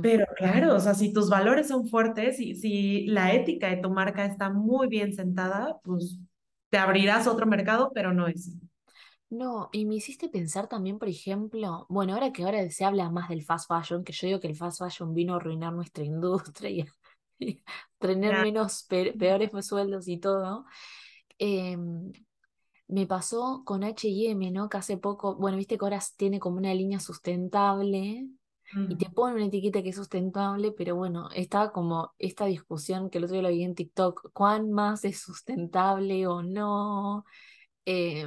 Pero 0.00 0.26
claro, 0.36 0.74
o 0.76 0.80
sea, 0.80 0.94
si 0.94 1.12
tus 1.12 1.30
valores 1.30 1.68
son 1.68 1.86
fuertes 1.88 2.40
y 2.40 2.54
si 2.56 3.06
la 3.06 3.32
ética 3.34 3.68
de 3.68 3.76
tu 3.78 3.90
marca 3.90 4.24
está 4.26 4.50
muy 4.50 4.88
bien 4.88 5.12
sentada, 5.14 5.78
pues 5.84 6.18
te 6.70 6.78
abrirás 6.78 7.26
otro 7.28 7.46
mercado, 7.46 7.92
pero 7.94 8.12
no 8.12 8.26
es. 8.28 8.50
No, 9.30 9.70
y 9.72 9.86
me 9.86 9.94
hiciste 9.94 10.28
pensar 10.28 10.68
también, 10.68 10.98
por 10.98 11.08
ejemplo, 11.08 11.86
bueno, 11.88 12.12
ahora 12.14 12.32
que 12.32 12.44
ahora 12.44 12.68
se 12.70 12.84
habla 12.84 13.08
más 13.10 13.30
del 13.30 13.42
fast 13.42 13.66
fashion, 13.68 14.04
que 14.04 14.12
yo 14.12 14.26
digo 14.26 14.40
que 14.40 14.48
el 14.48 14.56
fast 14.56 14.78
fashion 14.80 15.14
vino 15.14 15.32
a 15.32 15.36
arruinar 15.36 15.72
nuestra 15.72 16.04
industria 16.04 16.68
y, 16.70 16.84
y 17.38 17.62
tener 17.98 18.36
menos 18.36 18.84
pe- 18.84 19.14
peores 19.18 19.50
sueldos 19.66 20.06
y 20.08 20.18
todo. 20.18 20.66
em, 21.38 22.12
me 22.88 23.06
pasó 23.06 23.62
con 23.66 23.84
H&M, 23.84 24.50
¿no? 24.52 24.68
Que 24.70 24.78
hace 24.78 24.98
poco, 24.98 25.36
bueno, 25.36 25.56
viste 25.58 25.78
que 25.78 25.84
ahora 25.86 26.00
tiene 26.16 26.40
como 26.40 26.58
una 26.58 26.74
línea 26.74 27.00
sustentable 27.00 28.28
y 28.88 28.96
te 28.96 29.10
pone 29.10 29.34
una 29.34 29.46
etiqueta 29.46 29.82
que 29.82 29.90
es 29.90 29.96
sustentable, 29.96 30.72
pero 30.72 30.96
bueno, 30.96 31.28
está 31.34 31.72
como 31.72 32.12
esta 32.18 32.46
discusión 32.46 33.10
que 33.10 33.18
el 33.18 33.24
otro 33.24 33.34
día 33.34 33.42
lo 33.42 33.48
vi 33.48 33.64
en 33.64 33.74
TikTok, 33.74 34.30
¿cuán 34.32 34.70
más 34.70 35.04
es 35.04 35.20
sustentable 35.20 36.26
o 36.26 36.42
no? 36.42 37.24
Eh, 37.84 38.26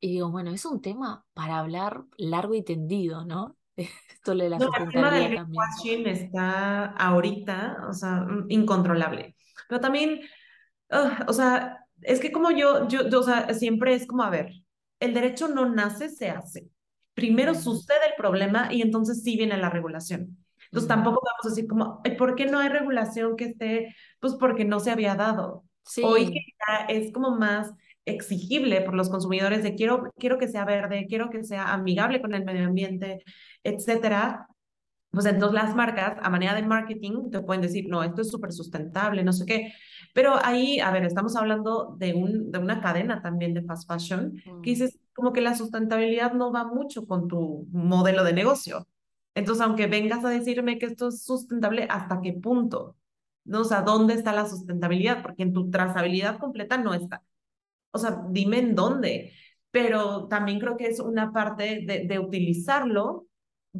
y 0.00 0.12
digo, 0.12 0.30
bueno, 0.30 0.50
es 0.50 0.64
un 0.64 0.80
tema 0.80 1.24
para 1.34 1.58
hablar 1.58 2.04
largo 2.16 2.54
y 2.54 2.62
tendido, 2.62 3.24
¿no? 3.24 3.56
Esto 3.76 4.34
lo 4.34 4.44
de 4.44 4.50
la 4.50 4.58
No, 4.58 4.70
el 4.78 4.88
tema 4.88 5.10
del 5.10 5.30
greenwashing 5.30 6.06
está 6.06 6.86
ahorita, 6.86 7.86
o 7.88 7.92
sea, 7.92 8.20
mm, 8.20 8.46
incontrolable. 8.50 9.36
Pero 9.68 9.80
también, 9.80 10.20
ugh, 10.90 11.24
o 11.26 11.32
sea, 11.32 11.84
es 12.02 12.20
que 12.20 12.30
como 12.32 12.50
yo, 12.50 12.88
yo, 12.88 13.08
yo, 13.08 13.20
o 13.20 13.22
sea, 13.22 13.52
siempre 13.54 13.94
es 13.94 14.06
como, 14.06 14.22
a 14.22 14.30
ver, 14.30 14.52
el 15.00 15.14
derecho 15.14 15.48
no 15.48 15.68
nace, 15.68 16.08
se 16.08 16.30
hace. 16.30 16.68
Primero 17.18 17.54
sucede 17.54 17.98
el 18.08 18.14
problema 18.16 18.68
y 18.72 18.82
entonces 18.82 19.22
sí 19.22 19.36
viene 19.36 19.56
la 19.56 19.70
regulación. 19.70 20.38
Entonces 20.66 20.88
tampoco 20.88 21.20
vamos 21.24 21.46
a 21.46 21.48
decir 21.48 21.66
como, 21.68 22.00
"Ay, 22.04 22.16
¿por 22.16 22.34
qué 22.36 22.46
no 22.46 22.58
hay 22.60 22.68
regulación 22.68 23.36
que 23.36 23.46
esté? 23.46 23.94
Pues 24.20 24.34
porque 24.38 24.64
no 24.64 24.80
se 24.80 24.90
había 24.90 25.14
dado. 25.14 25.64
Hoy 26.02 26.26
que 26.26 26.32
Sí, 26.32 26.54
ya 26.68 26.84
es 26.86 27.12
como 27.12 27.30
más 27.36 27.72
exigible 28.04 28.82
por 28.82 28.94
los 28.94 29.10
consumidores 29.10 29.62
de 29.62 29.74
quiero, 29.74 30.12
quiero 30.18 30.38
que 30.38 30.48
sea 30.48 30.64
verde, 30.64 31.06
quiero 31.08 31.30
que 31.30 31.42
sea 31.44 31.72
amigable 31.72 32.20
con 32.20 32.34
el 32.34 32.44
medio 32.44 32.66
ambiente, 32.66 33.22
etcétera, 33.64 34.46
pues 35.10 35.26
entonces 35.26 35.54
las 35.54 35.74
marcas, 35.74 36.18
a 36.22 36.30
manera 36.30 36.54
de 36.54 36.62
marketing, 36.62 37.30
te 37.30 37.40
pueden 37.40 37.62
decir, 37.62 37.86
no, 37.88 38.02
esto 38.04 38.22
es 38.22 38.30
súper 38.30 38.52
sustentable, 38.52 39.24
no 39.24 39.32
sé 39.32 39.46
qué. 39.46 39.72
Pero 40.14 40.34
ahí, 40.44 40.80
a 40.80 40.90
ver, 40.90 41.04
estamos 41.04 41.36
hablando 41.36 41.94
de, 41.98 42.14
un, 42.14 42.50
de 42.50 42.58
una 42.58 42.80
cadena 42.80 43.22
también 43.22 43.54
de 43.54 43.62
fast 43.62 43.88
fashion, 43.90 44.32
que 44.62 44.70
mm, 44.70 44.70
dices, 44.70 44.98
como 45.14 45.32
que 45.32 45.40
la 45.40 45.54
sustentabilidad 45.56 46.32
no 46.32 46.52
va 46.52 46.64
mucho 46.64 47.06
con 47.06 47.28
tu 47.28 47.66
modelo 47.72 48.24
de 48.24 48.32
negocio. 48.32 48.86
Entonces, 49.34 49.62
aunque 49.64 49.86
vengas 49.86 50.24
a 50.24 50.30
decirme 50.30 50.78
que 50.78 50.86
esto 50.86 51.08
es 51.08 51.22
sustentable, 51.24 51.86
¿hasta 51.90 52.20
qué 52.20 52.32
punto? 52.32 52.96
¿No? 53.44 53.60
O 53.60 53.64
sea, 53.64 53.82
¿dónde 53.82 54.14
está 54.14 54.32
la 54.32 54.46
sustentabilidad? 54.48 55.22
Porque 55.22 55.42
en 55.44 55.52
tu 55.52 55.70
trazabilidad 55.70 56.38
completa 56.38 56.78
no 56.78 56.94
está. 56.94 57.22
O 57.92 57.98
sea, 57.98 58.22
dime 58.30 58.58
en 58.58 58.74
dónde. 58.74 59.32
Pero 59.70 60.28
también 60.28 60.58
creo 60.60 60.76
que 60.76 60.86
es 60.88 61.00
una 61.00 61.32
parte 61.32 61.82
de, 61.86 62.04
de 62.06 62.18
utilizarlo 62.18 63.26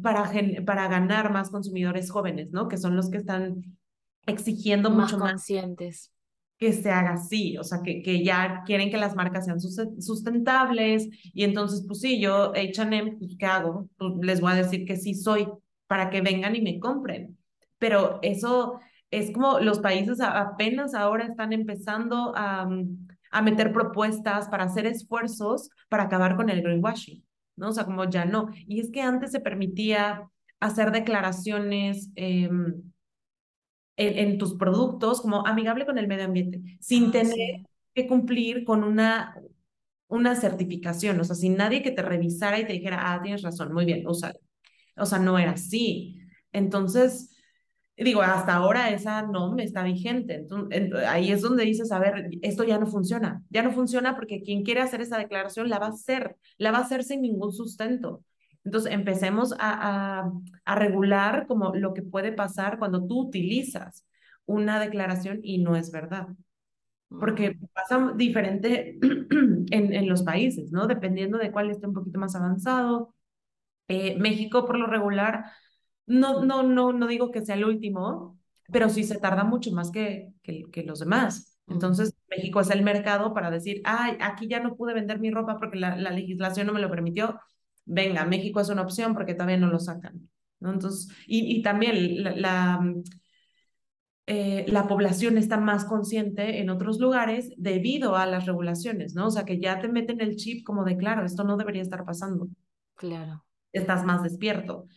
para, 0.01 0.25
gen- 0.27 0.65
para 0.65 0.87
ganar 0.87 1.31
más 1.31 1.49
consumidores 1.49 2.11
jóvenes, 2.11 2.51
¿no? 2.51 2.67
Que 2.67 2.77
son 2.77 2.95
los 2.95 3.09
que 3.09 3.17
están 3.17 3.77
exigiendo 4.25 4.91
más 4.91 5.11
mucho 5.11 5.17
más 5.17 5.31
conscientes, 5.31 6.13
que 6.59 6.73
se 6.73 6.91
haga 6.91 7.13
así, 7.13 7.57
o 7.57 7.63
sea, 7.63 7.79
que, 7.83 8.01
que 8.03 8.23
ya 8.23 8.63
quieren 8.65 8.91
que 8.91 8.97
las 8.97 9.15
marcas 9.15 9.45
sean 9.45 9.59
sus- 9.61 9.79
sustentables 10.05 11.07
y 11.33 11.43
entonces, 11.45 11.85
pues 11.87 12.01
sí, 12.01 12.19
yo 12.21 12.51
H&M, 12.55 13.13
pues, 13.17 13.35
¿qué 13.39 13.45
hago? 13.45 13.87
Pues 13.97 14.13
les 14.21 14.41
voy 14.41 14.51
a 14.51 14.55
decir 14.55 14.85
que 14.85 14.97
sí 14.97 15.13
soy 15.15 15.47
para 15.87 16.09
que 16.09 16.21
vengan 16.21 16.55
y 16.55 16.61
me 16.61 16.79
compren. 16.79 17.37
Pero 17.77 18.19
eso 18.21 18.79
es 19.11 19.31
como 19.31 19.59
los 19.59 19.79
países 19.79 20.19
apenas 20.21 20.93
ahora 20.93 21.25
están 21.25 21.53
empezando 21.53 22.33
a, 22.35 22.65
mm, 22.65 23.07
a 23.31 23.41
meter 23.41 23.71
propuestas 23.73 24.49
para 24.49 24.65
hacer 24.65 24.85
esfuerzos 24.85 25.69
para 25.87 26.03
acabar 26.03 26.35
con 26.35 26.49
el 26.49 26.61
greenwashing, 26.61 27.23
¿no? 27.55 27.69
O 27.69 27.71
sea, 27.71 27.85
como 27.85 28.03
ya 28.09 28.25
no. 28.25 28.49
Y 28.67 28.79
es 28.81 28.91
que 28.91 29.01
antes 29.01 29.31
se 29.31 29.39
permitía 29.39 30.29
hacer 30.59 30.91
declaraciones, 30.91 32.09
em, 32.15 32.88
en, 33.99 34.17
en 34.31 34.37
tus 34.39 34.55
productos 34.55 35.21
como 35.21 35.45
amigable 35.47 35.85
con 35.85 35.97
el 35.99 36.07
medio 36.07 36.25
ambiente, 36.25 36.61
sin 36.81 37.11
Ah, 37.11 37.11
tener 37.11 37.35
sí, 37.35 37.65
que 37.95 38.07
cumplir 38.07 38.65
con 38.65 38.83
una, 38.83 39.35
una 40.07 40.35
certificación, 40.35 41.19
o 41.19 41.23
sea, 41.23 41.35
sin 41.35 41.57
nadie 41.57 41.83
que 41.83 41.91
te 41.91 42.01
revisara 42.01 42.59
y 42.59 42.65
te 42.67 42.73
dijera, 42.73 43.13
ah, 43.13 43.21
tienes 43.21 43.41
razón, 43.43 43.73
muy 43.73 43.85
bien, 43.85 44.07
usa. 44.07 44.33
O 44.97 45.05
sea, 45.05 45.19
no 45.19 45.39
era 45.39 45.51
así. 45.51 46.19
Entonces, 46.51 47.35
digo, 47.97 48.21
hasta 48.21 48.55
ahora 48.55 48.89
esa 48.91 49.23
no 49.23 49.53
me 49.53 49.63
está 49.63 49.83
vigente. 49.83 50.35
Entonces, 50.35 50.93
ahí 51.07 51.31
es 51.31 51.41
donde 51.41 51.65
dices, 51.65 51.91
a 51.91 51.99
ver, 51.99 52.29
esto 52.41 52.63
ya 52.63 52.77
no 52.79 52.87
funciona. 52.87 53.43
Ya 53.49 53.63
no 53.63 53.71
funciona 53.71 54.15
porque 54.15 54.41
quien 54.41 54.63
quiere 54.63 54.81
hacer 54.81 55.01
esa 55.01 55.17
declaración 55.17 55.69
la 55.69 55.79
va 55.79 55.87
a 55.87 55.89
hacer, 55.89 56.37
la 56.57 56.71
va 56.71 56.79
a 56.79 56.81
hacer 56.81 57.03
sin 57.03 57.21
ningún 57.21 57.51
sustento. 57.53 58.23
Entonces, 58.63 58.91
empecemos 58.93 59.53
a, 59.59 60.19
a, 60.21 60.31
a 60.65 60.75
regular 60.75 61.47
como 61.47 61.73
lo 61.75 61.93
que 61.93 62.03
puede 62.03 62.31
pasar 62.33 62.77
cuando 62.79 63.05
tú 63.07 63.21
utilizas 63.27 64.05
una 64.45 64.79
declaración 64.79 65.39
y 65.43 65.59
no 65.59 65.75
es 65.75 65.91
verdad. 65.91 66.27
Porque 67.09 67.57
pasa 67.73 68.13
diferente 68.15 68.97
en, 69.01 69.93
en 69.93 70.09
los 70.09 70.23
países, 70.23 70.71
¿no? 70.71 70.87
Dependiendo 70.87 71.37
de 71.39 71.51
cuál 71.51 71.69
esté 71.71 71.87
un 71.87 71.93
poquito 71.93 72.19
más 72.19 72.35
avanzado. 72.35 73.15
Eh, 73.87 74.17
México, 74.19 74.65
por 74.65 74.77
lo 74.77 74.87
regular, 74.87 75.45
no, 76.07 76.43
no, 76.45 76.63
no, 76.63 76.93
no 76.93 77.07
digo 77.07 77.31
que 77.31 77.45
sea 77.45 77.55
el 77.55 77.65
último, 77.65 78.39
pero 78.71 78.89
sí 78.89 79.03
se 79.03 79.19
tarda 79.19 79.43
mucho 79.43 79.71
más 79.71 79.91
que, 79.91 80.33
que, 80.43 80.63
que 80.71 80.83
los 80.83 80.99
demás. 80.99 81.59
Entonces, 81.67 82.15
México 82.29 82.61
es 82.61 82.69
el 82.71 82.83
mercado 82.83 83.33
para 83.33 83.51
decir, 83.51 83.81
ay, 83.85 84.17
aquí 84.21 84.47
ya 84.47 84.59
no 84.59 84.75
pude 84.75 84.93
vender 84.93 85.19
mi 85.19 85.31
ropa 85.31 85.57
porque 85.59 85.79
la, 85.79 85.95
la 85.97 86.11
legislación 86.11 86.67
no 86.67 86.73
me 86.73 86.81
lo 86.81 86.89
permitió. 86.89 87.39
Venga, 87.89 88.25
México 88.25 88.59
es 88.61 88.69
una 88.69 88.83
opción 88.83 89.13
porque 89.13 89.33
todavía 89.33 89.57
no 89.57 89.67
lo 89.67 89.79
sacan. 89.79 90.29
¿no? 90.59 90.71
Entonces, 90.71 91.09
y, 91.27 91.57
y 91.57 91.61
también 91.63 92.23
la, 92.23 92.35
la, 92.35 92.93
eh, 94.27 94.65
la 94.67 94.87
población 94.87 95.37
está 95.37 95.57
más 95.57 95.85
consciente 95.85 96.59
en 96.61 96.69
otros 96.69 96.99
lugares 96.99 97.51
debido 97.57 98.15
a 98.15 98.25
las 98.27 98.45
regulaciones, 98.45 99.15
¿no? 99.15 99.27
O 99.27 99.31
sea, 99.31 99.43
que 99.43 99.59
ya 99.59 99.79
te 99.81 99.87
meten 99.87 100.21
el 100.21 100.35
chip 100.35 100.63
como 100.65 100.83
de, 100.85 100.97
claro, 100.97 101.25
esto 101.25 101.43
no 101.43 101.57
debería 101.57 101.81
estar 101.81 102.05
pasando, 102.05 102.47
claro. 102.95 103.43
estás 103.73 104.03
más 104.05 104.23
despierto. 104.23 104.87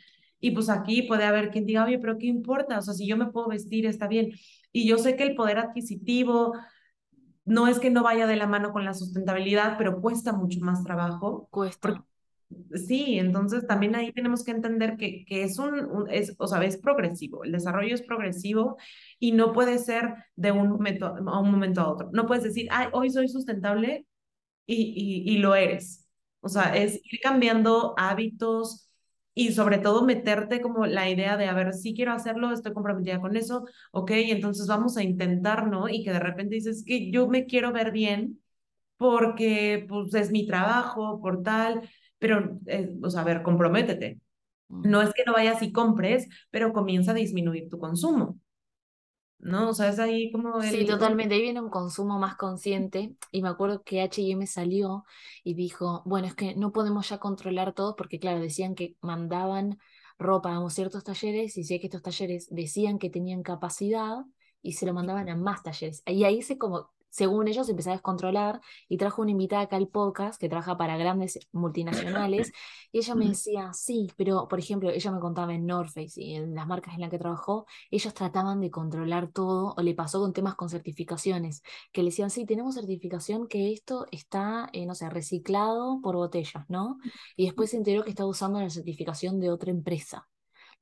Y 0.41 0.51
pues 0.53 0.69
aquí 0.69 1.03
puede 1.03 1.25
haber 1.25 1.51
quien 1.51 1.67
diga, 1.67 1.85
oye, 1.85 1.99
pero 1.99 2.19
¿qué 2.19 2.27
importa? 2.27 2.79
O 2.79 2.83
sea, 2.83 2.95
si 2.95 3.07
yo 3.07 3.17
me 3.17 3.31
puedo 3.31 3.49
vestir, 3.49 3.87
está 3.87 4.09
bien. 4.09 4.33
Y 4.73 4.87
yo 4.89 4.99
sé 4.99 5.17
que 5.17 5.23
el 5.25 5.35
poder 5.37 5.59
adquisitivo 5.59 6.55
no 7.45 7.69
es 7.69 7.79
que 7.81 7.91
no 7.91 8.03
vaya 8.03 8.27
de 8.27 8.37
la 8.37 8.47
mano 8.47 8.73
con 8.73 8.85
la 8.85 8.95
sustentabilidad, 8.95 9.77
pero 9.79 10.01
cuesta 10.01 10.33
mucho 10.33 10.61
más 10.61 10.83
trabajo. 10.85 11.49
Cuesta. 11.51 12.05
Sí, 12.75 13.19
entonces 13.19 13.67
también 13.67 13.95
ahí 13.95 14.13
tenemos 14.13 14.45
que 14.45 14.51
entender 14.53 14.97
que, 14.97 15.25
que 15.27 15.43
es 15.45 15.59
un, 15.59 16.07
es, 16.11 16.35
o 16.39 16.47
sea, 16.47 16.63
es 16.65 16.77
progresivo, 16.79 17.45
el 17.45 17.53
desarrollo 17.53 17.95
es 17.95 18.03
progresivo 18.03 18.77
y 19.19 19.33
no 19.33 19.53
puede 19.53 19.79
ser 19.79 20.15
de 20.37 20.53
un 20.53 20.69
momento 20.71 21.07
a 21.07 21.41
un 21.41 21.51
momento 21.51 21.81
a 21.81 21.89
otro. 21.93 22.11
No 22.13 22.27
puedes 22.27 22.45
decir, 22.45 22.69
ay, 22.71 22.89
hoy 22.93 23.11
soy 23.11 23.29
sustentable 23.29 24.07
y, 24.67 25.25
y, 25.27 25.35
y 25.35 25.39
lo 25.39 25.55
eres. 25.55 26.07
O 26.41 26.49
sea, 26.49 26.77
es 26.77 26.95
ir 27.05 27.21
cambiando 27.23 27.95
hábitos, 27.99 28.89
y 29.35 29.53
sobre 29.53 29.79
todo 29.79 30.05
meterte 30.05 30.61
como 30.61 30.85
la 30.87 31.09
idea 31.09 31.37
de, 31.39 31.47
a 31.47 31.55
ver, 31.55 31.73
si 31.73 31.95
quiero 31.95 32.13
hacerlo, 32.13 32.53
estoy 32.53 32.75
comprometida 32.75 33.21
con 33.21 33.35
eso, 33.37 33.65
ok, 33.93 34.11
entonces 34.13 34.67
vamos 34.67 34.97
a 34.99 35.03
intentar, 35.03 35.69
¿no? 35.69 35.89
Y 35.89 36.05
que 36.05 36.13
de 36.13 36.19
repente 36.21 36.57
dices 36.57 36.85
que 36.87 37.11
yo 37.11 37.29
me 37.29 37.47
quiero 37.47 37.73
ver 37.73 37.93
bien 37.93 38.43
porque 38.97 39.87
pues 39.89 40.15
es 40.15 40.31
mi 40.31 40.47
trabajo, 40.47 41.21
por 41.21 41.43
tal, 41.43 41.89
pero, 42.23 42.57
eh, 42.67 42.89
o 43.03 43.11
sea, 43.11 43.23
a 43.23 43.25
ver, 43.25 43.43
comprométete. 43.43 44.21
No 44.69 45.03
es 45.03 45.13
que 45.13 45.25
no 45.27 45.33
vayas 45.33 45.61
y 45.61 45.73
compres, 45.73 46.29
pero 46.53 46.73
comienza 46.73 47.11
a 47.11 47.15
disminuir 47.15 47.69
tu 47.69 47.81
consumo. 47.81 48.39
¿no? 49.41 49.71
O 49.71 49.75
sea, 49.75 49.89
es 49.89 49.99
ahí 49.99 50.31
como... 50.31 50.63
Sí, 50.63 50.87
totalmente, 50.87 51.35
ahí 51.35 51.43
viene 51.43 51.61
un 51.61 51.69
consumo 51.69 52.17
más 52.21 52.37
consciente 52.37 53.17
y 53.33 53.43
me 53.43 53.49
acuerdo 53.49 53.83
que 53.83 54.01
H&M 54.01 54.47
salió 54.47 55.03
y 55.43 55.55
dijo, 55.55 56.03
bueno, 56.07 56.29
es 56.29 56.37
que 56.37 56.55
no 56.55 56.71
podemos 56.71 57.09
ya 57.09 57.19
controlar 57.19 57.73
todo 57.73 57.97
porque 57.97 58.21
claro, 58.21 58.39
decían 58.39 58.77
que 58.77 58.97
mandaban 59.01 59.79
ropa 60.17 60.57
a 60.57 60.71
ciertos 60.71 61.03
talleres 61.03 61.59
y 61.59 61.65
sé 61.65 61.81
que 61.81 61.89
estos 61.89 62.03
talleres 62.03 62.47
decían 62.53 63.01
que 63.01 63.11
tenían 63.11 63.43
capacidad 63.43 64.19
y 64.63 64.75
se 64.75 64.87
lo 64.87 64.95
mandaban 64.95 65.29
a 65.29 65.35
más 65.35 65.65
talleres. 65.65 66.05
Y 66.07 66.23
ahí 66.23 66.41
se 66.43 66.57
como 66.57 66.93
según 67.13 67.47
ellos, 67.47 67.69
empezó 67.69 67.91
a 67.91 67.93
descontrolar 67.93 68.63
y 68.89 68.97
trajo 68.97 69.21
una 69.21 69.33
invitada 69.33 69.63
acá 69.63 69.77
al 69.77 69.87
podcast 69.87 70.41
que 70.41 70.49
trabaja 70.49 70.79
para 70.79 70.97
grandes 70.97 71.39
multinacionales 71.53 72.53
y 72.91 72.99
ella 73.01 73.15
me 73.15 73.29
decía, 73.29 73.71
sí, 73.75 74.11
pero 74.17 74.49
por 74.49 74.59
ejemplo, 74.59 74.89
ella 74.89 75.13
me 75.13 75.21
contaba 75.21 75.53
en 75.53 75.67
North 75.67 75.91
Face 75.91 76.23
y 76.23 76.37
en 76.37 76.55
las 76.55 76.67
marcas 76.67 76.95
en 76.95 77.03
las 77.03 77.11
que 77.11 77.19
trabajó, 77.19 77.67
ellos 77.91 78.15
trataban 78.15 78.61
de 78.61 78.71
controlar 78.71 79.29
todo 79.31 79.75
o 79.77 79.83
le 79.83 79.95
pasó 79.95 80.21
con 80.21 80.33
temas 80.33 80.55
con 80.55 80.71
certificaciones, 80.71 81.63
que 81.93 82.03
le 82.03 82.09
decían, 82.09 82.31
sí, 82.31 82.47
tenemos 82.47 82.77
certificación 82.77 83.47
que 83.47 83.73
esto 83.75 84.07
está, 84.11 84.71
eh, 84.73 84.87
no 84.87 84.95
sé, 84.95 85.11
reciclado 85.11 86.01
por 86.03 86.17
botellas, 86.17 86.65
¿no? 86.69 86.97
Y 87.37 87.45
después 87.45 87.71
se 87.71 87.77
enteró 87.77 88.05
que 88.05 88.11
estaba 88.11 88.31
usando 88.31 88.59
la 88.59 88.71
certificación 88.71 89.39
de 89.39 89.51
otra 89.51 89.71
empresa 89.71 90.29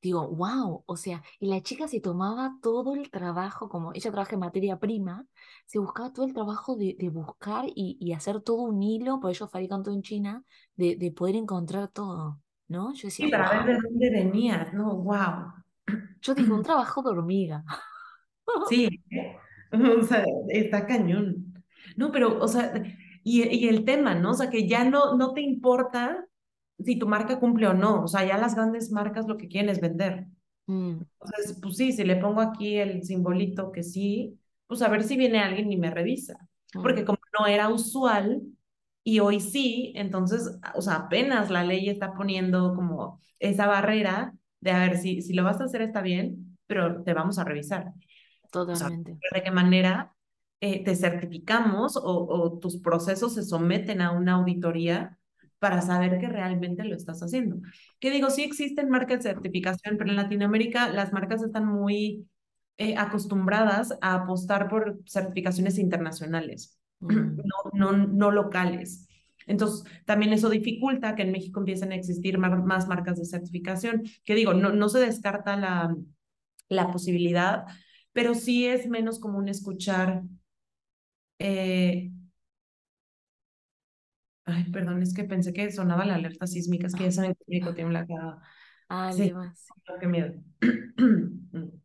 digo, 0.03 0.29
wow, 0.29 0.83
o 0.87 0.97
sea, 0.97 1.23
y 1.39 1.47
la 1.49 1.61
chica 1.63 1.89
se 1.89 2.01
tomaba 2.01 2.57
todo 2.63 2.95
el 2.95 3.11
trabajo, 3.11 3.69
como 3.69 3.93
ella 3.93 4.11
trabaja 4.11 4.35
en 4.35 4.41
materia 4.41 4.79
prima, 4.79 5.27
se 5.67 5.79
buscaba 5.79 6.13
todo 6.13 6.27
el 6.27 6.33
trabajo 6.35 6.77
de, 6.77 6.97
de 6.99 7.09
buscar 7.11 7.67
y, 7.67 7.97
y, 8.01 8.13
hacer 8.13 8.41
todo 8.41 8.63
un 8.63 8.83
hilo, 8.83 9.21
por 9.21 9.31
ellos 9.31 9.51
fabrican 9.51 9.83
todo 9.83 9.95
en 9.95 10.03
China, 10.03 10.45
de, 10.77 10.97
de 10.97 11.13
poder 11.13 11.37
encontrar 11.37 11.89
todo, 11.89 12.41
¿no? 12.69 12.93
Yo 12.95 13.09
decía, 13.09 13.27
sí, 13.27 13.31
para 13.31 13.65
ver 13.65 13.77
de 13.77 13.83
dónde 13.83 14.11
venías, 14.11 14.73
¿no? 14.73 14.97
Wow. 14.97 15.53
Yo 16.23 16.35
digo, 16.35 16.55
un 16.55 16.63
trabajo 16.63 17.03
de 17.03 17.11
hormiga. 17.11 17.65
Sí, 18.69 18.89
o 19.73 20.03
sea, 20.03 20.25
está 20.49 20.85
cañón. 20.85 21.55
No, 21.97 22.11
pero, 22.11 22.43
o 22.43 22.49
sea, 22.49 22.73
y, 23.23 23.43
y 23.49 23.69
el 23.69 23.85
tema, 23.85 24.17
¿no? 24.17 24.31
O 24.33 24.35
sea, 24.35 24.51
que 24.51 24.67
ya 24.67 24.85
no, 24.85 25.17
no 25.17 25.35
te 25.35 25.41
importa 25.41 26.27
si 26.85 26.99
tu 26.99 27.07
marca 27.07 27.39
cumple 27.39 27.67
o 27.69 27.75
no. 27.75 28.05
O 28.05 28.09
sea, 28.09 28.27
ya 28.27 28.39
las 28.39 28.55
grandes 28.55 28.91
marcas 28.91 29.27
lo 29.27 29.37
que 29.37 29.49
quieren 29.49 29.71
es 29.71 29.81
vender. 29.81 30.27
Mm. 30.67 31.01
Entonces, 31.21 31.59
pues 31.61 31.77
sí, 31.77 31.93
si 31.93 32.05
le 32.05 32.17
pongo 32.17 32.41
aquí 32.41 32.77
el 32.77 33.03
simbolito 33.05 33.73
que 33.73 33.83
sí, 33.83 34.39
pues 34.67 34.83
a 34.83 34.89
ver 34.89 35.03
si 35.03 35.17
viene 35.17 35.41
alguien 35.41 35.71
y 35.73 35.77
me 35.77 35.91
revisa. 35.91 36.39
Porque 36.73 37.05
como 37.05 37.19
no 37.39 37.47
era 37.47 37.69
usual 37.69 38.43
y 39.03 39.19
hoy 39.19 39.41
sí, 39.41 39.93
entonces, 39.97 40.59
o 40.75 40.83
sea, 40.83 40.95
apenas 40.95 41.51
la 41.51 41.65
ley 41.65 41.89
está 41.89 42.15
poniendo 42.15 42.75
como 42.77 43.21
esa 43.41 43.67
barrera 43.67 44.35
de 44.61 44.71
a 44.71 44.79
ver 44.79 44.99
si, 44.99 45.23
si 45.23 45.33
lo 45.33 45.43
vas 45.43 45.61
a 45.61 45.65
hacer 45.65 45.83
está 45.83 46.03
bien, 46.03 46.57
pero 46.67 47.03
te 47.03 47.15
vamos 47.15 47.39
a 47.39 47.45
revisar. 47.45 47.93
Totalmente. 48.53 49.19
de 49.33 49.43
qué 49.45 49.51
manera 49.53 50.13
eh, 50.61 50.83
te 50.83 50.97
certificamos 50.97 51.97
o, 51.97 52.03
o 52.03 52.59
tus 52.59 52.79
procesos 52.79 53.35
se 53.35 53.45
someten 53.45 54.01
a 54.01 54.11
una 54.11 54.35
auditoría 54.35 55.20
para 55.61 55.83
saber 55.83 56.19
que 56.19 56.29
realmente 56.29 56.83
lo 56.85 56.97
estás 56.97 57.23
haciendo. 57.23 57.59
Que 58.01 58.11
digo, 58.11 58.31
sí 58.31 58.43
existen 58.43 58.89
marcas 58.89 59.23
de 59.23 59.31
certificación, 59.31 59.97
pero 59.97 60.11
en 60.11 60.17
Latinoamérica 60.17 60.89
las 60.89 61.13
marcas 61.13 61.43
están 61.43 61.67
muy 61.67 62.27
eh, 62.79 62.97
acostumbradas 62.97 63.97
a 64.01 64.15
apostar 64.15 64.69
por 64.69 64.99
certificaciones 65.07 65.79
internacionales, 65.79 66.81
mm. 67.01 67.37
no, 67.37 67.93
no, 67.93 67.93
no 67.93 68.31
locales. 68.31 69.07
Entonces, 69.47 69.85
también 70.07 70.33
eso 70.33 70.49
dificulta 70.49 71.15
que 71.15 71.23
en 71.23 71.33
México 71.33 71.61
empiecen 71.61 71.93
a 71.93 71.97
existir 71.97 72.39
más 72.39 72.89
marcas 72.89 73.19
de 73.19 73.27
certificación, 73.27 74.03
que 74.25 74.35
digo, 74.35 74.55
no, 74.55 74.73
no 74.73 74.89
se 74.89 75.01
descarta 75.01 75.57
la, 75.57 75.95
la 76.69 76.91
posibilidad, 76.91 77.67
pero 78.13 78.35
sí 78.35 78.67
es 78.67 78.89
menos 78.89 79.19
común 79.19 79.49
escuchar 79.49 80.23
eh, 81.39 82.13
Ay, 84.45 84.65
perdón, 84.73 85.03
es 85.03 85.15
que 85.15 85.25
pensé 85.25 85.53
que 85.53 85.71
sonaba 85.71 86.05
la 86.05 86.17
alerta 86.17 86.47
sísmica, 86.47 86.87
es 86.87 86.95
que 86.95 87.05
ya 87.05 87.11
saben 87.13 87.35
que 87.35 87.45
México 87.47 87.75
tiene 87.75 87.93
la 87.93 88.07
Ah, 88.89 89.13
sí, 89.13 89.33
qué 90.01 90.07
miedo. 90.07 90.35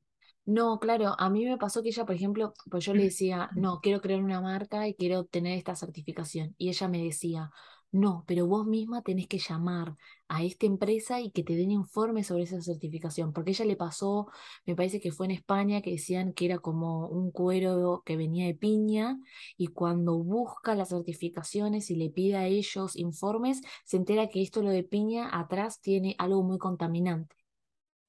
No, 0.48 0.80
claro, 0.80 1.16
a 1.18 1.30
mí 1.32 1.44
me 1.44 1.58
pasó 1.58 1.82
que 1.82 1.90
ella, 1.90 2.06
por 2.06 2.14
ejemplo, 2.14 2.54
pues 2.70 2.86
yo 2.86 2.94
le 2.94 3.06
decía, 3.06 3.50
no, 3.56 3.80
quiero 3.82 4.00
crear 4.00 4.22
una 4.22 4.42
marca 4.42 4.88
y 4.88 4.94
quiero 4.94 5.22
obtener 5.22 5.58
esta 5.58 5.76
certificación. 5.76 6.54
Y 6.60 6.70
ella 6.70 6.88
me 6.88 7.04
decía, 7.04 7.50
no, 7.92 8.24
pero 8.28 8.48
vos 8.48 8.66
misma 8.68 9.02
tenés 9.02 9.28
que 9.28 9.40
llamar 9.40 9.96
a 10.28 10.44
esta 10.44 10.66
empresa 10.66 11.22
y 11.22 11.32
que 11.32 11.44
te 11.44 11.56
den 11.56 11.72
informes 11.72 12.28
sobre 12.28 12.44
esa 12.44 12.62
certificación, 12.62 13.32
porque 13.32 13.52
ella 13.52 13.66
le 13.66 13.76
pasó, 13.78 14.28
me 14.66 14.76
parece 14.76 15.00
que 15.00 15.12
fue 15.12 15.28
en 15.28 15.32
España, 15.32 15.82
que 15.82 15.92
decían 15.92 16.34
que 16.34 16.46
era 16.46 16.60
como 16.60 17.08
un 17.08 17.32
cuero 17.32 18.04
que 18.06 18.18
venía 18.18 18.48
de 18.48 18.56
piña, 18.56 19.18
y 19.58 19.68
cuando 19.68 20.18
busca 20.18 20.76
las 20.76 20.90
certificaciones 20.90 21.90
y 21.90 21.96
le 21.96 22.10
pide 22.10 22.36
a 22.38 22.48
ellos 22.48 22.96
informes, 22.98 23.62
se 23.86 23.98
entera 23.98 24.28
que 24.30 24.42
esto 24.42 24.62
lo 24.62 24.72
de 24.72 24.84
piña 24.84 25.30
atrás 25.32 25.80
tiene 25.82 26.16
algo 26.18 26.44
muy 26.44 26.58
contaminante. 26.58 27.45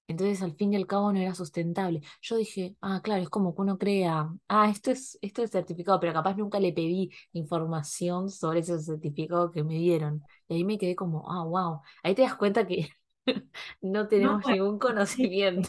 Entonces, 0.09 0.43
al 0.43 0.55
fin 0.55 0.73
y 0.73 0.77
al 0.77 0.87
cabo, 0.87 1.13
no 1.13 1.19
era 1.19 1.35
sustentable. 1.35 2.01
Yo 2.23 2.37
dije, 2.37 2.77
ah, 2.81 3.01
claro, 3.03 3.23
es 3.23 3.29
como 3.29 3.55
que 3.55 3.63
uno 3.63 3.77
crea, 3.79 4.29
ah, 4.49 4.71
esto 4.71 4.91
es, 4.93 5.19
esto 5.21 5.43
es 5.43 5.51
certificado, 5.51 5.99
pero 5.99 6.13
capaz 6.13 6.37
nunca 6.37 6.61
le 6.61 6.73
pedí 6.73 7.11
información 7.33 8.31
sobre 8.31 8.61
ese 8.61 8.79
certificado 8.81 9.51
que 9.51 9.65
me 9.65 9.75
dieron. 9.75 10.23
Y 10.49 10.55
ahí 10.55 10.65
me 10.65 10.79
quedé 10.79 10.95
como, 10.95 11.31
ah, 11.31 11.45
wow. 11.45 11.81
Ahí 12.03 12.15
te 12.15 12.23
das 12.23 12.37
cuenta 12.37 12.67
que 12.67 12.89
no 13.81 14.07
tenemos 14.07 14.47
ningún 14.47 14.79
conocimiento. 14.79 15.69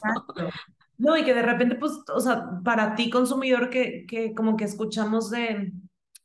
No, 0.98 1.16
y 1.18 1.24
que 1.24 1.34
de 1.34 1.44
repente, 1.44 1.76
pues, 1.76 1.94
o 2.14 2.20
sea, 2.20 2.60
para 2.64 2.96
ti, 2.96 3.10
consumidor, 3.10 3.70
que, 3.70 4.06
que 4.08 4.34
como 4.34 4.58
que 4.58 4.66
escuchamos 4.66 5.30
de, 5.30 5.72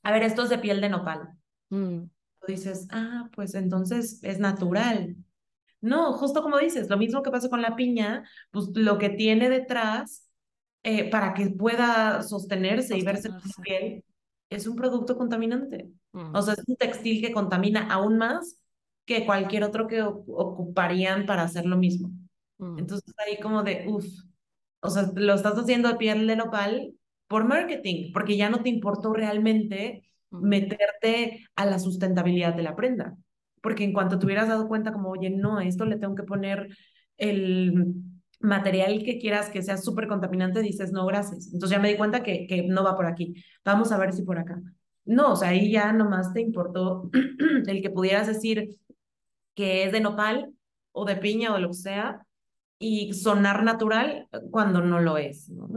a 0.03 0.13
ver, 0.13 0.23
esto 0.23 0.43
es 0.43 0.49
de 0.49 0.59
piel 0.59 0.81
de 0.81 0.89
nopal. 0.89 1.29
Mm. 1.71 2.05
Tú 2.41 2.47
dices, 2.47 2.89
ah, 2.91 3.29
pues 3.35 3.55
entonces 3.55 4.23
es 4.23 4.39
natural. 4.39 5.17
No, 5.83 6.12
justo 6.12 6.43
como 6.43 6.59
dices, 6.59 6.89
lo 6.89 6.97
mismo 6.97 7.22
que 7.22 7.30
pasa 7.33 7.51
con 7.51 7.61
la 7.61 7.74
piña, 7.74 8.24
pues 8.53 8.68
lo 8.74 8.99
que 8.99 9.11
tiene 9.11 9.51
detrás 9.51 10.28
eh, 10.85 11.11
para 11.11 11.35
que 11.35 11.51
pueda 11.51 12.22
sostenerse, 12.22 12.97
y 12.97 13.03
verse 13.03 13.28
como 13.28 13.43
piel 13.62 14.05
es 14.49 14.66
un 14.66 14.76
producto 14.76 15.16
contaminante. 15.18 15.91
O 16.12 16.41
sea, 16.41 16.55
es 16.55 16.62
un 16.66 16.76
textil 16.76 17.20
que 17.20 17.33
contamina 17.33 17.89
aún 17.89 18.16
más 18.16 18.59
que 19.05 19.26
cualquier 19.26 19.64
otro 19.64 19.89
que 19.89 20.03
ocuparían 20.03 21.26
para 21.26 21.43
hacer 21.43 21.66
lo 21.66 21.76
mismo. 21.76 22.11
Mm. 22.59 22.78
Entonces 22.78 23.12
ahí 23.18 23.41
como 23.41 23.62
de, 23.62 23.85
uff, 23.89 24.07
o 24.80 24.91
sea, 24.91 25.11
lo 25.14 25.35
estás 25.35 25.55
haciendo 25.55 25.89
de 25.89 25.97
piel 25.97 26.26
de 26.26 26.37
nopal 26.37 26.95
por 27.26 27.45
marketing, 27.45 28.12
porque 28.12 28.37
ya 28.37 28.51
no 28.51 28.62
te 28.62 28.68
importó 28.68 29.12
realmente 29.12 30.05
meterte 30.30 31.47
a 31.57 31.66
la 31.66 31.78
sustentabilidad 31.78 32.55
de 32.55 32.62
la 32.62 32.76
prenda 32.76 33.16
porque 33.63 33.85
en 33.85 33.93
cuanto 33.93 34.19
te 34.19 34.27
hubieras 34.27 34.49
dado 34.49 34.69
cuenta 34.69 34.93
como, 34.93 35.11
oye, 35.11 35.31
no, 35.31 35.59
a 35.59 35.65
esto 35.65 35.85
le 35.85 35.97
tengo 35.97 36.15
que 36.15 36.25
poner 36.25 36.77
el 37.17 37.95
material 38.41 39.03
que 39.05 39.19
quieras 39.19 39.49
que 39.49 39.63
sea 39.63 39.79
súper 39.79 40.09
contaminante, 40.09 40.61
dices, 40.61 40.93
no, 40.93 41.07
gracias. 41.07 41.47
Entonces 41.53 41.77
ya 41.77 41.83
me 41.83 41.89
di 41.89 41.97
cuenta 41.97 42.23
que, 42.23 42.47
que 42.47 42.65
no 42.65 42.85
va 42.85 42.97
por 42.97 43.07
aquí. 43.07 43.35
Vamos 43.65 43.93
a 43.93 43.99
ver 43.99 44.13
si 44.13 44.23
por 44.23 44.39
acá. 44.39 44.61
No, 45.05 45.33
o 45.33 45.37
sea, 45.37 45.49
ahí 45.51 45.71
ya 45.71 45.93
nomás 45.93 46.33
te 46.33 46.41
importó 46.41 47.11
el 47.67 47.83
que 47.83 47.91
pudieras 47.91 48.27
decir 48.27 48.79
que 49.55 49.85
es 49.85 49.93
de 49.93 50.01
nopal 50.01 50.53
o 50.93 51.05
de 51.05 51.17
piña 51.17 51.55
o 51.55 51.59
lo 51.59 51.69
que 51.69 51.75
sea 51.75 52.27
y 52.79 53.13
sonar 53.13 53.63
natural 53.63 54.29
cuando 54.51 54.81
no 54.83 55.01
lo 55.01 55.19
es. 55.19 55.49
¿no? 55.49 55.69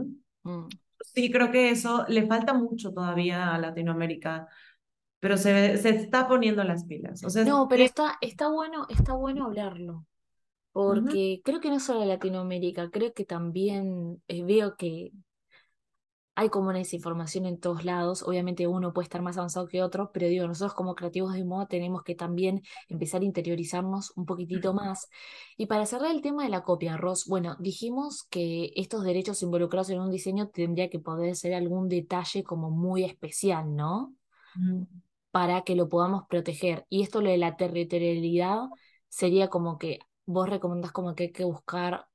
Mm. 0.42 0.68
Sí, 1.00 1.30
creo 1.30 1.50
que 1.50 1.70
eso 1.70 2.04
le 2.08 2.26
falta 2.26 2.52
mucho 2.52 2.92
todavía 2.92 3.54
a 3.54 3.58
Latinoamérica 3.58 4.48
pero 5.20 5.36
se, 5.36 5.76
se 5.78 5.90
está 5.90 6.28
poniendo 6.28 6.62
las 6.64 6.84
pilas. 6.84 7.22
O 7.24 7.30
sea, 7.30 7.44
no, 7.44 7.68
pero 7.68 7.82
está, 7.82 8.16
está, 8.20 8.48
bueno, 8.48 8.86
está 8.88 9.14
bueno 9.14 9.46
hablarlo. 9.46 10.04
Porque 10.72 11.40
creo 11.42 11.60
que 11.60 11.70
no 11.70 11.80
solo 11.80 12.04
Latinoamérica, 12.04 12.90
creo 12.90 13.14
que 13.14 13.24
también 13.24 14.22
eh, 14.28 14.42
veo 14.42 14.76
que 14.76 15.12
hay 16.38 16.50
como 16.50 16.68
una 16.68 16.78
desinformación 16.78 17.46
en 17.46 17.58
todos 17.58 17.84
lados. 17.86 18.22
Obviamente 18.22 18.66
uno 18.66 18.92
puede 18.92 19.04
estar 19.04 19.22
más 19.22 19.38
avanzado 19.38 19.68
que 19.68 19.82
otro, 19.82 20.10
pero 20.12 20.28
digo, 20.28 20.46
nosotros 20.46 20.74
como 20.74 20.94
creativos 20.94 21.32
de 21.32 21.46
moda 21.46 21.66
tenemos 21.66 22.02
que 22.02 22.14
también 22.14 22.62
empezar 22.88 23.22
a 23.22 23.24
interiorizarnos 23.24 24.12
un 24.16 24.26
poquitito 24.26 24.74
más. 24.74 25.08
Y 25.56 25.64
para 25.64 25.86
cerrar 25.86 26.10
el 26.10 26.20
tema 26.20 26.44
de 26.44 26.50
la 26.50 26.62
copia, 26.62 26.98
Ross, 26.98 27.24
bueno, 27.26 27.56
dijimos 27.58 28.24
que 28.24 28.70
estos 28.76 29.02
derechos 29.02 29.42
involucrados 29.42 29.88
en 29.88 30.00
un 30.00 30.10
diseño 30.10 30.48
tendría 30.50 30.90
que 30.90 30.98
poder 30.98 31.34
ser 31.36 31.54
algún 31.54 31.88
detalle 31.88 32.44
como 32.44 32.70
muy 32.70 33.02
especial, 33.04 33.74
¿no? 33.74 34.14
Para 35.36 35.62
que 35.62 35.76
lo 35.76 35.88
podamos 35.88 36.24
proteger. 36.28 36.86
Y 36.88 37.02
esto 37.02 37.20
lo 37.20 37.30
de 37.30 37.38
la 37.38 37.56
territorialidad 37.56 38.68
sería 39.08 39.48
como 39.48 39.78
que 39.78 39.98
vos 40.24 40.48
recomendás 40.48 40.92
como 40.92 41.14
que 41.14 41.24
hay 41.24 41.32
que 41.32 41.44
buscar, 41.44 42.08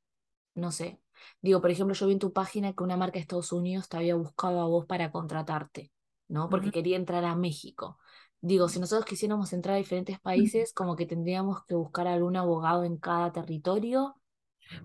no 0.56 0.72
sé, 0.72 1.02
Digo, 1.42 1.62
por 1.62 1.72
ejemplo, 1.72 1.96
yo 1.96 2.08
vi 2.08 2.14
en 2.14 2.20
tu 2.20 2.34
página 2.34 2.74
que 2.74 2.84
una 2.84 2.98
marca 2.98 3.14
de 3.14 3.22
Estados 3.22 3.52
Unidos 3.52 3.90
te 3.90 3.98
había 3.98 4.16
buscado 4.16 4.62
a 4.62 4.66
vos 4.66 4.86
para 4.86 5.12
contratarte, 5.12 5.92
¿no? 6.28 6.50
Porque 6.50 6.72
quería 6.72 6.98
entrar 6.98 7.26
a 7.26 7.36
México. 7.36 7.98
Digo, 8.42 8.70
si 8.70 8.80
nosotros 8.80 9.06
quisiéramos 9.06 9.54
entrar 9.54 9.76
a 9.76 9.80
diferentes 9.80 10.20
países, 10.20 10.74
como 10.74 10.96
que 10.96 11.06
tendríamos 11.06 11.64
que 11.66 11.76
buscar 11.76 12.08
algún 12.08 12.36
abogado 12.36 12.84
en 12.84 12.98
cada 12.98 13.32
territorio. 13.32 14.16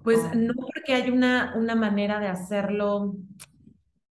Pues 0.03 0.21
no 0.35 0.53
porque 0.55 0.95
hay 0.95 1.11
una, 1.11 1.55
una 1.57 1.75
manera 1.75 2.21
de 2.21 2.29
hacerlo. 2.29 3.15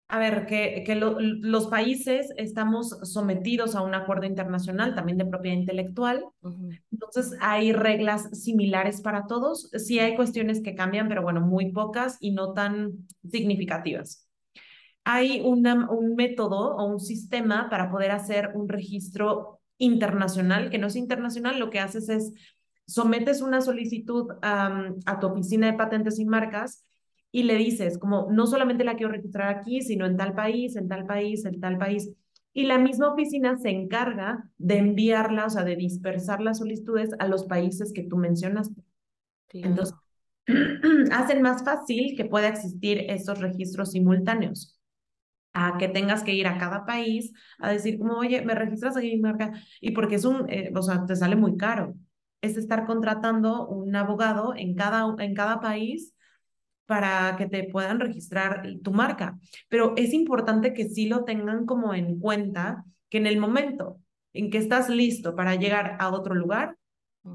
A 0.09 0.21
ver, 0.21 0.47
que, 0.47 0.85
que 0.87 0.95
los 0.95 1.67
países 1.67 2.33
estamos 2.37 2.91
sometidos 3.03 3.75
a 3.75 3.83
un 3.83 3.93
acuerdo 3.93 4.25
internacional 4.25 4.95
también 4.95 5.19
de 5.19 5.25
propiedad 5.25 5.57
intelectual. 5.57 6.25
Entonces, 6.93 7.37
hay 7.41 7.73
reglas 7.73 8.31
similares 8.31 9.01
para 9.01 9.27
todos. 9.27 9.69
Sí 9.73 9.99
hay 9.99 10.15
cuestiones 10.15 10.63
que 10.63 10.77
cambian, 10.77 11.09
pero 11.09 11.23
bueno, 11.23 11.41
muy 11.41 11.73
pocas 11.73 12.19
y 12.21 12.31
no 12.31 12.53
tan 12.53 12.93
significativas. 13.29 14.29
Hay 15.03 15.41
una, 15.45 15.91
un 15.91 16.15
método 16.15 16.77
o 16.77 16.85
un 16.85 17.01
sistema 17.01 17.69
para 17.69 17.91
poder 17.91 18.13
hacer 18.13 18.51
un 18.55 18.69
registro 18.69 19.61
internacional, 19.77 20.71
que 20.71 20.79
no 20.79 20.87
es 20.87 20.95
internacional, 20.95 21.59
lo 21.59 21.69
que 21.69 21.81
haces 21.81 22.09
es 22.09 22.33
sometes 22.87 23.43
una 23.43 23.61
solicitud 23.61 24.31
a 24.43 25.19
tu 25.21 25.27
oficina 25.27 25.67
de 25.67 25.77
patentes 25.77 26.21
y 26.21 26.25
marcas 26.25 26.85
y 27.33 27.43
le 27.45 27.57
dices, 27.57 27.99
como, 27.99 28.29
no 28.31 28.47
solamente 28.47 28.85
la 28.85 28.97
quiero 28.97 29.13
registrar 29.13 29.55
aquí, 29.55 29.83
sino 29.83 30.07
en 30.07 30.17
tal 30.17 30.35
país, 30.35 30.77
en 30.77 30.89
tal 30.89 31.07
país, 31.07 31.45
en 31.45 31.61
tal 31.61 31.79
país 31.79 32.11
y 32.57 32.65
la 32.65 32.79
misma 32.79 33.13
oficina 33.13 33.59
se 33.59 33.69
encarga 33.69 34.49
de 34.57 34.79
enviarla, 34.79 35.45
o 35.45 35.51
sea, 35.51 35.63
de 35.63 35.77
dispersar 35.77 36.41
las 36.41 36.57
solicitudes 36.57 37.11
a 37.19 37.29
los 37.29 37.45
países 37.45 37.93
que 37.93 38.03
tú 38.03 38.17
mencionaste. 38.17 38.83
Entonces, 39.53 39.95
hacen 41.13 41.43
más 41.43 41.63
fácil 41.65 42.17
que 42.17 42.25
pueda 42.25 42.49
existir 42.49 43.11
esos 43.11 43.41
registros 43.41 43.91
simultáneos 43.91 44.81
a 45.53 45.77
que 45.77 45.89
tengas 45.89 46.25
que 46.25 46.33
ir 46.33 46.47
a 46.47 46.57
cada 46.57 46.87
país 46.87 47.31
a 47.59 47.73
decir 47.73 47.99
como, 47.99 48.15
oye, 48.15 48.41
me 48.41 48.55
registras 48.55 48.97
aquí 48.97 49.11
mi 49.11 49.21
marca, 49.21 49.53
y 49.83 49.91
porque 49.91 50.15
es 50.15 50.25
un, 50.25 50.49
eh, 50.49 50.73
o 50.75 50.81
sea, 50.81 51.05
te 51.05 51.15
sale 51.15 51.37
muy 51.37 51.59
caro. 51.59 51.95
Es 52.41 52.57
estar 52.57 52.87
contratando 52.87 53.69
un 53.69 53.95
abogado 53.95 54.55
en 54.57 54.75
cada, 54.75 55.15
en 55.19 55.35
cada 55.35 55.61
país 55.61 56.15
para 56.87 57.35
que 57.37 57.47
te 57.47 57.65
puedan 57.65 58.01
registrar 58.01 58.63
tu 58.83 58.93
marca. 58.93 59.39
Pero 59.69 59.95
es 59.97 60.13
importante 60.13 60.73
que 60.73 60.89
sí 60.89 61.09
lo 61.09 61.25
tengan 61.25 61.67
como 61.67 61.95
en 61.95 62.19
cuenta, 62.19 62.85
que 63.09 63.19
en 63.19 63.27
el 63.27 63.39
momento 63.39 64.01
en 64.33 64.51
que 64.51 64.59
estás 64.59 64.89
listo 64.89 65.35
para 65.35 65.57
llegar 65.57 65.97
a 65.99 66.11
otro 66.11 66.35
lugar, 66.35 66.77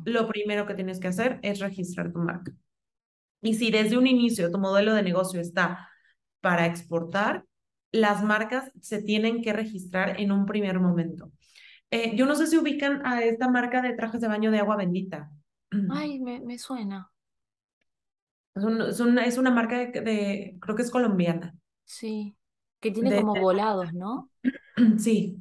lo 0.06 0.28
primero 0.28 0.66
que 0.66 0.74
tienes 0.74 1.00
que 1.00 1.08
hacer 1.10 1.40
es 1.42 1.60
registrar 1.60 2.12
tu 2.12 2.20
marca. 2.20 2.54
Y 3.42 3.56
si 3.56 3.72
desde 3.72 3.98
un 3.98 4.08
inicio 4.08 4.52
tu 4.52 4.60
modelo 4.60 4.94
de 4.94 5.04
negocio 5.04 5.42
está 5.42 5.90
para 6.40 6.66
exportar, 6.66 7.46
las 7.92 8.24
marcas 8.24 8.72
se 8.80 9.02
tienen 9.02 9.42
que 9.42 9.52
registrar 9.52 10.20
en 10.20 10.32
un 10.32 10.46
primer 10.46 10.80
momento. 10.80 11.32
Eh, 11.90 12.16
yo 12.16 12.26
no 12.26 12.36
sé 12.36 12.48
si 12.48 12.58
ubican 12.58 13.06
a 13.06 13.24
esta 13.24 13.50
marca 13.50 13.82
de 13.82 13.94
trajes 13.94 14.22
de 14.22 14.28
baño 14.28 14.52
de 14.52 14.60
agua 14.60 14.78
bendita. 14.78 15.30
Ay, 15.92 16.20
me, 16.20 16.40
me 16.40 16.58
suena. 16.58 17.12
Es, 18.56 19.00
es, 19.00 19.38
una 19.38 19.52
marca 19.52 19.78
de, 19.78 20.58
creo 20.60 20.76
que 20.76 20.82
es 20.82 20.92
colombiana. 20.92 21.56
Sí, 21.86 22.36
que 22.80 22.92
tiene 22.92 23.22
como 23.22 23.40
volados, 23.40 23.94
¿no? 23.94 24.30
Sí, 24.98 25.38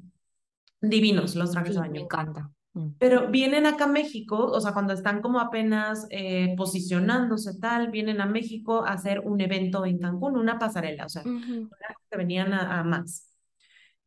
divinos 0.80 1.34
los 1.34 1.52
trajes 1.52 1.74
de 1.74 1.80
baño. 1.80 1.92
Me 1.92 2.00
encanta. 2.00 2.50
Mm. 2.74 2.88
Pero 2.98 3.30
vienen 3.30 3.66
acá 3.66 3.84
a 3.84 3.88
México, 3.88 4.36
o 4.36 4.60
sea, 4.60 4.72
cuando 4.72 4.92
están 4.92 5.22
como 5.22 5.40
apenas 5.40 6.06
eh, 6.10 6.54
posicionándose 6.56 7.58
tal, 7.58 7.90
vienen 7.90 8.20
a 8.20 8.26
México 8.26 8.84
a 8.84 8.92
hacer 8.92 9.20
un 9.20 9.40
evento 9.40 9.84
en 9.86 9.98
Cancún, 9.98 10.36
una 10.36 10.58
pasarela, 10.58 11.06
o 11.06 11.08
sea, 11.08 11.22
que 11.22 12.16
venían 12.16 12.52
a, 12.52 12.84
más. 12.84 13.28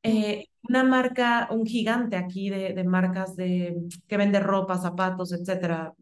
Eh, 0.04 0.48
una 0.68 0.84
marca, 0.84 1.48
un 1.52 1.66
gigante 1.66 2.16
aquí 2.16 2.50
de, 2.50 2.74
de 2.74 2.84
marcas 2.84 3.36
de, 3.36 3.76
que 4.08 4.18
vende 4.18 4.40
ropa, 4.40 4.78
zapatos, 4.78 5.32
etcétera, 5.34 5.94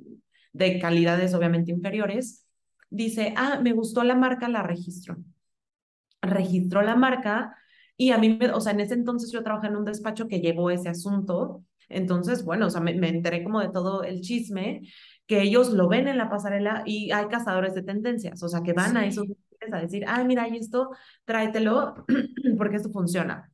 de 0.54 0.80
calidades 0.80 1.34
obviamente 1.34 1.72
inferiores, 1.72 2.46
dice, 2.92 3.34
ah, 3.38 3.60
me 3.64 3.74
gustó 3.74 4.04
la 4.04 4.16
marca, 4.16 4.48
la 4.48 4.62
registro. 4.62 5.18
Registró 6.22 6.84
la 6.84 6.96
marca 6.96 7.58
y 7.98 8.12
a 8.12 8.18
mí, 8.20 8.38
me, 8.38 8.52
o 8.52 8.62
sea, 8.62 8.74
en 8.74 8.82
ese 8.82 8.94
entonces 8.94 9.32
yo 9.32 9.44
trabajé 9.44 9.68
en 9.68 9.78
un 9.78 9.86
despacho 9.86 10.28
que 10.28 10.42
llevó 10.42 10.70
ese 10.70 10.90
asunto. 10.90 11.64
Entonces, 11.90 12.46
bueno, 12.46 12.68
o 12.68 12.70
sea, 12.70 12.82
me, 12.82 12.92
enteré 13.08 13.44
como 13.44 13.60
de 13.60 13.70
todo 13.70 14.04
el 14.04 14.22
chisme, 14.22 14.82
que 15.26 15.42
ellos 15.42 15.74
lo 15.74 15.88
ven 15.88 16.08
en 16.08 16.18
la 16.18 16.30
pasarela 16.30 16.84
y 16.86 17.12
hay 17.12 17.28
cazadores 17.28 17.74
de 17.74 17.84
tendencias, 17.84 18.44
o 18.44 18.50
sea, 18.50 18.62
que 18.62 18.74
van 18.74 18.98
a 18.98 19.06
esos 19.06 19.28
a 19.72 19.80
decir, 19.80 20.04
ay, 20.08 20.26
mira, 20.26 20.48
y 20.48 20.58
esto, 20.58 20.90
tráetelo 21.26 22.06
porque 22.58 22.78
esto 22.78 22.90
funciona. 22.90 23.52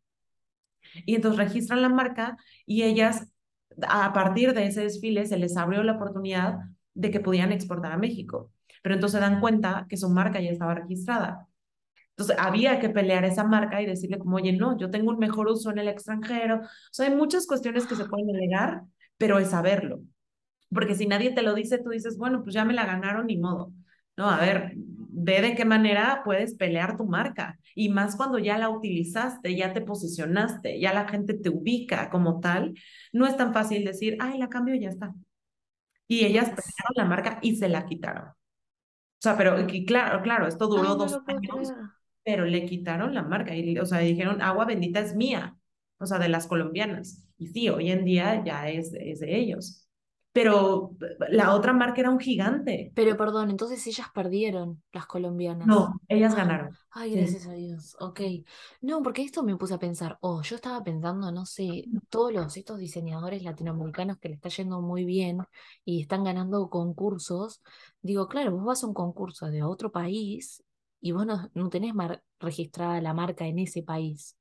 Y 1.05 1.15
entonces 1.15 1.37
registran 1.37 1.81
la 1.81 1.89
marca 1.89 2.37
y 2.65 2.83
ellas, 2.83 3.27
a 3.87 4.13
partir 4.13 4.53
de 4.53 4.67
ese 4.67 4.81
desfile, 4.81 5.25
se 5.25 5.37
les 5.37 5.57
abrió 5.57 5.83
la 5.83 5.93
oportunidad 5.93 6.59
de 6.93 7.11
que 7.11 7.19
podían 7.19 7.51
exportar 7.51 7.91
a 7.91 7.97
México 7.97 8.51
pero 8.83 8.95
entonces 8.95 9.19
dan 9.21 9.39
cuenta 9.39 9.85
que 9.89 9.97
su 9.97 10.09
marca 10.09 10.39
ya 10.39 10.51
estaba 10.51 10.75
registrada. 10.75 11.47
Entonces 12.11 12.37
había 12.39 12.79
que 12.79 12.89
pelear 12.89 13.25
esa 13.25 13.43
marca 13.43 13.81
y 13.81 13.85
decirle 13.85 14.17
como, 14.19 14.37
oye, 14.37 14.51
no, 14.53 14.77
yo 14.77 14.89
tengo 14.89 15.11
un 15.11 15.19
mejor 15.19 15.47
uso 15.47 15.69
en 15.71 15.79
el 15.79 15.87
extranjero. 15.87 16.57
O 16.61 16.67
sea, 16.91 17.07
hay 17.07 17.15
muchas 17.15 17.45
cuestiones 17.45 17.85
que 17.85 17.95
se 17.95 18.05
pueden 18.05 18.35
alegar, 18.35 18.83
pero 19.17 19.39
es 19.39 19.49
saberlo. 19.51 20.01
Porque 20.73 20.95
si 20.95 21.07
nadie 21.07 21.31
te 21.31 21.43
lo 21.43 21.53
dice, 21.53 21.77
tú 21.77 21.91
dices, 21.91 22.17
bueno, 22.17 22.43
pues 22.43 22.53
ya 22.55 22.65
me 22.65 22.73
la 22.73 22.85
ganaron, 22.85 23.27
ni 23.27 23.37
modo. 23.37 23.71
No, 24.17 24.29
a 24.29 24.39
ver, 24.39 24.73
ve 24.75 25.41
de 25.41 25.55
qué 25.55 25.65
manera 25.65 26.21
puedes 26.25 26.55
pelear 26.55 26.97
tu 26.97 27.05
marca. 27.05 27.59
Y 27.75 27.89
más 27.89 28.15
cuando 28.15 28.39
ya 28.39 28.57
la 28.57 28.69
utilizaste, 28.69 29.55
ya 29.55 29.73
te 29.73 29.81
posicionaste, 29.81 30.79
ya 30.79 30.93
la 30.93 31.07
gente 31.07 31.33
te 31.35 31.49
ubica 31.49 32.09
como 32.09 32.39
tal, 32.39 32.73
no 33.13 33.27
es 33.27 33.37
tan 33.37 33.53
fácil 33.53 33.85
decir, 33.85 34.17
ay, 34.19 34.39
la 34.39 34.49
cambio 34.49 34.75
y 34.75 34.81
ya 34.81 34.89
está. 34.89 35.13
Y 36.07 36.25
ellas 36.25 36.45
pelearon 36.49 36.93
la 36.95 37.05
marca 37.05 37.39
y 37.41 37.55
se 37.57 37.69
la 37.69 37.85
quitaron. 37.85 38.36
O 39.19 39.21
sea, 39.21 39.35
pero 39.37 39.55
claro, 39.87 40.21
claro, 40.21 40.47
esto 40.47 40.67
duró 40.67 40.95
dos 40.95 41.19
años, 41.25 41.73
pero 42.23 42.45
le 42.45 42.65
quitaron 42.65 43.15
la 43.15 43.23
marca 43.23 43.55
y, 43.55 43.77
o 43.79 43.85
sea, 43.85 43.99
dijeron, 43.99 44.41
agua 44.41 44.65
bendita 44.65 44.99
es 44.99 45.15
mía, 45.15 45.57
o 45.99 46.05
sea, 46.05 46.19
de 46.19 46.29
las 46.29 46.47
colombianas. 46.47 47.27
Y 47.37 47.47
sí, 47.47 47.69
hoy 47.69 47.91
en 47.91 48.05
día 48.05 48.43
ya 48.43 48.69
es, 48.69 48.93
es 48.93 49.19
de 49.21 49.35
ellos 49.35 49.86
pero 50.37 50.91
la 51.29 51.55
otra 51.55 51.73
marca 51.73 51.99
era 51.99 52.11
un 52.11 52.19
gigante. 52.19 52.91
Pero 52.93 53.17
perdón, 53.17 53.49
entonces 53.49 53.85
ellas 53.87 54.07
perdieron, 54.13 54.83
las 54.91 55.07
colombianas. 55.07 55.65
No, 55.65 55.99
ellas 56.07 56.35
ganaron. 56.35 56.77
Ay, 56.91 57.15
gracias 57.15 57.47
a 57.47 57.53
Dios. 57.53 57.97
Ok. 57.99 58.21
No, 58.81 59.01
porque 59.01 59.23
esto 59.23 59.41
me 59.41 59.55
puse 59.55 59.73
a 59.73 59.79
pensar, 59.79 60.19
oh, 60.21 60.43
yo 60.43 60.55
estaba 60.55 60.83
pensando, 60.83 61.31
no 61.31 61.47
sé, 61.47 61.85
todos 62.09 62.31
los, 62.31 62.55
estos 62.55 62.77
diseñadores 62.77 63.41
latinoamericanos 63.41 64.19
que 64.19 64.29
le 64.29 64.35
está 64.35 64.49
yendo 64.49 64.79
muy 64.79 65.05
bien 65.05 65.39
y 65.83 66.01
están 66.01 66.23
ganando 66.23 66.69
concursos. 66.69 67.63
Digo, 68.03 68.27
claro, 68.27 68.51
vos 68.51 68.63
vas 68.63 68.83
a 68.83 68.87
un 68.87 68.93
concurso 68.93 69.47
de 69.47 69.63
otro 69.63 69.91
país 69.91 70.63
y 71.01 71.13
vos 71.13 71.25
no, 71.25 71.49
no 71.55 71.69
tenés 71.69 71.93
registrada 72.39 73.01
la 73.01 73.15
marca 73.15 73.47
en 73.47 73.57
ese 73.57 73.81
país. 73.81 74.37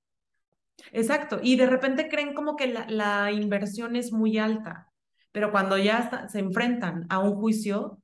Exacto, 0.93 1.39
y 1.43 1.57
de 1.57 1.67
repente 1.67 2.11
creen 2.11 2.35
como 2.35 2.55
que 2.55 2.67
la, 2.67 2.87
la 2.91 3.33
inversión 3.33 3.97
es 3.97 4.13
muy 4.13 4.37
alta 4.37 4.93
pero 5.37 5.51
cuando 5.51 5.77
ya 5.77 6.29
se 6.31 6.39
enfrentan 6.39 7.05
a 7.11 7.19
un 7.19 7.35
juicio, 7.35 8.01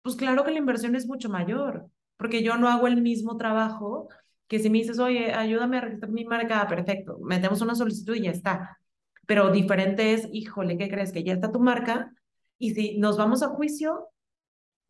pues 0.00 0.16
claro 0.16 0.44
que 0.44 0.50
la 0.50 0.60
inversión 0.60 0.96
es 0.96 1.06
mucho 1.06 1.28
mayor, 1.28 1.90
porque 2.16 2.42
yo 2.42 2.56
no 2.56 2.70
hago 2.70 2.86
el 2.86 3.02
mismo 3.02 3.36
trabajo 3.36 4.08
que 4.48 4.60
si 4.60 4.70
me 4.70 4.78
dices, 4.78 4.98
oye, 4.98 5.34
ayúdame 5.34 5.76
a 5.76 5.82
registrar 5.82 6.10
mi 6.10 6.24
marca, 6.24 6.66
perfecto, 6.66 7.18
metemos 7.18 7.60
una 7.60 7.74
solicitud 7.74 8.14
y 8.14 8.22
ya 8.22 8.30
está. 8.30 8.78
Pero 9.26 9.50
diferente 9.50 10.14
es, 10.14 10.26
híjole, 10.32 10.78
¿qué 10.78 10.88
crees? 10.88 11.12
Que 11.12 11.22
ya 11.22 11.34
está 11.34 11.52
tu 11.52 11.60
marca 11.60 12.14
y 12.56 12.70
si 12.70 12.96
nos 12.96 13.18
vamos 13.18 13.42
a 13.42 13.48
juicio, 13.48 14.08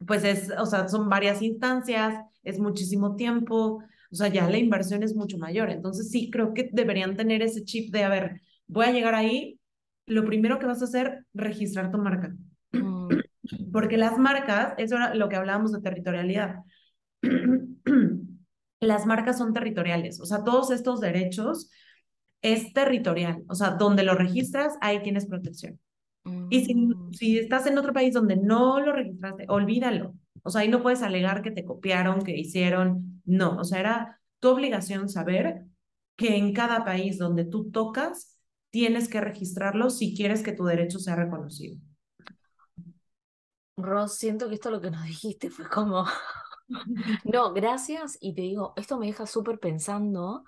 pues 0.06 0.22
es, 0.22 0.48
o 0.60 0.66
sea, 0.66 0.86
son 0.86 1.08
varias 1.08 1.42
instancias, 1.42 2.24
es 2.44 2.60
muchísimo 2.60 3.16
tiempo, 3.16 3.82
o 4.12 4.14
sea, 4.14 4.28
ya 4.28 4.48
la 4.48 4.58
inversión 4.58 5.02
es 5.02 5.16
mucho 5.16 5.38
mayor. 5.38 5.70
Entonces 5.70 6.08
sí 6.08 6.30
creo 6.30 6.54
que 6.54 6.70
deberían 6.72 7.16
tener 7.16 7.42
ese 7.42 7.64
chip 7.64 7.92
de, 7.92 8.04
a 8.04 8.08
ver, 8.08 8.42
voy 8.68 8.86
a 8.86 8.92
llegar 8.92 9.16
ahí, 9.16 9.59
lo 10.10 10.24
primero 10.24 10.58
que 10.58 10.66
vas 10.66 10.82
a 10.82 10.86
hacer, 10.86 11.24
registrar 11.32 11.90
tu 11.90 11.98
marca. 11.98 12.34
Mm. 12.72 13.08
Porque 13.72 13.96
las 13.96 14.18
marcas, 14.18 14.74
eso 14.76 14.96
era 14.96 15.14
lo 15.14 15.28
que 15.28 15.36
hablábamos 15.36 15.72
de 15.72 15.80
territorialidad. 15.80 16.56
las 18.80 19.06
marcas 19.06 19.38
son 19.38 19.52
territoriales, 19.52 20.20
o 20.20 20.26
sea, 20.26 20.42
todos 20.42 20.70
estos 20.70 21.00
derechos 21.00 21.70
es 22.42 22.72
territorial, 22.72 23.42
o 23.48 23.54
sea, 23.54 23.70
donde 23.70 24.02
lo 24.02 24.14
registras, 24.14 24.76
ahí 24.80 25.02
tienes 25.02 25.26
protección. 25.26 25.78
Y 26.50 26.64
si, 26.64 26.74
mm. 26.74 27.12
si, 27.12 27.38
estás 27.38 27.66
en 27.66 27.78
otro 27.78 27.92
país 27.92 28.12
donde 28.12 28.36
no 28.36 28.80
lo 28.80 28.92
registraste, 28.92 29.46
olvídalo. 29.48 30.14
O 30.42 30.50
sea, 30.50 30.62
ahí 30.62 30.68
no 30.68 30.82
puedes 30.82 31.02
alegar 31.02 31.42
que 31.42 31.50
te 31.50 31.64
copiaron, 31.64 32.22
que 32.22 32.36
hicieron. 32.36 33.22
No, 33.24 33.58
o 33.58 33.64
sea, 33.64 33.80
era 33.80 34.20
tu 34.38 34.48
obligación 34.48 35.08
saber 35.08 35.64
que 36.16 36.36
en 36.36 36.52
cada 36.52 36.84
país 36.84 37.18
donde 37.18 37.44
tú 37.44 37.70
tocas, 37.70 38.39
tienes 38.70 39.08
que 39.08 39.20
registrarlo 39.20 39.90
si 39.90 40.14
quieres 40.14 40.42
que 40.42 40.52
tu 40.52 40.64
derecho 40.64 40.98
sea 40.98 41.16
reconocido. 41.16 41.76
Ross, 43.76 44.16
siento 44.16 44.48
que 44.48 44.54
esto 44.54 44.70
lo 44.70 44.80
que 44.80 44.90
nos 44.90 45.04
dijiste 45.06 45.50
fue 45.50 45.68
como, 45.68 46.04
no, 47.24 47.52
gracias, 47.52 48.16
y 48.20 48.34
te 48.34 48.42
digo, 48.42 48.72
esto 48.76 48.98
me 48.98 49.06
deja 49.06 49.26
súper 49.26 49.58
pensando 49.58 50.44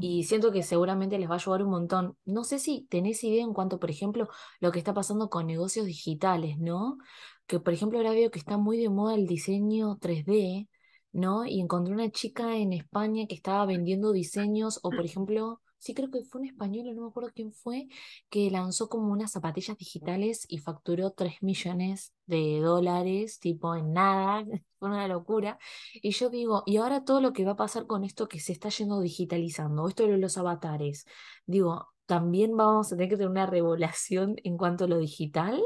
y 0.00 0.24
siento 0.24 0.50
que 0.50 0.62
seguramente 0.62 1.18
les 1.18 1.28
va 1.28 1.34
a 1.34 1.38
ayudar 1.38 1.62
un 1.62 1.70
montón. 1.70 2.16
No 2.24 2.44
sé 2.44 2.58
si 2.58 2.86
tenés 2.88 3.22
idea 3.24 3.42
en 3.42 3.52
cuanto, 3.52 3.78
por 3.78 3.90
ejemplo, 3.90 4.28
lo 4.60 4.72
que 4.72 4.78
está 4.78 4.94
pasando 4.94 5.28
con 5.28 5.46
negocios 5.46 5.86
digitales, 5.86 6.58
¿no? 6.58 6.98
Que, 7.46 7.60
por 7.60 7.74
ejemplo, 7.74 7.98
ahora 7.98 8.12
veo 8.12 8.30
que 8.30 8.38
está 8.38 8.56
muy 8.56 8.78
de 8.78 8.88
moda 8.88 9.14
el 9.14 9.26
diseño 9.26 9.98
3D, 9.98 10.68
¿no? 11.12 11.44
Y 11.44 11.60
encontré 11.60 11.92
una 11.94 12.10
chica 12.10 12.56
en 12.56 12.72
España 12.72 13.26
que 13.28 13.34
estaba 13.34 13.66
vendiendo 13.66 14.12
diseños 14.12 14.80
o, 14.82 14.90
por 14.90 15.04
ejemplo, 15.04 15.60
sí 15.78 15.94
creo 15.94 16.10
que 16.10 16.24
fue 16.24 16.40
un 16.40 16.46
español, 16.46 16.94
no 16.94 17.02
me 17.02 17.08
acuerdo 17.08 17.30
quién 17.34 17.52
fue, 17.52 17.88
que 18.28 18.50
lanzó 18.50 18.88
como 18.88 19.12
unas 19.12 19.32
zapatillas 19.32 19.76
digitales 19.78 20.44
y 20.48 20.58
facturó 20.58 21.12
3 21.12 21.42
millones 21.42 22.12
de 22.26 22.60
dólares, 22.60 23.38
tipo 23.38 23.74
en 23.76 23.92
nada, 23.92 24.44
fue 24.78 24.88
una 24.88 25.08
locura. 25.08 25.58
Y 25.94 26.10
yo 26.10 26.30
digo, 26.30 26.62
y 26.66 26.76
ahora 26.76 27.04
todo 27.04 27.20
lo 27.20 27.32
que 27.32 27.44
va 27.44 27.52
a 27.52 27.56
pasar 27.56 27.86
con 27.86 28.04
esto 28.04 28.28
que 28.28 28.40
se 28.40 28.52
está 28.52 28.68
yendo 28.68 29.00
digitalizando, 29.00 29.88
esto 29.88 30.06
de 30.06 30.18
los 30.18 30.36
avatares, 30.38 31.06
digo, 31.46 31.88
también 32.06 32.56
vamos 32.56 32.92
a 32.92 32.96
tener 32.96 33.10
que 33.10 33.16
tener 33.16 33.30
una 33.30 33.46
regulación 33.46 34.36
en 34.42 34.56
cuanto 34.56 34.84
a 34.84 34.88
lo 34.88 34.98
digital. 34.98 35.62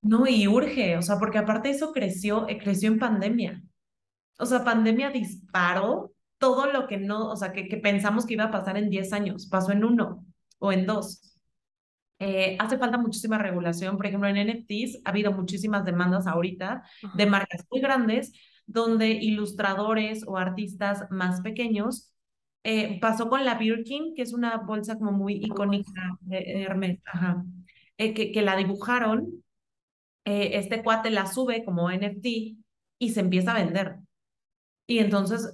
No, 0.00 0.26
y 0.26 0.48
urge, 0.48 0.96
o 0.96 1.02
sea, 1.02 1.18
porque 1.18 1.38
aparte 1.38 1.70
eso 1.70 1.92
creció, 1.92 2.48
eh, 2.48 2.58
creció 2.58 2.88
en 2.88 2.98
pandemia. 2.98 3.62
O 4.38 4.46
sea, 4.46 4.64
pandemia 4.64 5.10
disparó 5.10 6.11
todo 6.42 6.66
lo 6.66 6.88
que 6.88 6.96
no, 6.96 7.30
o 7.30 7.36
sea, 7.36 7.52
que, 7.52 7.68
que 7.68 7.76
pensamos 7.76 8.26
que 8.26 8.34
iba 8.34 8.44
a 8.44 8.50
pasar 8.50 8.76
en 8.76 8.90
10 8.90 9.12
años, 9.12 9.46
pasó 9.46 9.70
en 9.70 9.84
uno 9.84 10.26
o 10.58 10.72
en 10.72 10.86
dos. 10.86 11.38
Eh, 12.18 12.56
hace 12.58 12.78
falta 12.78 12.98
muchísima 12.98 13.38
regulación. 13.38 13.96
Por 13.96 14.06
ejemplo, 14.06 14.28
en 14.28 14.48
NFTs 14.48 15.02
ha 15.04 15.10
habido 15.10 15.30
muchísimas 15.30 15.84
demandas 15.84 16.26
ahorita 16.26 16.82
de 17.14 17.26
marcas 17.26 17.64
muy 17.70 17.80
grandes 17.80 18.32
donde 18.66 19.10
ilustradores 19.10 20.24
o 20.26 20.36
artistas 20.36 21.06
más 21.10 21.42
pequeños 21.42 22.12
eh, 22.64 22.98
pasó 23.00 23.28
con 23.28 23.44
la 23.44 23.54
Birkin, 23.54 24.12
que 24.16 24.22
es 24.22 24.32
una 24.32 24.56
bolsa 24.56 24.98
como 24.98 25.12
muy 25.12 25.34
icónica 25.34 26.18
de 26.22 26.62
Hermes, 26.64 26.98
ajá, 27.04 27.44
eh, 27.98 28.14
que, 28.14 28.32
que 28.32 28.42
la 28.42 28.56
dibujaron, 28.56 29.44
este 30.24 30.82
cuate 30.82 31.10
la 31.10 31.26
sube 31.26 31.64
como 31.64 31.88
NFT 31.90 32.26
y 32.98 33.10
se 33.10 33.20
empieza 33.20 33.52
a 33.52 33.64
vender. 33.64 33.96
Y 34.86 34.98
entonces 34.98 35.52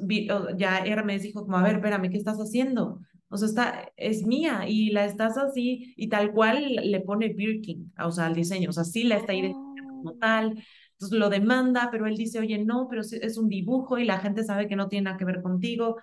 ya 0.57 0.79
Hermes 0.79 1.23
dijo 1.23 1.43
como, 1.43 1.59
a 1.59 1.63
ver, 1.63 1.77
espérame, 1.77 2.11
¿qué 2.11 2.17
estás 2.17 2.39
haciendo? 2.39 3.01
O 3.29 3.37
sea, 3.37 3.49
está, 3.49 3.93
es 3.97 4.27
mía 4.27 4.65
y 4.67 4.91
la 4.91 5.05
estás 5.05 5.37
así 5.37 5.93
y 5.97 6.09
tal 6.09 6.33
cual 6.33 6.77
le 6.83 7.01
pone 7.01 7.29
Birkin, 7.29 7.93
o 8.03 8.11
sea, 8.11 8.27
al 8.27 8.35
diseño, 8.35 8.71
o 8.71 8.73
sea, 8.73 8.85
sí 8.85 9.05
la 9.05 9.17
está 9.17 9.35
identificando 9.35 9.95
como 9.95 10.11
oh. 10.11 10.19
tal. 10.19 10.65
Entonces 10.93 11.19
lo 11.19 11.29
demanda, 11.29 11.91
pero 11.93 12.07
él 12.07 12.17
dice, 12.17 12.41
oye, 12.41 12.59
no, 12.59 12.89
pero 12.89 13.03
es 13.03 13.39
un 13.39 13.49
dibujo 13.49 13.99
y 13.99 14.05
la 14.05 14.19
gente 14.19 14.43
sabe 14.43 14.67
que 14.67 14.77
no 14.77 14.89
tiene 14.89 15.05
nada 15.05 15.17
que 15.17 15.25
ver 15.25 15.43
contigo. 15.43 15.97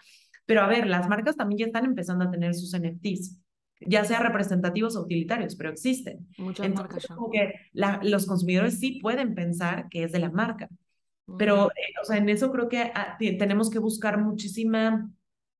Pero 0.45 0.61
a 0.61 0.67
ver, 0.67 0.88
las 0.88 1.09
marcas 1.09 1.36
también 1.36 1.59
ya 1.59 1.65
están 1.65 1.86
empezando 1.86 2.26
a 2.26 2.32
tener 2.32 2.53
sus 2.53 2.73
NFTs, 2.73 3.41
ya 3.82 4.05
sea 4.05 4.19
representativos 4.19 4.95
o 4.95 5.01
utilitarios, 5.01 5.55
pero 5.55 5.71
existen. 5.71 6.28
Muchas 6.38 6.69
marcas 6.73 7.05
ya. 7.09 7.15
Como 7.15 7.32
que 7.32 7.55
los 7.73 8.26
consumidores 8.26 8.80
sí 8.80 8.99
pueden 9.01 9.36
pensar 9.36 9.89
que 9.89 10.03
es 10.03 10.11
de 10.11 10.19
la 10.19 10.30
marca. 10.30 10.69
Pero, 11.38 11.71
eh, 11.71 11.93
o 12.01 12.05
sea, 12.05 12.17
en 12.17 12.30
eso 12.30 12.51
creo 12.51 12.69
que 12.69 12.91
ah, 12.93 13.17
tenemos 13.19 13.69
que 13.69 13.80
buscar 13.80 14.19
muchísima 14.19 15.09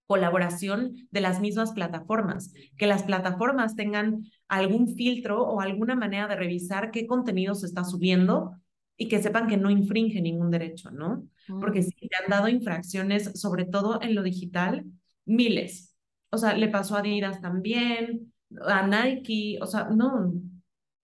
colaboración 0.08 1.08
de 1.10 1.22
las 1.22 1.42
mismas 1.42 1.72
plataformas, 1.72 2.54
que 2.78 2.88
las 2.88 3.04
plataformas 3.04 3.76
tengan 3.76 4.26
algún 4.48 4.96
filtro 4.96 5.42
o 5.42 5.62
alguna 5.62 5.96
manera 5.96 6.28
de 6.28 6.36
revisar 6.36 6.92
qué 6.92 7.08
contenido 7.08 7.56
se 7.56 7.66
está 7.66 7.84
subiendo 7.84 8.62
y 8.98 9.08
que 9.08 9.22
sepan 9.22 9.48
que 9.48 9.58
no 9.58 9.70
infringe 9.70 10.22
ningún 10.22 10.52
derecho, 10.52 10.92
¿no? 10.92 11.28
Porque 11.60 11.84
si 11.84 11.92
te 11.92 12.16
han 12.24 12.30
dado 12.30 12.48
infracciones, 12.48 13.40
sobre 13.40 13.66
todo 13.66 14.02
en 14.02 14.16
lo 14.16 14.24
digital, 14.24 14.86
miles. 15.26 15.96
O 16.30 16.38
sea, 16.38 16.56
le 16.56 16.70
pasó 16.70 16.96
a 16.96 17.00
Adidas 17.00 17.42
también, 17.42 18.34
a 18.62 18.88
Nike, 18.88 19.58
o 19.62 19.66
sea, 19.66 19.90
no, 19.90 20.34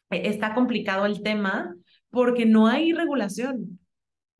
e, 0.09 0.27
está 0.29 0.53
complicado 0.53 1.05
el 1.05 1.21
tema 1.21 1.75
porque 2.09 2.45
no 2.45 2.67
hay 2.67 2.93
regulación. 2.93 3.79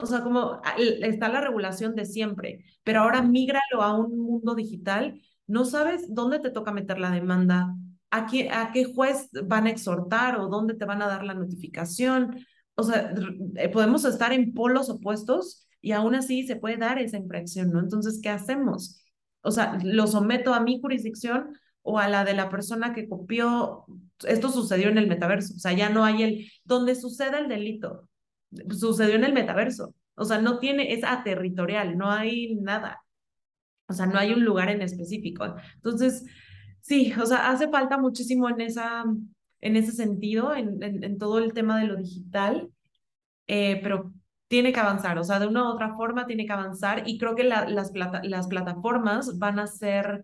O 0.01 0.05
sea, 0.05 0.21
como 0.21 0.59
ah, 0.63 0.75
está 0.77 1.29
la 1.29 1.41
regulación 1.41 1.95
de 1.95 2.05
siempre, 2.05 2.65
pero 2.83 3.01
ahora 3.01 3.21
mígralo 3.21 3.81
a 3.81 3.95
un 3.95 4.17
mundo 4.17 4.55
digital, 4.55 5.21
no 5.47 5.65
sabes 5.65 6.13
dónde 6.13 6.39
te 6.39 6.49
toca 6.49 6.71
meter 6.71 6.97
la 6.97 7.11
demanda, 7.11 7.75
a 8.09 8.25
qué, 8.25 8.49
a 8.49 8.71
qué 8.71 8.85
juez 8.85 9.29
van 9.45 9.67
a 9.67 9.69
exhortar 9.69 10.37
o 10.39 10.47
dónde 10.47 10.73
te 10.73 10.85
van 10.85 11.01
a 11.01 11.07
dar 11.07 11.23
la 11.23 11.33
notificación. 11.33 12.45
O 12.75 12.83
sea, 12.83 13.13
eh, 13.55 13.69
podemos 13.69 14.03
estar 14.05 14.33
en 14.33 14.53
polos 14.53 14.89
opuestos 14.89 15.67
y 15.81 15.91
aún 15.93 16.15
así 16.15 16.45
se 16.45 16.55
puede 16.55 16.77
dar 16.77 16.99
esa 16.99 17.17
infracción, 17.17 17.71
¿no? 17.71 17.79
Entonces, 17.79 18.19
¿qué 18.21 18.29
hacemos? 18.29 19.01
O 19.41 19.51
sea, 19.51 19.77
lo 19.83 20.07
someto 20.07 20.53
a 20.53 20.59
mi 20.61 20.79
jurisdicción 20.79 21.57
o 21.83 21.99
a 21.99 22.07
la 22.07 22.23
de 22.23 22.33
la 22.33 22.49
persona 22.49 22.93
que 22.93 23.07
copió. 23.07 23.85
Esto 24.27 24.49
sucedió 24.49 24.89
en 24.89 24.97
el 24.97 25.07
metaverso, 25.07 25.53
o 25.55 25.59
sea, 25.59 25.73
ya 25.73 25.89
no 25.89 26.05
hay 26.05 26.23
el, 26.23 26.51
donde 26.63 26.95
sucede 26.95 27.39
el 27.39 27.47
delito, 27.47 28.07
sucedió 28.69 29.15
en 29.15 29.23
el 29.23 29.33
metaverso. 29.33 29.93
O 30.15 30.25
sea, 30.25 30.39
no 30.39 30.59
tiene, 30.59 30.93
es 30.93 31.03
aterritorial, 31.03 31.97
no 31.97 32.11
hay 32.11 32.55
nada. 32.55 33.03
O 33.87 33.93
sea, 33.93 34.05
no 34.05 34.17
hay 34.17 34.33
un 34.33 34.43
lugar 34.43 34.69
en 34.69 34.81
específico. 34.81 35.55
Entonces, 35.75 36.25
sí, 36.81 37.13
o 37.21 37.25
sea, 37.25 37.49
hace 37.49 37.69
falta 37.69 37.97
muchísimo 37.97 38.49
en, 38.49 38.61
esa, 38.61 39.03
en 39.61 39.75
ese 39.75 39.91
sentido, 39.91 40.55
en, 40.55 40.81
en, 40.81 41.17
todo 41.17 41.39
el 41.39 41.53
tema 41.53 41.79
de 41.79 41.87
lo 41.87 41.97
digital, 41.97 42.69
eh, 43.47 43.79
pero 43.81 44.13
tiene 44.47 44.73
que 44.73 44.79
avanzar, 44.79 45.17
o 45.17 45.23
sea, 45.23 45.39
de 45.39 45.47
una 45.47 45.63
u 45.63 45.67
otra 45.73 45.95
forma 45.95 46.27
tiene 46.27 46.45
que 46.45 46.51
avanzar 46.51 47.03
y 47.07 47.17
creo 47.17 47.35
que 47.35 47.45
las, 47.45 47.71
las 47.71 48.47
plataformas 48.47 49.39
van 49.39 49.59
a 49.59 49.67
ser 49.67 50.23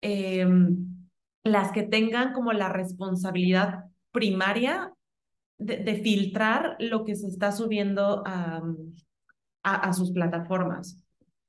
em, 0.00 1.06
las 1.44 1.70
que 1.72 1.82
tengan 1.82 2.32
como 2.32 2.52
la 2.52 2.70
responsabilidad 2.70 3.84
primaria 4.10 4.92
de, 5.64 6.00
filtrar 6.02 6.76
lo 6.78 7.04
que 7.04 7.16
se 7.16 7.26
está 7.26 7.52
subiendo 7.52 8.22
a, 8.26 8.62
a, 9.62 9.92
sus 9.92 10.12
plataformas. 10.12 11.02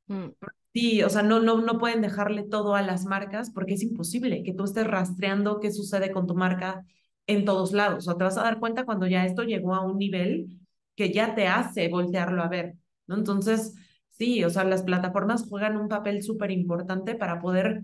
Mm. 0.07 0.29
Sí, 0.73 1.03
o 1.03 1.09
sea, 1.09 1.21
no, 1.21 1.39
no, 1.39 1.61
no 1.61 1.77
pueden 1.77 2.01
dejarle 2.01 2.43
todo 2.43 2.75
a 2.75 2.81
las 2.81 3.05
marcas 3.05 3.51
porque 3.51 3.75
es 3.75 3.83
imposible 3.83 4.41
que 4.43 4.53
tú 4.53 4.63
estés 4.63 4.87
rastreando 4.87 5.59
qué 5.59 5.71
sucede 5.71 6.11
con 6.11 6.25
tu 6.25 6.33
marca 6.35 6.83
en 7.27 7.45
todos 7.45 7.73
lados. 7.73 7.99
O 7.99 8.11
sea, 8.11 8.17
te 8.17 8.23
vas 8.23 8.37
a 8.37 8.43
dar 8.43 8.59
cuenta 8.59 8.85
cuando 8.85 9.07
ya 9.07 9.25
esto 9.25 9.43
llegó 9.43 9.75
a 9.75 9.85
un 9.85 9.97
nivel 9.97 10.59
que 10.95 11.11
ya 11.11 11.35
te 11.35 11.47
hace 11.47 11.89
voltearlo 11.89 12.41
a 12.41 12.49
ver, 12.49 12.75
¿no? 13.07 13.15
Entonces, 13.15 13.75
sí, 14.09 14.43
o 14.43 14.49
sea, 14.49 14.63
las 14.63 14.83
plataformas 14.83 15.47
juegan 15.47 15.77
un 15.77 15.89
papel 15.89 16.23
súper 16.23 16.51
importante 16.51 17.15
para 17.15 17.39
poder 17.39 17.83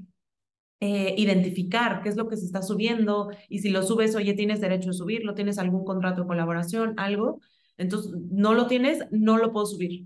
eh, 0.80 1.14
identificar 1.18 2.02
qué 2.02 2.10
es 2.10 2.16
lo 2.16 2.28
que 2.28 2.38
se 2.38 2.46
está 2.46 2.62
subiendo 2.62 3.30
y 3.50 3.60
si 3.60 3.70
lo 3.70 3.84
subes, 3.84 4.16
oye, 4.16 4.34
tienes 4.34 4.62
derecho 4.62 4.92
a 4.92 4.94
subirlo, 4.94 5.34
tienes 5.34 5.58
algún 5.58 5.84
contrato 5.84 6.22
de 6.22 6.28
colaboración, 6.28 6.94
algo, 6.98 7.42
entonces 7.78 8.14
no 8.32 8.54
lo 8.54 8.68
tienes, 8.68 9.06
no 9.12 9.38
lo 9.38 9.52
puedo 9.52 9.66
subir. 9.66 10.06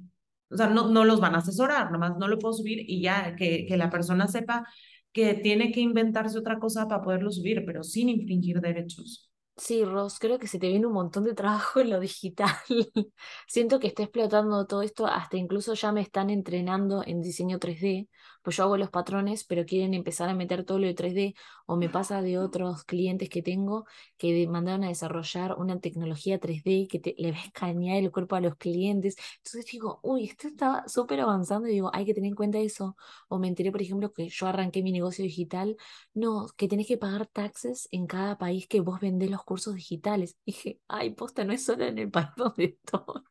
O 0.50 0.58
sea, 0.58 0.70
no, 0.70 0.90
no 0.90 1.06
los 1.06 1.20
van 1.20 1.36
a 1.36 1.40
asesorar, 1.40 1.92
nomás 1.92 2.18
no 2.18 2.28
lo 2.28 2.38
puedo 2.40 2.54
subir 2.54 2.80
y 2.88 3.02
ya 3.02 3.36
que, 3.36 3.66
que 3.66 3.78
la 3.78 3.90
persona 3.90 4.28
sepa 4.28 4.68
que 5.12 5.36
tiene 5.36 5.72
que 5.72 5.80
inventarse 5.80 6.38
otra 6.38 6.60
cosa 6.60 6.88
para 6.88 7.02
poderlo 7.04 7.32
subir, 7.32 7.64
pero 7.66 7.84
sin 7.84 8.10
infringir 8.10 8.60
derechos. 8.60 9.32
Sí, 9.56 9.86
Ros, 9.86 10.18
creo 10.18 10.40
que 10.40 10.48
se 10.48 10.58
te 10.58 10.68
viene 10.68 10.88
un 10.88 10.94
montón 10.94 11.24
de 11.26 11.36
trabajo 11.36 11.80
en 11.80 11.92
lo 11.92 12.00
digital. 12.00 12.50
Siento 13.48 13.80
que 13.80 13.88
está 13.88 14.04
explotando 14.04 14.66
todo 14.66 14.82
esto, 14.82 15.06
hasta 15.06 15.38
incluso 15.38 15.76
ya 15.76 15.92
me 15.92 16.02
están 16.02 16.32
entrenando 16.32 17.04
en 17.06 17.22
diseño 17.22 17.60
3D, 17.60 18.10
pues 18.44 18.58
yo 18.58 18.64
hago 18.64 18.78
los 18.78 18.90
patrones, 18.90 19.44
pero 19.46 19.66
quieren 19.66 19.94
empezar 19.94 20.30
a 20.30 20.36
meter 20.36 20.66
todo 20.66 20.80
lo 20.80 20.88
de 20.88 20.94
3D, 20.94 21.36
o 21.66 21.76
me 21.78 21.90
pasa 21.90 22.22
de 22.22 22.38
otros 22.38 22.84
clientes 22.86 23.30
que 23.30 23.42
tengo 23.42 23.86
que 24.18 24.48
mandaron 24.48 24.84
a 24.84 24.90
desarrollar 24.90 25.56
una 25.58 25.80
tecnología 25.80 26.40
3D 26.40 26.88
que 26.90 27.16
le 27.18 27.32
va 27.32 27.38
a 27.40 27.42
escanear 27.46 27.98
el 27.98 28.12
cuerpo 28.12 28.36
a 28.36 28.42
los 28.42 28.56
clientes. 28.56 29.16
Entonces 29.38 29.66
digo, 29.72 30.00
uy, 30.04 30.26
esto 30.26 30.48
está 30.48 30.88
súper 30.88 31.22
avanzando 31.22 31.68
y 31.68 31.72
digo, 31.74 31.90
hay 31.94 32.06
que 32.06 32.14
tener 32.14 32.30
en 32.30 32.36
cuenta 32.36 32.58
eso. 32.60 32.96
O 33.30 33.40
me 33.40 33.48
enteré, 33.48 33.72
por 33.72 33.82
ejemplo, 33.82 34.12
que 34.12 34.30
yo 34.30 34.48
arranqué 34.48 34.84
mi 34.84 34.92
negocio 34.92 35.24
digital, 35.24 35.78
no, 36.14 36.48
que 36.58 36.68
tenés 36.68 36.88
que 36.88 36.98
pagar 36.98 37.28
taxes 37.28 37.88
en 37.92 38.08
cada 38.08 38.38
país 38.38 38.68
que 38.68 38.82
vos 38.82 39.00
vendés 39.00 39.30
los 39.32 39.44
cursos 39.44 39.76
digitales. 39.76 40.38
dije, 40.46 40.80
ay, 40.88 41.12
posta, 41.12 41.44
no 41.44 41.54
es 41.54 41.66
solo 41.66 41.86
en 41.86 41.98
el 41.98 42.12
país 42.12 42.30
donde 42.38 42.66
estoy. 42.66 43.24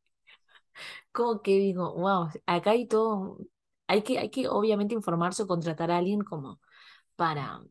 como 1.12 1.42
que 1.42 1.58
digo, 1.58 1.94
wow, 1.94 2.28
acá 2.46 2.70
hay 2.72 2.86
todo, 2.86 3.38
hay 3.92 4.02
que, 4.02 4.18
hay 4.18 4.30
que 4.30 4.48
obviamente 4.48 4.94
informarse 4.94 5.42
o 5.42 5.46
contratar 5.46 5.90
a 5.90 5.98
alguien 5.98 6.22
como 6.22 6.60
para 7.14 7.62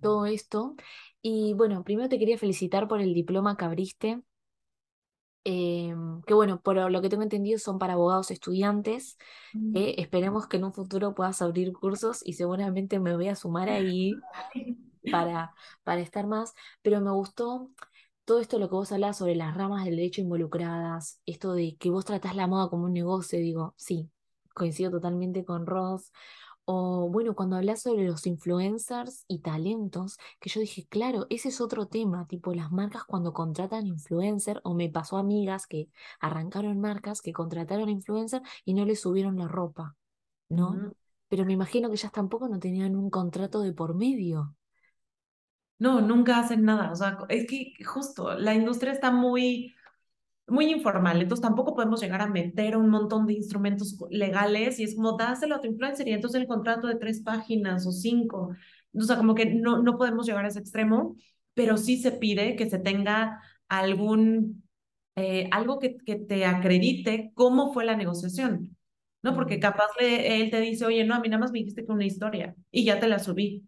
todo 0.00 0.24
esto. 0.24 0.74
Y 1.20 1.52
bueno, 1.52 1.84
primero 1.84 2.08
te 2.08 2.18
quería 2.18 2.38
felicitar 2.38 2.88
por 2.88 3.02
el 3.02 3.12
diploma 3.12 3.58
que 3.58 3.66
abriste. 3.66 4.22
Em, 5.44 6.22
que 6.22 6.32
bueno, 6.32 6.62
por 6.62 6.90
lo 6.90 7.02
que 7.02 7.10
tengo 7.10 7.22
entendido 7.22 7.58
son 7.58 7.78
para 7.78 7.92
abogados 7.92 8.30
estudiantes. 8.30 9.18
Mm. 9.52 9.74
que 9.74 9.94
esperemos 9.98 10.46
que 10.46 10.56
en 10.56 10.64
un 10.64 10.72
futuro 10.72 11.14
puedas 11.14 11.42
abrir 11.42 11.74
cursos 11.74 12.22
y 12.24 12.32
seguramente 12.32 12.98
me 12.98 13.14
voy 13.14 13.28
a 13.28 13.36
sumar 13.36 13.68
ahí 13.68 14.14
para, 15.12 15.54
para 15.84 16.00
estar 16.00 16.26
más. 16.26 16.54
Pero 16.80 17.02
me 17.02 17.10
gustó 17.10 17.70
todo 18.24 18.40
esto 18.40 18.58
lo 18.58 18.70
que 18.70 18.76
vos 18.76 18.92
hablás 18.92 19.18
sobre 19.18 19.36
las 19.36 19.54
ramas 19.54 19.84
del 19.84 19.96
derecho 19.96 20.22
involucradas, 20.22 21.20
esto 21.26 21.52
de 21.52 21.76
que 21.76 21.90
vos 21.90 22.06
tratás 22.06 22.34
la 22.34 22.46
moda 22.46 22.70
como 22.70 22.86
un 22.86 22.94
negocio, 22.94 23.38
digo, 23.38 23.74
sí, 23.76 24.10
coincido 24.56 24.90
totalmente 24.90 25.44
con 25.44 25.66
Ross. 25.66 26.10
O 26.64 27.08
bueno, 27.08 27.36
cuando 27.36 27.54
hablas 27.54 27.82
sobre 27.82 28.08
los 28.08 28.26
influencers 28.26 29.24
y 29.28 29.38
talentos, 29.38 30.18
que 30.40 30.50
yo 30.50 30.60
dije, 30.60 30.84
claro, 30.88 31.26
ese 31.30 31.50
es 31.50 31.60
otro 31.60 31.86
tema, 31.86 32.26
tipo 32.26 32.52
las 32.54 32.72
marcas 32.72 33.04
cuando 33.04 33.32
contratan 33.32 33.86
influencer, 33.86 34.60
o 34.64 34.74
me 34.74 34.88
pasó 34.88 35.16
amigas 35.16 35.68
que 35.68 35.88
arrancaron 36.18 36.80
marcas 36.80 37.20
que 37.22 37.32
contrataron 37.32 37.88
influencer 37.88 38.42
y 38.64 38.74
no 38.74 38.84
les 38.84 39.00
subieron 39.00 39.38
la 39.38 39.46
ropa, 39.46 39.94
¿no? 40.48 40.92
Pero 41.28 41.44
me 41.44 41.52
imagino 41.52 41.88
que 41.88 41.94
ellas 41.94 42.10
tampoco 42.10 42.48
no 42.48 42.58
tenían 42.58 42.96
un 42.96 43.10
contrato 43.10 43.60
de 43.60 43.72
por 43.72 43.94
medio. 43.94 44.56
No, 45.78 46.00
nunca 46.00 46.40
hacen 46.40 46.64
nada. 46.64 46.90
O 46.90 46.96
sea, 46.96 47.18
es 47.28 47.46
que 47.46 47.74
justo 47.84 48.34
la 48.34 48.54
industria 48.54 48.92
está 48.92 49.12
muy, 49.12 49.75
muy 50.48 50.70
informal, 50.72 51.20
entonces 51.22 51.42
tampoco 51.42 51.74
podemos 51.74 52.00
llegar 52.00 52.22
a 52.22 52.28
meter 52.28 52.76
un 52.76 52.88
montón 52.88 53.26
de 53.26 53.34
instrumentos 53.34 53.96
legales 54.10 54.78
y 54.78 54.84
es 54.84 54.94
como 54.94 55.16
dáselo 55.16 55.56
a 55.56 55.60
tu 55.60 55.66
influencer 55.68 56.06
y 56.08 56.12
entonces 56.12 56.40
el 56.40 56.46
contrato 56.46 56.86
de 56.86 56.96
tres 56.96 57.20
páginas 57.22 57.86
o 57.86 57.92
cinco. 57.92 58.50
O 58.94 59.00
sea, 59.02 59.16
como 59.16 59.34
que 59.34 59.46
no, 59.46 59.82
no 59.82 59.96
podemos 59.98 60.26
llegar 60.26 60.44
a 60.44 60.48
ese 60.48 60.60
extremo, 60.60 61.16
pero 61.54 61.76
sí 61.76 61.96
se 62.00 62.12
pide 62.12 62.56
que 62.56 62.70
se 62.70 62.78
tenga 62.78 63.40
algún, 63.68 64.62
eh, 65.16 65.48
algo 65.52 65.78
que, 65.78 65.96
que 65.96 66.16
te 66.16 66.44
acredite 66.46 67.32
cómo 67.34 67.72
fue 67.72 67.84
la 67.84 67.96
negociación, 67.96 68.76
¿no? 69.22 69.34
Porque 69.34 69.58
capaz 69.60 69.88
le- 70.00 70.40
él 70.42 70.50
te 70.50 70.60
dice, 70.60 70.84
oye, 70.86 71.04
no, 71.04 71.14
a 71.14 71.20
mí 71.20 71.28
nada 71.28 71.40
más 71.40 71.52
me 71.52 71.58
dijiste 71.60 71.84
que 71.84 71.92
una 71.92 72.04
historia 72.06 72.54
y 72.70 72.84
ya 72.84 73.00
te 73.00 73.08
la 73.08 73.18
subí. 73.18 73.64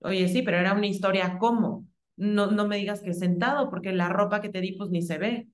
Oye, 0.00 0.28
sí, 0.28 0.42
pero 0.42 0.58
era 0.58 0.74
una 0.74 0.86
historia, 0.86 1.38
¿cómo? 1.38 1.86
No, 2.16 2.50
no 2.50 2.66
me 2.68 2.76
digas 2.78 3.00
que 3.02 3.14
sentado, 3.14 3.70
porque 3.70 3.92
la 3.92 4.08
ropa 4.08 4.40
que 4.40 4.48
te 4.50 4.60
di, 4.60 4.72
pues 4.72 4.90
ni 4.90 5.02
se 5.02 5.18
ve. 5.18 5.48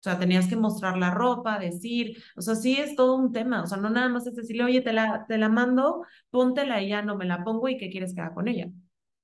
O 0.00 0.02
sea, 0.02 0.18
tenías 0.18 0.48
que 0.48 0.56
mostrar 0.56 0.96
la 0.96 1.10
ropa, 1.10 1.58
decir, 1.58 2.22
o 2.34 2.40
sea, 2.40 2.54
sí 2.54 2.76
es 2.78 2.96
todo 2.96 3.16
un 3.16 3.32
tema. 3.32 3.62
O 3.62 3.66
sea, 3.66 3.76
no 3.76 3.90
nada 3.90 4.08
más 4.08 4.26
es 4.26 4.34
decirle, 4.34 4.64
oye, 4.64 4.80
te 4.80 4.94
la, 4.94 5.26
te 5.28 5.36
la 5.36 5.50
mando, 5.50 6.04
póntela 6.30 6.80
y 6.82 6.88
ya 6.88 7.02
no 7.02 7.16
me 7.16 7.26
la 7.26 7.44
pongo 7.44 7.68
y 7.68 7.76
¿qué 7.76 7.90
quieres 7.90 8.14
que 8.14 8.22
haga 8.22 8.34
con 8.34 8.48
ella? 8.48 8.68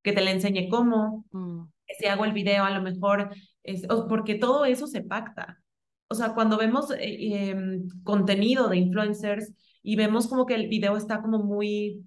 Que 0.03 0.13
te 0.13 0.23
la 0.23 0.33
enseñe 0.33 0.69
cómo, 0.69 1.25
mm, 1.33 1.65
que 1.87 1.95
si 1.95 2.07
hago 2.07 2.27
el 2.27 2.35
video 2.35 2.65
a 2.65 2.71
lo 2.71 2.83
mejor, 2.83 3.31
es, 3.63 3.87
porque 4.09 4.35
todo 4.35 4.67
eso 4.67 4.87
se 4.87 5.03
pacta. 5.03 5.63
O 6.09 6.15
sea, 6.15 6.35
cuando 6.35 6.59
vemos 6.59 6.91
eh, 6.91 7.51
em, 7.51 7.89
contenido 8.05 8.69
de 8.69 8.77
influencers 8.77 9.53
y 9.83 9.97
vemos 9.97 10.29
como 10.29 10.47
que 10.47 10.55
el 10.57 10.69
video 10.69 10.97
está 10.97 11.23
como 11.23 11.39
muy 11.39 12.07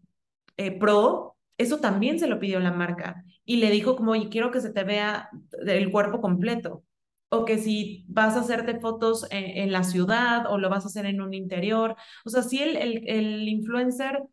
eh, 0.58 0.78
pro, 0.78 1.38
eso 1.58 1.80
también 1.80 2.20
se 2.20 2.28
lo 2.28 2.40
pidió 2.40 2.60
la 2.60 2.72
marca 2.72 3.26
y 3.46 3.58
le 3.58 3.72
dijo 3.72 3.96
como, 3.96 4.12
oye, 4.12 4.30
quiero 4.30 4.52
que 4.52 4.62
se 4.62 4.72
te 4.72 4.84
vea 4.84 5.30
el 5.66 5.92
cuerpo 5.92 6.22
completo. 6.22 6.84
O 7.30 7.46
que 7.46 7.58
si 7.60 8.06
vas 8.08 8.36
a 8.36 8.42
hacerte 8.42 8.80
fotos 8.80 9.28
en, 9.32 9.46
en 9.66 9.72
la 9.72 9.84
ciudad 9.84 10.46
o 10.52 10.58
lo 10.58 10.70
vas 10.70 10.86
a 10.86 10.88
hacer 10.88 11.06
en 11.06 11.22
un 11.22 11.34
interior. 11.34 11.96
O 12.26 12.30
sea, 12.30 12.42
sí 12.44 12.60
el, 12.62 12.76
el, 12.78 13.08
el 13.10 13.48
influencer 13.48 14.24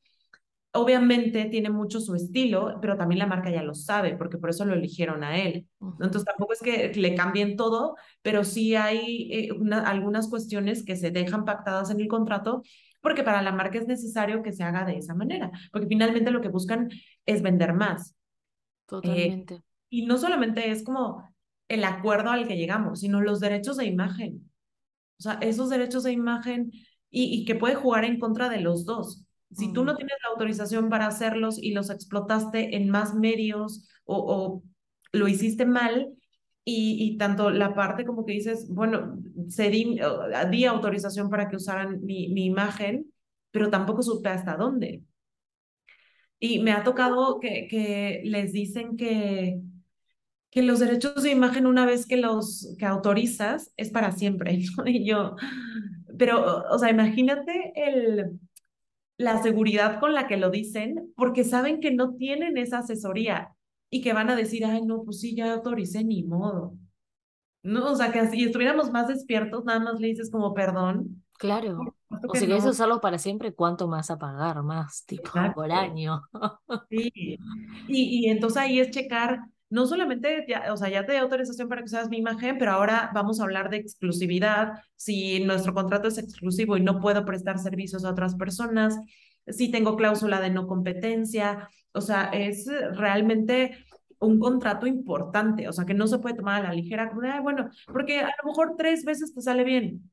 obviamente 0.72 1.46
tiene 1.46 1.70
mucho 1.70 2.00
su 2.00 2.14
estilo, 2.14 2.78
pero 2.80 2.96
también 2.96 3.18
la 3.20 3.26
marca 3.26 3.50
ya 3.50 3.62
lo 3.62 3.74
sabe, 3.74 4.16
porque 4.16 4.38
por 4.38 4.50
eso 4.50 4.64
lo 4.64 4.74
eligieron 4.74 5.24
a 5.24 5.38
él. 5.38 5.66
Entonces 5.98 6.24
tampoco 6.24 6.52
es 6.52 6.60
que 6.60 6.92
le 6.94 7.14
cambien 7.14 7.56
todo, 7.56 7.96
pero 8.22 8.44
sí 8.44 8.74
hay 8.74 9.32
eh, 9.32 9.52
una- 9.52 9.80
algunas 9.88 10.28
cuestiones 10.28 10.84
que 10.84 10.96
se 10.96 11.10
dejan 11.10 11.44
pactadas 11.46 11.90
en 11.90 12.00
el 12.00 12.08
contrato, 12.08 12.62
porque 13.00 13.22
para 13.22 13.40
la 13.42 13.52
marca 13.52 13.78
es 13.78 13.86
necesario 13.86 14.42
que 14.42 14.52
se 14.52 14.64
haga 14.64 14.84
de 14.84 14.98
esa 14.98 15.14
manera, 15.14 15.50
porque 15.72 15.86
finalmente 15.88 16.30
lo 16.30 16.40
que 16.42 16.48
buscan 16.48 16.90
es 17.24 17.40
vender 17.42 17.72
más. 17.72 18.14
Eh, 19.02 19.44
totalmente. 19.44 19.62
y 19.90 20.06
no 20.06 20.18
solamente 20.18 20.70
es 20.70 20.82
como 20.84 21.22
el 21.68 21.84
acuerdo 21.84 22.30
al 22.30 22.46
que 22.46 22.56
llegamos, 22.56 23.00
sino 23.00 23.20
los 23.20 23.40
derechos 23.40 23.76
de 23.76 23.86
imagen. 23.86 24.50
O 25.18 25.22
sea, 25.22 25.38
esos 25.40 25.70
derechos 25.70 26.02
de 26.04 26.12
imagen 26.12 26.70
y, 27.10 27.24
y 27.34 27.44
que 27.44 27.54
puede 27.54 27.74
jugar 27.74 28.04
en 28.04 28.18
contra 28.18 28.48
de 28.48 28.60
los 28.60 28.84
dos. 28.84 29.24
Si 29.52 29.72
tú 29.72 29.84
no 29.84 29.96
tienes 29.96 30.16
la 30.22 30.30
autorización 30.30 30.88
para 30.88 31.06
hacerlos 31.06 31.62
y 31.62 31.72
los 31.72 31.88
explotaste 31.90 32.76
en 32.76 32.90
más 32.90 33.14
medios 33.14 33.88
o, 34.04 34.16
o 34.16 34.62
lo 35.12 35.28
hiciste 35.28 35.64
mal, 35.66 36.12
y, 36.68 36.96
y 36.98 37.16
tanto 37.16 37.50
la 37.50 37.74
parte 37.74 38.04
como 38.04 38.26
que 38.26 38.32
dices, 38.32 38.68
bueno, 38.68 39.20
se 39.46 39.70
di, 39.70 40.00
uh, 40.00 40.50
di 40.50 40.64
autorización 40.64 41.30
para 41.30 41.48
que 41.48 41.54
usaran 41.54 42.04
mi, 42.04 42.28
mi 42.30 42.44
imagen, 42.44 43.06
pero 43.52 43.70
tampoco 43.70 44.02
supe 44.02 44.30
hasta 44.30 44.56
dónde. 44.56 45.04
Y 46.40 46.58
me 46.58 46.72
ha 46.72 46.82
tocado 46.82 47.38
que, 47.38 47.68
que 47.70 48.20
les 48.24 48.52
dicen 48.52 48.96
que 48.96 49.60
que 50.56 50.62
los 50.62 50.78
derechos 50.78 51.22
de 51.22 51.30
imagen 51.30 51.66
una 51.66 51.84
vez 51.84 52.06
que 52.06 52.16
los 52.16 52.74
que 52.78 52.86
autorizas 52.86 53.74
es 53.76 53.90
para 53.90 54.10
siempre, 54.12 54.58
¿no? 54.78 54.86
Y 54.86 55.04
yo, 55.04 55.36
pero, 56.18 56.64
o 56.70 56.78
sea, 56.78 56.88
imagínate 56.88 57.74
el, 57.76 58.40
la 59.18 59.42
seguridad 59.42 60.00
con 60.00 60.14
la 60.14 60.26
que 60.26 60.38
lo 60.38 60.48
dicen, 60.48 61.12
porque 61.14 61.44
saben 61.44 61.80
que 61.80 61.90
no 61.90 62.14
tienen 62.14 62.56
esa 62.56 62.78
asesoría 62.78 63.54
y 63.90 64.00
que 64.00 64.14
van 64.14 64.30
a 64.30 64.36
decir, 64.36 64.64
ay, 64.64 64.80
no, 64.80 65.02
pues 65.04 65.20
sí, 65.20 65.36
ya 65.36 65.52
autoricé, 65.52 66.04
ni 66.04 66.24
modo. 66.24 66.72
No, 67.62 67.92
o 67.92 67.94
sea, 67.94 68.10
que 68.10 68.26
si 68.28 68.44
estuviéramos 68.44 68.90
más 68.90 69.08
despiertos, 69.08 69.62
nada 69.66 69.80
más 69.80 70.00
le 70.00 70.08
dices 70.08 70.30
como 70.30 70.54
perdón. 70.54 71.22
Por 71.32 71.38
claro. 71.38 71.94
O 72.28 72.34
si 72.34 72.46
querés 72.46 72.64
no. 72.64 72.70
usarlos 72.70 73.00
para 73.00 73.18
siempre, 73.18 73.52
¿cuánto 73.54 73.88
más 73.88 74.10
a 74.10 74.18
pagar? 74.18 74.62
Más, 74.62 75.04
tipo, 75.04 75.30
por 75.54 75.70
Exacto. 75.70 75.74
año. 75.74 76.22
Sí, 76.88 77.12
y, 77.88 78.26
y 78.26 78.28
entonces 78.30 78.58
ahí 78.58 78.80
es 78.80 78.90
checar, 78.90 79.40
no 79.70 79.86
solamente, 79.86 80.44
ya, 80.48 80.72
o 80.72 80.76
sea, 80.76 80.88
ya 80.88 81.04
te 81.04 81.12
di 81.12 81.18
autorización 81.18 81.68
para 81.68 81.82
que 81.82 81.86
uses 81.86 82.08
mi 82.08 82.18
imagen, 82.18 82.56
pero 82.58 82.72
ahora 82.72 83.10
vamos 83.14 83.40
a 83.40 83.44
hablar 83.44 83.70
de 83.70 83.78
exclusividad, 83.78 84.74
si 84.94 85.40
nuestro 85.44 85.74
contrato 85.74 86.08
es 86.08 86.18
exclusivo 86.18 86.76
y 86.76 86.82
no 86.82 87.00
puedo 87.00 87.24
prestar 87.24 87.58
servicios 87.58 88.04
a 88.04 88.10
otras 88.10 88.36
personas, 88.36 88.96
si 89.46 89.70
tengo 89.70 89.96
cláusula 89.96 90.40
de 90.40 90.50
no 90.50 90.66
competencia, 90.66 91.68
o 91.92 92.00
sea, 92.00 92.30
es 92.32 92.66
realmente 92.96 93.78
un 94.18 94.38
contrato 94.38 94.86
importante, 94.86 95.68
o 95.68 95.72
sea, 95.72 95.84
que 95.84 95.94
no 95.94 96.06
se 96.06 96.18
puede 96.18 96.36
tomar 96.36 96.60
a 96.64 96.68
la 96.68 96.74
ligera, 96.74 97.08
como 97.08 97.20
de, 97.22 97.28
"Ay, 97.30 97.40
bueno, 97.40 97.70
porque 97.92 98.20
a 98.20 98.34
lo 98.42 98.48
mejor 98.50 98.74
tres 98.76 99.04
veces 99.04 99.34
te 99.34 99.42
sale 99.42 99.64
bien, 99.64 100.10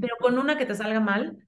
pero 0.00 0.16
con 0.20 0.38
una 0.38 0.58
que 0.58 0.66
te 0.66 0.74
salga 0.74 1.00
mal, 1.00 1.38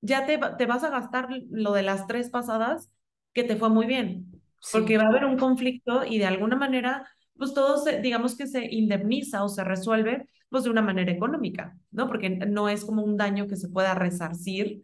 ya 0.00 0.26
te, 0.26 0.38
te 0.58 0.66
vas 0.66 0.84
a 0.84 0.90
gastar 0.90 1.28
lo 1.50 1.72
de 1.72 1.82
las 1.82 2.06
tres 2.06 2.30
pasadas 2.30 2.90
que 3.32 3.44
te 3.44 3.56
fue 3.56 3.68
muy 3.70 3.86
bien, 3.86 4.39
porque 4.70 4.96
Sí, 4.96 4.98
va 4.98 5.04
a 5.04 5.08
haber 5.08 5.24
un 5.24 5.38
conflicto 5.38 6.04
y 6.04 6.18
de 6.18 6.26
alguna 6.26 6.56
manera, 6.56 7.08
pues 7.36 7.54
todo 7.54 7.78
se, 7.78 8.00
digamos 8.00 8.36
que 8.36 8.46
se 8.46 8.64
indemniza 8.66 9.44
o 9.44 9.48
se 9.48 9.64
resuelve, 9.64 10.28
pues 10.48 10.64
de 10.64 10.70
una 10.70 10.82
manera 10.82 11.12
económica, 11.12 11.76
¿no? 11.90 12.08
Porque 12.08 12.30
no 12.30 12.68
es 12.68 12.84
como 12.84 13.02
un 13.02 13.16
daño 13.16 13.46
que 13.46 13.56
se 13.56 13.68
pueda 13.68 13.94
resarcir 13.94 14.82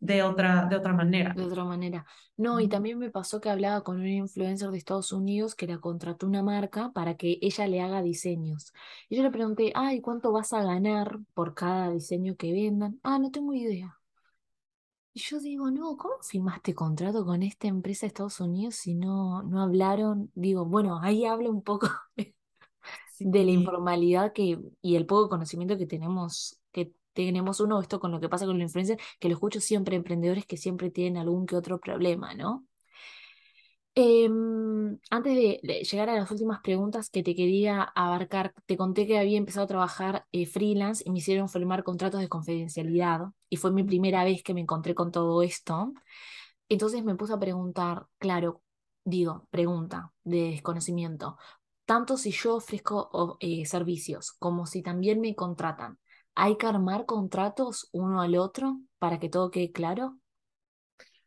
de 0.00 0.22
otra, 0.22 0.66
de 0.66 0.76
otra 0.76 0.92
manera. 0.94 1.34
de 1.34 1.44
otra 1.44 1.64
manera. 1.64 2.06
No, 2.36 2.60
y 2.60 2.68
también 2.68 2.98
me 2.98 3.10
pasó 3.10 3.40
que 3.40 3.50
hablaba 3.50 3.82
con 3.84 3.98
una 4.00 4.10
influencer 4.10 4.70
de 4.70 4.78
Estados 4.78 5.12
Unidos 5.12 5.54
que 5.54 5.66
la 5.66 5.78
contrató 5.78 6.26
una 6.26 6.42
marca 6.42 6.90
para 6.92 7.16
que 7.16 7.38
ella 7.40 7.66
le 7.68 7.80
haga 7.82 8.02
diseños. 8.02 8.72
Y 9.08 9.16
yo 9.16 9.22
le 9.22 9.30
pregunté, 9.30 9.72
ay, 9.74 10.00
¿cuánto 10.00 10.32
vas 10.32 10.52
a 10.52 10.62
ganar 10.64 11.18
por 11.34 11.54
cada 11.54 11.90
diseño 11.90 12.36
que 12.36 12.52
vendan? 12.52 12.98
Ah, 13.04 13.18
no 13.18 13.30
tengo 13.30 13.54
idea. 13.54 13.99
Y 15.12 15.20
yo 15.20 15.40
digo, 15.40 15.70
no, 15.70 15.96
¿cómo 15.96 16.14
firmaste 16.22 16.74
contrato 16.74 17.24
con 17.24 17.42
esta 17.42 17.66
empresa 17.68 18.02
de 18.02 18.08
Estados 18.08 18.40
Unidos 18.40 18.76
si 18.76 18.94
no, 18.94 19.42
no 19.42 19.60
hablaron? 19.62 20.30
Digo, 20.34 20.64
bueno, 20.66 21.00
ahí 21.02 21.24
habla 21.24 21.50
un 21.50 21.62
poco 21.62 21.88
de 23.22 23.44
la 23.44 23.50
Sí, 23.50 23.52
informalidad 23.52 24.32
que, 24.32 24.58
y 24.82 24.96
el 24.96 25.06
poco 25.06 25.28
conocimiento 25.28 25.76
que 25.78 25.86
tenemos, 25.86 26.60
que 26.72 26.92
tenemos 27.12 27.60
uno, 27.60 27.80
esto 27.80 28.00
con 28.00 28.10
lo 28.12 28.20
que 28.20 28.28
pasa 28.28 28.46
con 28.46 28.58
la 28.58 28.64
influencia, 28.64 28.96
que 29.18 29.28
lo 29.28 29.34
escucho 29.34 29.60
siempre, 29.60 29.96
emprendedores 29.96 30.46
que 30.46 30.56
siempre 30.56 30.90
tienen 30.90 31.18
algún 31.18 31.46
que 31.46 31.56
otro 31.56 31.80
problema, 31.80 32.34
¿no? 32.34 32.66
Em, 33.94 34.98
antes 35.10 35.34
de, 35.34 35.60
llegar 35.82 36.08
a 36.08 36.14
las 36.14 36.30
últimas 36.30 36.60
preguntas 36.60 37.10
que 37.10 37.22
te 37.22 37.34
quería 37.34 37.82
abarcar, 37.82 38.54
te 38.66 38.76
conté 38.76 39.06
que 39.06 39.18
había 39.18 39.36
empezado 39.36 39.64
a 39.64 39.68
trabajar 39.68 40.26
eh, 40.32 40.46
freelance 40.46 41.02
y 41.04 41.10
me 41.10 41.18
hicieron 41.18 41.48
firmar 41.48 41.82
contratos 41.82 42.20
de 42.20 42.28
confidencialidad 42.28 43.22
y 43.48 43.56
fue 43.56 43.72
mi 43.72 43.82
primera 43.84 44.24
vez 44.24 44.42
que 44.42 44.54
me 44.54 44.60
encontré 44.60 44.94
con 44.94 45.10
todo 45.10 45.42
esto. 45.42 45.92
Entonces 46.68 47.04
me 47.04 47.16
puse 47.16 47.32
a 47.32 47.38
preguntar, 47.38 48.06
claro, 48.18 48.62
digo, 49.04 49.46
pregunta 49.50 50.12
de 50.24 50.50
desconocimiento, 50.50 51.36
tanto 51.84 52.16
si 52.16 52.30
yo 52.30 52.56
ofrezco 52.56 53.36
eh, 53.40 53.66
servicios 53.66 54.32
como 54.32 54.66
si 54.66 54.82
también 54.82 55.20
me 55.20 55.34
contratan, 55.34 55.98
¿Hay 56.34 56.56
que 56.56 56.66
armar 56.66 57.06
contratos 57.06 57.88
uno 57.92 58.22
al 58.22 58.36
otro 58.36 58.80
para 58.98 59.18
que 59.18 59.28
todo 59.28 59.50
quede 59.50 59.72
claro? 59.72 60.18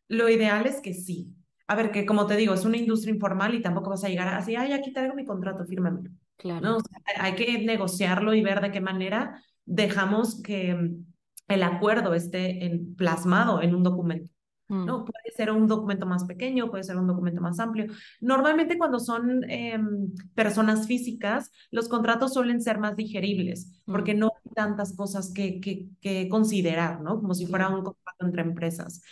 Lo 0.08 0.28
ideal 0.28 0.66
es 0.66 0.80
que 0.80 0.92
sí. 0.92 1.32
A 1.66 1.74
ver, 1.74 1.90
que 1.90 2.04
como 2.04 2.26
te 2.26 2.36
digo, 2.36 2.52
es 2.54 2.64
una 2.64 2.76
industria 2.76 3.14
informal 3.14 3.54
y 3.54 3.62
tampoco 3.62 3.90
vas 3.90 4.04
a 4.04 4.08
llegar 4.08 4.28
así, 4.28 4.54
ay, 4.54 4.72
aquí 4.72 4.92
traigo 4.92 5.14
mi 5.14 5.24
contrato, 5.24 5.64
fírmamelo. 5.64 6.10
Claro. 6.36 6.60
¿No? 6.60 6.78
hay 7.18 7.34
que 7.34 7.64
negociarlo 7.64 8.34
y 8.34 8.42
ver 8.42 8.60
de 8.60 8.70
qué 8.70 8.80
manera 8.80 9.40
dejamos 9.64 10.42
que 10.42 10.74
mm, 10.74 11.04
el 11.48 11.62
acuerdo 11.62 12.14
esté 12.14 12.64
en, 12.66 12.94
plasmado 12.96 13.62
en 13.62 13.74
un 13.74 13.82
documento. 13.82 14.30
¿no? 14.68 15.00
Mm. 15.00 15.04
Puede 15.04 15.30
ser 15.36 15.50
un 15.50 15.66
documento 15.68 16.06
más 16.06 16.24
pequeño, 16.24 16.70
puede 16.70 16.84
ser 16.84 16.96
un 16.96 17.06
documento 17.06 17.40
más 17.40 17.58
amplio. 17.60 17.86
Normalmente 18.20 18.78
cuando 18.78 18.98
son 18.98 19.44
em, 19.50 20.10
personas 20.34 20.86
físicas, 20.86 21.50
los 21.70 21.88
contratos 21.88 22.32
suelen 22.32 22.60
ser 22.60 22.78
más 22.78 22.96
digeribles, 22.96 23.72
porque 23.84 24.14
mm. 24.14 24.18
no 24.18 24.26
hay 24.26 24.52
tantas 24.54 24.96
cosas 24.96 25.32
que, 25.32 25.60
que, 25.60 25.88
que, 26.00 26.28
considerar, 26.28 27.00
¿no? 27.00 27.20
Como 27.20 27.34
si 27.34 27.46
fuera 27.46 27.68
un 27.68 27.84
contrato 27.84 28.26
entre 28.26 28.42
empresas. 28.42 29.02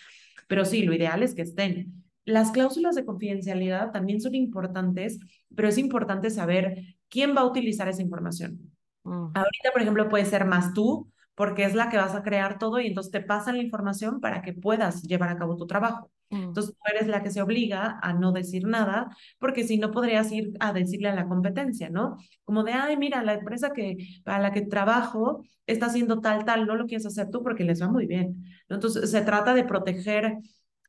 Pero 0.48 0.64
sí, 0.64 0.82
lo 0.82 0.94
ideal 0.94 1.22
es 1.22 1.34
que 1.34 1.42
estén. 1.42 2.01
Las 2.24 2.52
cláusulas 2.52 2.94
de 2.94 3.04
confidencialidad 3.04 3.90
también 3.90 4.20
son 4.20 4.34
importantes, 4.34 5.18
pero 5.54 5.68
es 5.68 5.78
importante 5.78 6.30
saber 6.30 6.96
quién 7.08 7.36
va 7.36 7.40
a 7.40 7.46
utilizar 7.46 7.88
esa 7.88 8.02
información. 8.02 8.72
Mm. 9.04 9.32
Ahorita, 9.34 9.72
por 9.72 9.82
ejemplo, 9.82 10.08
puede 10.08 10.24
ser 10.24 10.44
más 10.44 10.72
tú, 10.72 11.10
porque 11.34 11.64
es 11.64 11.74
la 11.74 11.88
que 11.88 11.96
vas 11.96 12.14
a 12.14 12.22
crear 12.22 12.58
todo 12.58 12.80
y 12.80 12.86
entonces 12.86 13.10
te 13.10 13.20
pasan 13.20 13.56
la 13.56 13.62
información 13.62 14.20
para 14.20 14.42
que 14.42 14.52
puedas 14.52 15.02
llevar 15.02 15.30
a 15.30 15.38
cabo 15.38 15.56
tu 15.56 15.66
trabajo. 15.66 16.10
Mm. 16.30 16.44
Entonces 16.44 16.74
tú 16.74 16.80
eres 16.94 17.08
la 17.08 17.22
que 17.22 17.30
se 17.30 17.42
obliga 17.42 17.98
a 18.02 18.12
no 18.12 18.32
decir 18.32 18.66
nada, 18.66 19.08
porque 19.38 19.64
si 19.64 19.78
no 19.78 19.90
podrías 19.90 20.30
ir 20.30 20.52
a 20.60 20.72
decirle 20.72 21.08
a 21.08 21.14
la 21.14 21.26
competencia, 21.26 21.90
¿no? 21.90 22.16
Como 22.44 22.64
de, 22.64 22.72
ay, 22.72 22.96
mira, 22.96 23.22
la 23.22 23.34
empresa 23.34 23.72
que, 23.72 23.96
para 24.24 24.38
la 24.38 24.52
que 24.52 24.62
trabajo 24.62 25.44
está 25.66 25.86
haciendo 25.86 26.20
tal, 26.20 26.44
tal, 26.44 26.66
no 26.66 26.76
lo 26.76 26.86
quieres 26.86 27.06
hacer 27.06 27.30
tú 27.30 27.42
porque 27.42 27.64
les 27.64 27.82
va 27.82 27.88
muy 27.88 28.06
bien. 28.06 28.44
Entonces 28.68 29.10
se 29.10 29.22
trata 29.22 29.54
de 29.54 29.64
proteger 29.64 30.38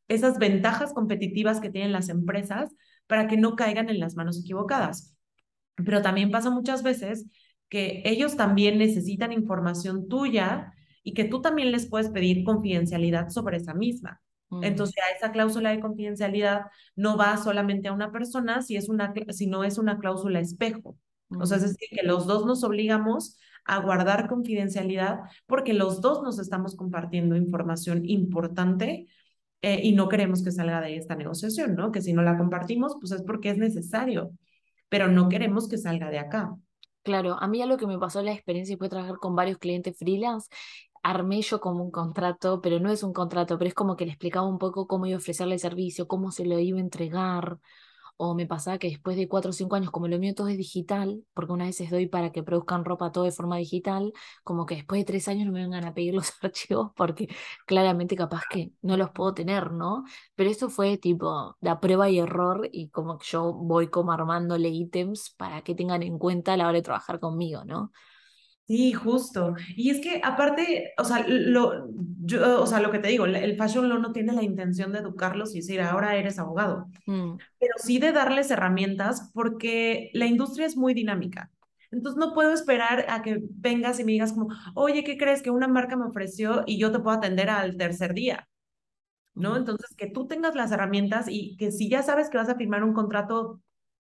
esas 0.08 0.38
ventajas 0.38 0.94
competitivas 0.94 1.60
que 1.60 1.70
tienen 1.70 1.92
las 1.92 2.10
empresas 2.10 2.70
para 3.08 3.28
que 3.28 3.38
no 3.38 3.56
caigan 3.56 3.90
en 3.90 4.00
las 4.00 4.16
manos 4.16 4.40
equivocadas. 4.40 5.16
Pero 5.76 6.02
también 6.02 6.32
pasa 6.32 6.50
muchas 6.50 6.84
veces 6.84 7.26
que 7.70 8.04
ellos 8.06 8.36
también 8.38 8.78
necesitan 8.78 9.32
información 9.32 10.08
tuya 10.08 10.74
y 11.04 11.14
que 11.14 11.26
tú 11.26 11.42
también 11.42 11.72
les 11.72 11.88
puedes 11.88 12.10
pedir 12.10 12.44
confidencialidad 12.44 13.30
sobre 13.30 13.58
esa 13.58 13.74
misma. 13.74 14.22
Mm. 14.50 14.64
Entonces, 14.64 14.96
a 15.04 15.16
esa 15.16 15.32
cláusula 15.32 15.72
de 15.72 15.80
confidencialidad 15.80 16.68
no 16.96 17.18
va 17.18 17.38
solamente 17.38 17.88
a 17.88 17.94
una 17.94 18.12
persona, 18.12 18.62
si 18.62 18.76
es 18.76 18.90
una, 18.90 19.14
sino 19.30 19.64
es 19.64 19.78
una 19.78 19.98
cláusula 19.98 20.40
espejo. 20.40 20.98
O 21.40 21.46
sea, 21.46 21.58
es 21.58 21.64
mm. 21.64 21.68
decir, 21.68 21.90
que 21.92 22.06
los 22.06 22.28
dos 22.28 22.46
nos 22.46 22.64
obligamos 22.64 23.38
a 23.66 23.80
guardar 23.80 24.28
confidencialidad 24.28 25.22
porque 25.48 25.74
los 25.74 26.02
dos 26.02 26.22
nos 26.22 26.38
estamos 26.40 26.76
compartiendo 26.76 27.36
información 27.36 28.06
importante 28.06 29.08
eh, 29.64 29.80
y 29.82 29.94
no 29.94 30.10
queremos 30.10 30.44
que 30.44 30.52
salga 30.52 30.82
de 30.82 30.98
esta 30.98 31.16
negociación, 31.16 31.74
¿no? 31.76 31.90
Que 31.92 32.02
si 32.02 32.12
no 32.12 32.22
la 32.22 32.38
compartimos, 32.38 32.98
pues 33.00 33.14
es 33.14 33.24
porque 33.24 33.50
es 33.50 33.58
necesario, 33.58 34.32
pero 34.90 35.08
no 35.08 35.30
queremos 35.30 35.70
que 35.70 35.78
salga 35.78 36.10
de 36.10 36.20
acá. 36.20 36.54
Claro, 37.02 37.38
a 37.40 37.48
mí 37.48 37.62
algo 37.62 37.78
que 37.78 37.88
me 37.88 37.98
pasó 37.98 38.22
la 38.22 38.34
experiencia 38.34 38.76
fue 38.78 38.90
trabajar 38.90 39.16
con 39.18 39.36
varios 39.38 39.58
clientes 39.60 39.98
freelance. 39.98 40.50
Armé 41.02 41.42
yo 41.42 41.62
como 41.62 41.82
un 41.82 41.92
contrato, 41.92 42.60
pero 42.60 42.82
no 42.82 42.92
es 42.92 43.04
un 43.04 43.14
contrato, 43.14 43.58
pero 43.58 43.70
es 43.70 43.74
como 43.74 43.96
que 43.96 44.06
le 44.06 44.12
explicaba 44.12 44.46
un 44.46 44.58
poco 44.58 44.86
cómo 44.86 45.06
iba 45.06 45.16
a 45.16 45.20
ofrecerle 45.20 45.54
el 45.54 45.60
servicio, 45.62 46.10
cómo 46.10 46.32
se 46.32 46.46
lo 46.46 46.60
iba 46.60 46.78
a 46.78 46.82
entregar, 46.82 47.58
o 48.18 48.36
me 48.36 48.46
pasaba 48.48 48.78
que 48.78 48.90
después 48.90 49.18
de 49.18 49.28
cuatro 49.28 49.50
o 49.50 49.54
cinco 49.54 49.76
años, 49.76 49.92
como 49.92 50.08
lo 50.08 50.20
mío 50.20 50.34
todo 50.36 50.48
es 50.48 50.58
digital, 50.58 51.24
porque 51.34 51.52
una 51.54 51.66
vez 51.66 51.78
doy 51.90 52.08
para 52.08 52.32
que 52.32 52.44
produzcan 52.44 52.86
ropa 52.86 53.12
todo 53.12 53.24
de 53.26 53.32
forma 53.32 53.58
digital, 53.58 54.14
como 54.44 54.66
que 54.66 54.76
después 54.76 55.02
de 55.02 55.06
tres 55.06 55.28
años 55.28 55.46
no 55.48 55.52
me 55.54 55.62
vengan 55.62 55.86
a 55.86 55.94
pedir 55.94 56.14
los 56.14 56.32
archivos 56.42 56.92
porque 56.96 57.28
claramente 57.66 58.16
capaz 58.16 58.44
que 58.50 58.72
no 58.82 58.98
los 58.98 59.12
puedo 59.12 59.34
tener, 59.34 59.72
¿no? 59.72 60.04
Pero 60.36 60.50
eso 60.50 60.70
fue 60.70 60.98
tipo 60.98 61.58
la 61.62 61.80
prueba 61.80 62.10
y 62.10 62.20
error 62.20 62.70
y 62.72 62.90
como 62.90 63.18
que 63.18 63.26
yo 63.28 63.54
voy 63.54 63.88
como 63.90 64.12
armándole 64.12 64.70
ítems 64.70 65.32
para 65.38 65.62
que 65.64 65.76
tengan 65.76 66.04
en 66.04 66.18
cuenta 66.20 66.54
a 66.54 66.58
la 66.58 66.68
hora 66.68 66.78
de 66.78 66.82
trabajar 66.84 67.20
conmigo, 67.20 67.64
¿no? 67.66 67.92
Sí, 68.68 68.94
justo. 68.94 69.56
Y 69.76 69.90
es 69.90 70.00
que 70.00 70.22
aparte, 70.24 70.94
o 70.98 71.04
sea, 71.04 71.26
lo, 71.28 71.90
yo, 72.22 72.62
o 72.62 72.66
sea, 72.66 72.80
lo 72.80 72.92
que 72.92 73.00
te 73.00 73.10
digo, 73.10 73.26
el 73.26 73.58
Fashion 73.58 73.90
Law 73.90 74.00
no 74.00 74.14
tiene 74.14 74.32
la 74.32 74.44
intención 74.44 74.94
de 74.94 75.00
educarlos 75.00 75.54
y 75.54 75.58
decir, 75.60 75.82
ahora 75.82 76.16
eres 76.16 76.40
abogado, 76.40 76.88
mm. 77.06 77.36
pero 77.60 77.74
sí 77.78 78.00
de 78.00 78.14
darles 78.14 78.52
herramientas 78.52 79.32
porque 79.34 80.10
la 80.14 80.28
industria 80.28 80.66
es 80.66 80.78
muy 80.78 80.94
dinámica. 80.94 81.52
Entonces 81.92 82.18
no 82.18 82.34
puedo 82.34 82.54
esperar 82.54 83.06
a 83.10 83.22
que 83.22 83.40
vengas 83.52 84.00
y 84.00 84.06
me 84.06 84.14
digas 84.14 84.34
como, 84.34 84.48
oye, 84.76 85.04
¿qué 85.04 85.18
crees 85.18 85.42
que 85.44 85.52
una 85.52 85.68
marca 85.68 85.96
me 85.96 86.06
ofreció 86.06 86.64
y 86.66 86.80
yo 86.80 86.92
te 86.92 87.00
puedo 87.00 87.18
atender 87.18 87.50
al 87.50 87.78
tercer 87.78 88.14
día? 88.14 88.48
¿No? 89.36 89.58
Entonces, 89.58 89.96
que 89.96 90.08
tú 90.08 90.28
tengas 90.28 90.56
las 90.56 90.72
herramientas 90.72 91.28
y 91.28 91.58
que 91.58 91.72
si 91.72 91.90
ya 91.90 92.02
sabes 92.04 92.30
que 92.30 92.38
vas 92.38 92.50
a 92.50 92.56
firmar 92.56 92.84
un 92.84 92.94
contrato 92.94 93.62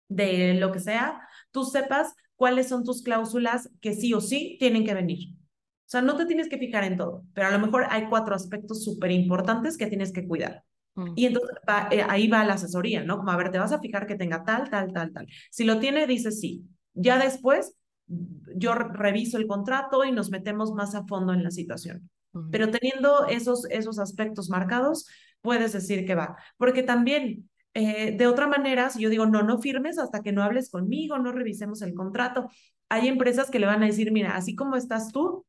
de 0.09 0.55
lo 0.55 0.73
que 0.73 0.81
sea, 0.81 1.21
tú 1.51 1.65
sepas 1.65 2.15
cuáles 2.41 2.71
son 2.71 2.85
tus 2.85 3.03
cláusulas 3.03 3.69
que 3.83 3.93
sí 3.93 4.15
o 4.15 4.21
sí 4.23 4.57
tienen 4.59 4.87
que 4.87 4.95
venir. 4.95 5.35
O 5.35 5.85
sea, 5.85 6.01
no 6.01 6.17
te 6.17 6.25
tienes 6.25 6.49
que 6.49 6.57
fijar 6.57 6.85
en 6.85 6.97
todo, 6.97 7.23
pero 7.35 7.49
a 7.49 7.51
lo 7.51 7.59
mejor 7.59 7.85
hay 7.91 8.09
cuatro 8.09 8.35
aspectos 8.35 8.83
súper 8.83 9.11
importantes 9.11 9.77
que 9.77 9.89
tienes 9.89 10.11
que 10.11 10.27
cuidar. 10.27 10.65
Mm. 10.95 11.13
Y 11.17 11.27
entonces 11.27 11.51
eh, 11.91 12.03
ahí 12.09 12.29
va 12.29 12.43
la 12.47 12.55
asesoría, 12.55 13.05
¿no? 13.05 13.19
Como, 13.19 13.31
a 13.31 13.37
ver, 13.37 13.51
te 13.51 13.59
vas 13.59 13.73
a 13.73 13.79
fijar 13.79 14.07
que 14.07 14.15
tenga 14.15 14.43
tal, 14.43 14.71
tal, 14.71 14.91
tal, 14.91 15.13
tal. 15.13 15.27
Si 15.51 15.65
lo 15.65 15.81
tiene, 15.81 16.07
dice 16.07 16.33
sí. 16.33 16.65
Ya 16.95 17.19
después, 17.19 17.75
yo 18.07 18.73
reviso 18.73 19.37
el 19.37 19.47
contrato 19.47 20.03
y 20.07 20.11
nos 20.11 20.31
metemos 20.31 20.73
más 20.73 20.95
a 20.95 21.05
fondo 21.05 21.35
en 21.35 21.45
la 21.45 21.51
situación. 21.51 22.09
Pero 22.51 22.71
teniendo 22.71 23.27
esos, 23.27 23.67
esos 23.69 23.99
aspectos 23.99 24.49
marcados, 24.49 25.07
puedes 25.43 25.75
decir 25.75 26.07
que 26.07 26.15
va. 26.15 26.39
Porque 26.57 26.83
también 26.83 27.50
eh, 27.75 28.17
de 28.17 28.27
otra 28.27 28.47
manera, 28.47 28.91
si 28.91 29.01
yo 29.01 29.11
digo, 29.11 29.27
no, 29.27 29.43
no 29.43 29.59
firmes 29.59 29.99
hasta 29.99 30.23
que 30.23 30.33
no 30.33 30.43
hables 30.43 30.71
conmigo, 30.71 31.19
no 31.19 31.33
revisemos 31.33 31.83
el 31.83 31.95
contrato, 31.95 32.51
hay 32.89 33.09
empresas 33.09 33.51
que 33.51 33.61
le 33.61 33.67
van 33.67 33.83
a 33.83 33.87
decir, 33.87 34.11
mira, 34.13 34.37
así 34.37 34.57
como 34.57 34.77
estás 34.77 35.13
tú, 35.13 35.47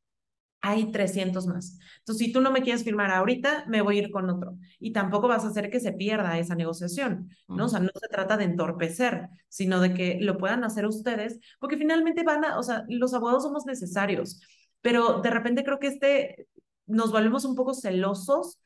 hay 0.62 0.92
300 0.92 1.48
más. 1.48 1.80
Entonces, 2.00 2.28
si 2.28 2.32
tú 2.32 2.40
no 2.40 2.52
me 2.52 2.62
quieres 2.62 2.84
firmar 2.84 3.10
ahorita, 3.10 3.66
me 3.68 3.82
voy 3.82 3.98
a 3.98 4.04
ir 4.04 4.12
con 4.12 4.30
otro. 4.30 4.58
Y 4.80 4.94
tampoco 4.94 5.28
vas 5.28 5.44
a 5.44 5.48
hacer 5.48 5.72
que 5.72 5.80
se 5.80 5.92
pierda 5.94 6.38
esa 6.38 6.56
negociación, 6.56 7.30
¿no? 7.48 7.66
O 7.66 7.70
sea, 7.70 7.80
no 7.80 7.90
se 8.00 8.08
trata 8.08 8.38
de 8.38 8.44
entorpecer, 8.44 9.30
sino 9.50 9.80
de 9.80 9.94
que 9.94 10.20
lo 10.22 10.38
puedan 10.38 10.64
hacer 10.64 10.86
ustedes, 10.86 11.40
porque 11.60 11.78
finalmente 11.78 12.24
van 12.24 12.46
a, 12.46 12.60
o 12.60 12.64
sea, 12.64 12.86
los 12.90 13.14
abogados 13.16 13.44
somos 13.44 13.66
necesarios, 13.66 14.40
pero 14.82 15.22
de 15.22 15.32
repente 15.32 15.64
creo 15.64 15.80
que 15.80 15.88
este, 15.88 16.48
nos 16.86 17.12
volvemos 17.12 17.46
un 17.46 17.56
poco 17.56 17.74
celosos 17.74 18.60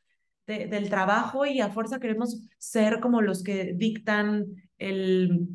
del 0.48 0.90
trabajo 0.90 1.46
y 1.46 1.60
a 1.60 1.70
fuerza 1.70 2.00
queremos 2.00 2.42
ser 2.58 3.00
como 3.00 3.22
los 3.22 3.44
que 3.44 3.74
dictan 3.74 4.46
el, 4.78 5.48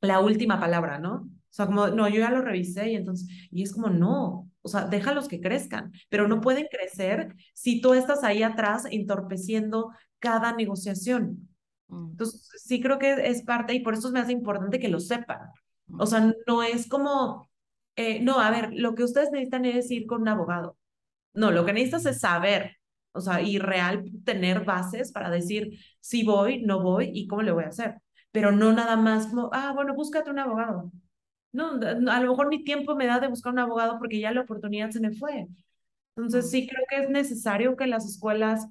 la 0.00 0.20
última 0.20 0.58
palabra, 0.58 0.98
¿no? 0.98 1.14
O 1.50 1.52
sea, 1.52 1.66
como, 1.66 1.88
no, 1.88 2.08
yo 2.08 2.20
ya 2.20 2.30
lo 2.30 2.42
revisé 2.42 2.90
y 2.90 2.96
entonces, 2.96 3.28
y 3.50 3.62
es 3.62 3.72
como, 3.72 3.90
no, 3.90 4.48
o 4.62 4.68
sea, 4.68 4.84
déjalos 4.84 5.28
que 5.28 5.40
crezcan, 5.40 5.92
pero 6.08 6.28
no 6.28 6.40
pueden 6.40 6.66
crecer 6.70 7.34
si 7.54 7.80
tú 7.80 7.94
estás 7.94 8.22
ahí 8.24 8.42
atrás 8.42 8.84
entorpeciendo 8.90 9.90
cada 10.20 10.54
negociación. 10.54 11.48
Mm. 11.88 12.10
Entonces, 12.12 12.48
sí 12.64 12.80
creo 12.80 12.98
que 12.98 13.12
es 13.28 13.42
parte 13.42 13.74
y 13.74 13.80
por 13.80 13.94
eso 13.94 14.10
me 14.12 14.20
hace 14.20 14.32
importante 14.32 14.78
que 14.78 14.88
lo 14.88 15.00
sepan. 15.00 15.40
O 15.98 16.06
sea, 16.06 16.32
no 16.46 16.62
es 16.62 16.88
como, 16.88 17.50
eh, 17.96 18.20
no, 18.22 18.38
a 18.38 18.50
ver, 18.50 18.70
lo 18.72 18.94
que 18.94 19.04
ustedes 19.04 19.30
necesitan 19.32 19.64
es 19.64 19.90
ir 19.90 20.06
con 20.06 20.22
un 20.22 20.28
abogado. 20.28 20.78
No, 21.34 21.50
lo 21.50 21.64
que 21.64 21.72
necesitas 21.72 22.06
es 22.06 22.20
saber 22.20 22.79
o 23.12 23.20
sea, 23.20 23.40
y 23.42 23.58
real 23.58 24.04
tener 24.24 24.64
bases 24.64 25.12
para 25.12 25.30
decir 25.30 25.78
si 26.00 26.24
voy, 26.24 26.62
no 26.62 26.82
voy 26.82 27.10
y 27.12 27.26
cómo 27.26 27.42
le 27.42 27.52
voy 27.52 27.64
a 27.64 27.68
hacer. 27.68 28.00
Pero 28.32 28.52
no 28.52 28.72
nada 28.72 28.96
más 28.96 29.26
como, 29.26 29.50
ah, 29.52 29.72
bueno, 29.74 29.94
búscate 29.94 30.30
un 30.30 30.38
abogado. 30.38 30.92
No, 31.52 31.72
a 31.80 32.20
lo 32.20 32.30
mejor 32.30 32.48
mi 32.48 32.62
tiempo 32.62 32.94
me 32.94 33.06
da 33.06 33.18
de 33.18 33.28
buscar 33.28 33.52
un 33.52 33.58
abogado 33.58 33.98
porque 33.98 34.20
ya 34.20 34.30
la 34.32 34.42
oportunidad 34.42 34.90
se 34.90 35.00
me 35.00 35.12
fue. 35.12 35.48
Entonces, 36.16 36.50
sí 36.50 36.68
creo 36.68 36.84
que 36.88 36.98
es 37.04 37.10
necesario 37.10 37.76
que 37.76 37.86
las 37.86 38.06
escuelas 38.06 38.68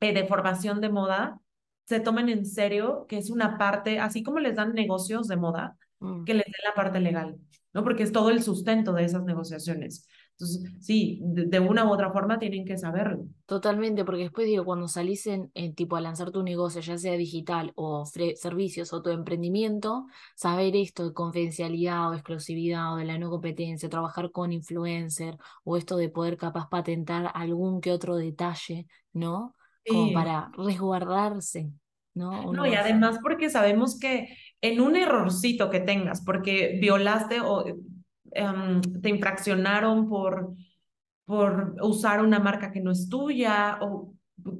eh, 0.00 0.14
de 0.14 0.26
formación 0.26 0.80
de 0.80 0.88
moda 0.90 1.40
se 1.86 2.00
tomen 2.00 2.28
en 2.28 2.46
serio 2.46 3.06
que 3.08 3.18
es 3.18 3.30
una 3.30 3.58
parte, 3.58 3.98
así 3.98 4.22
como 4.22 4.38
les 4.38 4.56
dan 4.56 4.74
negocios 4.74 5.28
de 5.28 5.36
moda, 5.36 5.76
mm. 6.00 6.24
que 6.24 6.34
les 6.34 6.44
den 6.44 6.54
la 6.66 6.74
parte 6.74 7.00
legal, 7.00 7.38
¿no? 7.72 7.82
Porque 7.82 8.02
es 8.02 8.12
todo 8.12 8.30
el 8.30 8.42
sustento 8.42 8.92
de 8.92 9.04
esas 9.04 9.24
negociaciones. 9.24 10.06
Entonces, 10.40 10.72
sí, 10.78 11.18
de, 11.20 11.58
una 11.58 11.84
u 11.84 11.92
otra 11.92 12.12
forma 12.12 12.38
tienen 12.38 12.64
que 12.64 12.78
saberlo. 12.78 13.26
Totalmente, 13.44 14.04
porque 14.04 14.22
después 14.22 14.46
digo, 14.46 14.64
cuando 14.64 14.86
salís 14.86 15.26
en, 15.26 15.50
tipo 15.74 15.96
a 15.96 16.00
lanzar 16.00 16.30
tu 16.30 16.44
negocio, 16.44 16.80
ya 16.80 16.96
sea 16.96 17.14
digital 17.14 17.72
o 17.74 18.04
servicios 18.06 18.92
o 18.92 19.02
tu 19.02 19.10
emprendimiento, 19.10 20.06
saber 20.36 20.76
esto 20.76 21.08
de 21.08 21.12
confidencialidad 21.12 22.10
o 22.10 22.14
exclusividad 22.14 22.94
o 22.94 22.96
de 22.98 23.04
la 23.04 23.18
no 23.18 23.30
competencia, 23.30 23.88
trabajar 23.88 24.30
con 24.30 24.52
influencer 24.52 25.36
o 25.64 25.76
esto 25.76 25.96
de 25.96 26.08
poder 26.08 26.36
capaz 26.36 26.68
patentar 26.68 27.32
algún 27.34 27.80
que 27.80 27.90
otro 27.90 28.14
detalle, 28.14 28.86
¿no? 29.12 29.56
Como 29.88 30.12
para 30.12 30.52
resguardarse, 30.56 31.72
¿no? 32.14 32.52
no, 32.52 32.64
y 32.64 32.74
además 32.74 33.18
porque 33.20 33.50
sabemos 33.50 33.98
que 33.98 34.28
en 34.60 34.80
un 34.80 34.94
errorcito 34.94 35.68
que 35.68 35.80
tengas, 35.80 36.22
porque 36.24 36.78
violaste 36.80 37.40
o 37.40 37.64
Em, 38.32 38.80
te 38.80 39.08
infraccionaron 39.08 40.08
por, 40.08 40.54
por 41.24 41.76
usar 41.82 42.22
una 42.22 42.38
marca 42.38 42.72
que 42.72 42.80
no 42.80 42.90
es 42.90 43.08
tuya 43.08 43.78
o 43.80 44.14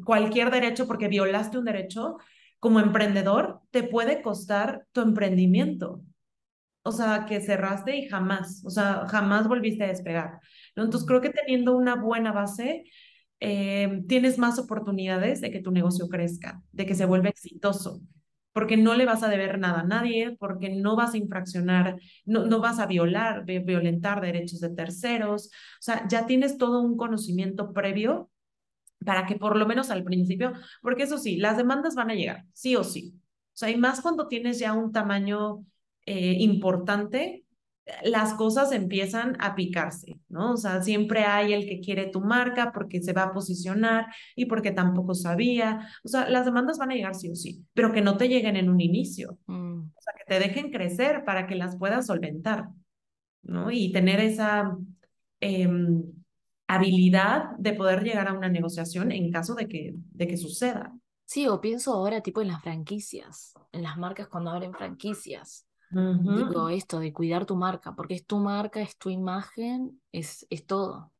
cualquier 0.04 0.50
derecho 0.50 0.86
porque 0.86 1.08
violaste 1.08 1.58
un 1.58 1.64
derecho, 1.64 2.16
como 2.60 2.80
emprendedor 2.80 3.60
te 3.70 3.82
puede 3.84 4.22
costar 4.22 4.86
tu 4.92 5.00
emprendimiento. 5.00 6.02
O 6.82 6.92
sea, 6.92 7.26
que 7.26 7.40
cerraste 7.40 7.96
y 7.96 8.08
jamás, 8.08 8.62
o 8.64 8.70
sea, 8.70 9.06
jamás 9.08 9.46
volviste 9.46 9.84
a 9.84 9.88
despegar. 9.88 10.40
Entonces, 10.74 11.06
creo 11.06 11.20
que 11.20 11.30
teniendo 11.30 11.76
una 11.76 11.96
buena 11.96 12.32
base, 12.32 12.84
eh, 13.40 14.02
tienes 14.08 14.38
más 14.38 14.58
oportunidades 14.58 15.40
de 15.40 15.50
que 15.50 15.60
tu 15.60 15.70
negocio 15.70 16.08
crezca, 16.08 16.62
de 16.72 16.86
que 16.86 16.94
se 16.94 17.04
vuelva 17.04 17.28
exitoso, 17.28 18.00
porque 18.52 18.76
no 18.76 18.94
le 18.94 19.04
vas 19.04 19.22
a 19.22 19.28
deber 19.28 19.58
nada 19.58 19.80
a 19.80 19.84
nadie, 19.84 20.36
porque 20.38 20.70
no 20.70 20.96
vas 20.96 21.14
a 21.14 21.18
infraccionar, 21.18 21.96
no, 22.24 22.46
no 22.46 22.60
vas 22.60 22.78
a 22.78 22.86
violar, 22.86 23.44
violentar 23.44 24.20
derechos 24.20 24.60
de 24.60 24.70
terceros. 24.70 25.46
O 25.46 25.82
sea, 25.82 26.06
ya 26.08 26.26
tienes 26.26 26.58
todo 26.58 26.80
un 26.80 26.96
conocimiento 26.96 27.72
previo 27.72 28.30
para 29.04 29.26
que 29.26 29.36
por 29.36 29.56
lo 29.56 29.66
menos 29.66 29.90
al 29.90 30.04
principio, 30.04 30.52
porque 30.82 31.04
eso 31.04 31.18
sí, 31.18 31.36
las 31.36 31.56
demandas 31.56 31.94
van 31.94 32.10
a 32.10 32.14
llegar, 32.14 32.44
sí 32.52 32.76
o 32.76 32.84
sí. 32.84 33.14
O 33.16 33.56
sea, 33.58 33.70
y 33.70 33.76
más 33.76 34.00
cuando 34.00 34.28
tienes 34.28 34.58
ya 34.58 34.72
un 34.72 34.92
tamaño 34.92 35.64
eh, 36.06 36.36
importante, 36.40 37.44
las 38.02 38.34
cosas 38.34 38.72
empiezan 38.72 39.36
a 39.40 39.54
picarse, 39.54 40.18
¿no? 40.28 40.52
O 40.52 40.56
sea, 40.56 40.82
siempre 40.82 41.24
hay 41.24 41.52
el 41.52 41.66
que 41.66 41.80
quiere 41.80 42.06
tu 42.06 42.20
marca 42.20 42.72
porque 42.72 43.02
se 43.02 43.12
va 43.12 43.24
a 43.24 43.32
posicionar 43.32 44.06
y 44.36 44.46
porque 44.46 44.70
tampoco 44.70 45.14
sabía. 45.14 45.88
O 46.04 46.08
sea, 46.08 46.28
las 46.28 46.44
demandas 46.44 46.78
van 46.78 46.90
a 46.90 46.94
llegar 46.94 47.14
sí 47.14 47.30
o 47.30 47.34
sí, 47.34 47.64
pero 47.74 47.92
que 47.92 48.00
no 48.00 48.16
te 48.16 48.28
lleguen 48.28 48.56
en 48.56 48.68
un 48.68 48.80
inicio. 48.80 49.38
Mm. 49.46 49.80
O 49.80 50.00
sea, 50.00 50.14
que 50.16 50.24
te 50.26 50.38
dejen 50.38 50.70
crecer 50.70 51.24
para 51.24 51.46
que 51.46 51.54
las 51.54 51.76
puedas 51.76 52.06
solventar, 52.06 52.68
¿no? 53.42 53.70
Y 53.70 53.92
tener 53.92 54.20
esa... 54.20 54.76
Em, 55.40 56.02
habilidad 56.68 57.56
de 57.58 57.72
poder 57.72 58.04
llegar 58.04 58.28
a 58.28 58.34
una 58.34 58.48
negociación 58.48 59.10
en 59.10 59.32
caso 59.32 59.54
de 59.54 59.66
que, 59.66 59.94
de 59.94 60.28
que 60.28 60.36
suceda. 60.36 60.94
Sí, 61.24 61.48
o 61.48 61.60
pienso 61.60 61.94
ahora 61.94 62.20
tipo 62.20 62.40
en 62.42 62.48
las 62.48 62.62
franquicias, 62.62 63.54
en 63.72 63.82
las 63.82 63.96
marcas 63.96 64.28
cuando 64.28 64.50
abren 64.50 64.74
franquicias. 64.74 65.66
Digo 65.90 66.68
esto 66.68 67.00
de 67.00 67.12
cuidar 67.12 67.46
tu 67.46 67.56
marca, 67.56 67.94
porque 67.94 68.14
es 68.14 68.26
tu 68.26 68.38
marca, 68.38 68.80
es 68.80 68.96
tu 68.98 69.10
imagen, 69.10 70.00
es, 70.12 70.46
es 70.50 70.66
todo. 70.66 71.12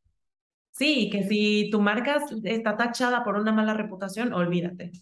Sí, 0.73 1.09
que 1.11 1.25
si 1.25 1.71
tu 1.71 1.81
marca 1.81 2.19
está 2.45 2.77
tachada 2.77 3.25
por 3.25 3.37
una 3.37 3.53
mala 3.53 3.75
reputación, 3.75 4.33
olvídate. 4.33 4.93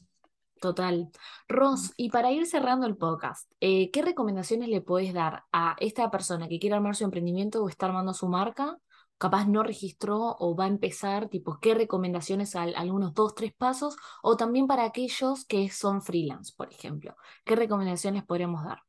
Total. 0.61 1.11
Ross, 1.49 1.93
y 1.97 2.09
para 2.11 2.33
ir 2.33 2.47
cerrando 2.47 2.87
el 2.87 2.97
podcast, 2.97 3.51
eh, 3.61 3.91
¿qué 3.91 4.03
recomendaciones 4.03 4.69
le 4.69 4.81
puedes 4.81 5.13
dar 5.13 5.45
a 5.53 5.77
esta 5.81 6.11
persona 6.11 6.49
que 6.49 6.59
quiere 6.59 6.77
armar 6.77 6.97
su 6.97 7.05
emprendimiento 7.05 7.63
o 7.63 7.69
está 7.69 7.87
armando 7.87 8.15
su 8.15 8.27
marca 8.27 8.79
capaz 9.19 9.47
no 9.47 9.63
registró 9.63 10.37
o 10.39 10.55
va 10.57 10.65
a 10.65 10.69
empezar, 10.69 11.29
tipo, 11.29 11.59
qué 11.61 11.75
recomendaciones, 11.75 12.55
a 12.57 12.63
algunos 12.63 13.15
dos, 13.15 13.35
tres 13.35 13.53
pasos, 13.55 13.97
o 14.23 14.37
también 14.37 14.67
para 14.67 14.85
aquellos 14.85 15.45
que 15.47 15.71
son 15.71 16.03
freelance, 16.03 16.53
por 16.57 16.73
ejemplo, 16.73 17.17
qué 17.45 17.57
recomendaciones 17.57 18.25
podríamos 18.25 18.65
dar. 18.65 18.86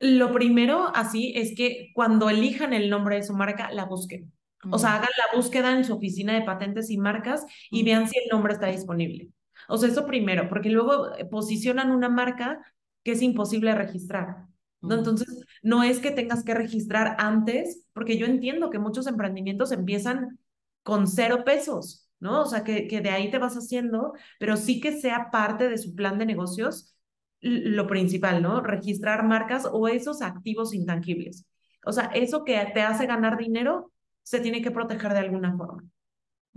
Lo 0.00 0.32
primero, 0.32 0.90
así, 0.94 1.34
es 1.36 1.54
que 1.54 1.90
cuando 1.94 2.30
elijan 2.30 2.72
el 2.72 2.88
nombre 2.88 3.16
de 3.16 3.22
su 3.22 3.34
marca, 3.34 3.70
la 3.70 3.84
busquen. 3.84 4.32
O 4.70 4.78
sea, 4.78 4.96
hagan 4.96 5.10
la 5.16 5.36
búsqueda 5.36 5.72
en 5.76 5.84
su 5.84 5.94
oficina 5.94 6.34
de 6.34 6.42
patentes 6.42 6.90
y 6.90 6.98
marcas 6.98 7.44
y 7.70 7.82
vean 7.82 8.08
si 8.08 8.18
el 8.18 8.28
nombre 8.30 8.52
está 8.54 8.66
disponible. 8.66 9.30
O 9.68 9.76
sea, 9.76 9.88
eso 9.88 10.06
primero, 10.06 10.48
porque 10.48 10.70
luego 10.70 11.14
eh, 11.14 11.24
posicionan 11.24 11.90
una 11.90 12.08
marca 12.08 12.60
que 13.02 13.12
es 13.12 13.22
imposible 13.22 13.74
registrar. 13.74 14.46
¿no? 14.80 14.94
Entonces, 14.94 15.44
no 15.62 15.82
es 15.82 15.98
que 15.98 16.10
tengas 16.10 16.44
que 16.44 16.54
registrar 16.54 17.16
antes, 17.18 17.86
porque 17.92 18.16
yo 18.16 18.26
entiendo 18.26 18.70
que 18.70 18.78
muchos 18.78 19.06
emprendimientos 19.06 19.72
empiezan 19.72 20.38
con 20.82 21.06
cero 21.06 21.42
pesos, 21.44 22.10
¿no? 22.18 22.42
O 22.42 22.46
sea, 22.46 22.64
que, 22.64 22.86
que 22.88 23.00
de 23.00 23.10
ahí 23.10 23.30
te 23.30 23.38
vas 23.38 23.54
haciendo, 23.54 24.14
pero 24.38 24.56
sí 24.56 24.80
que 24.80 24.98
sea 24.98 25.30
parte 25.30 25.68
de 25.68 25.76
su 25.78 25.94
plan 25.94 26.18
de 26.18 26.26
negocios 26.26 26.94
lo 27.40 27.86
principal, 27.86 28.42
¿no? 28.42 28.60
Registrar 28.60 29.24
marcas 29.24 29.66
o 29.70 29.88
esos 29.88 30.22
activos 30.22 30.74
intangibles. 30.74 31.46
O 31.84 31.92
sea, 31.92 32.06
eso 32.14 32.44
que 32.44 32.54
te 32.74 32.82
hace 32.82 33.06
ganar 33.06 33.38
dinero 33.38 33.92
se 34.22 34.40
tiene 34.40 34.62
que 34.62 34.70
proteger 34.70 35.12
de 35.12 35.20
alguna 35.20 35.56
forma 35.56 35.84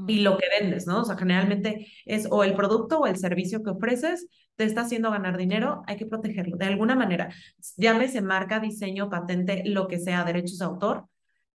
y 0.08 0.22
lo 0.22 0.38
que 0.38 0.48
vendes, 0.60 0.88
¿no? 0.88 1.02
O 1.02 1.06
sea, 1.06 1.18
generalmente 1.18 1.88
es 2.06 2.28
o 2.30 2.44
el 2.44 2.56
producto 2.56 3.00
o 3.00 3.08
el 3.08 3.18
servicio 3.18 3.64
que 3.64 3.72
ofreces 3.72 4.28
te 4.56 4.66
está 4.66 4.82
haciendo 4.82 5.12
ganar 5.12 5.38
dinero, 5.38 5.84
hay 5.88 5.98
que 5.98 6.06
protegerlo 6.06 6.58
de 6.58 6.66
alguna 6.66 6.96
manera. 6.96 7.30
Llámese 7.78 8.22
marca, 8.22 8.60
diseño, 8.60 9.10
patente, 9.10 9.64
lo 9.66 9.88
que 9.88 10.00
sea, 10.00 10.24
derechos 10.24 10.60
de 10.60 10.66
autor, 10.66 11.08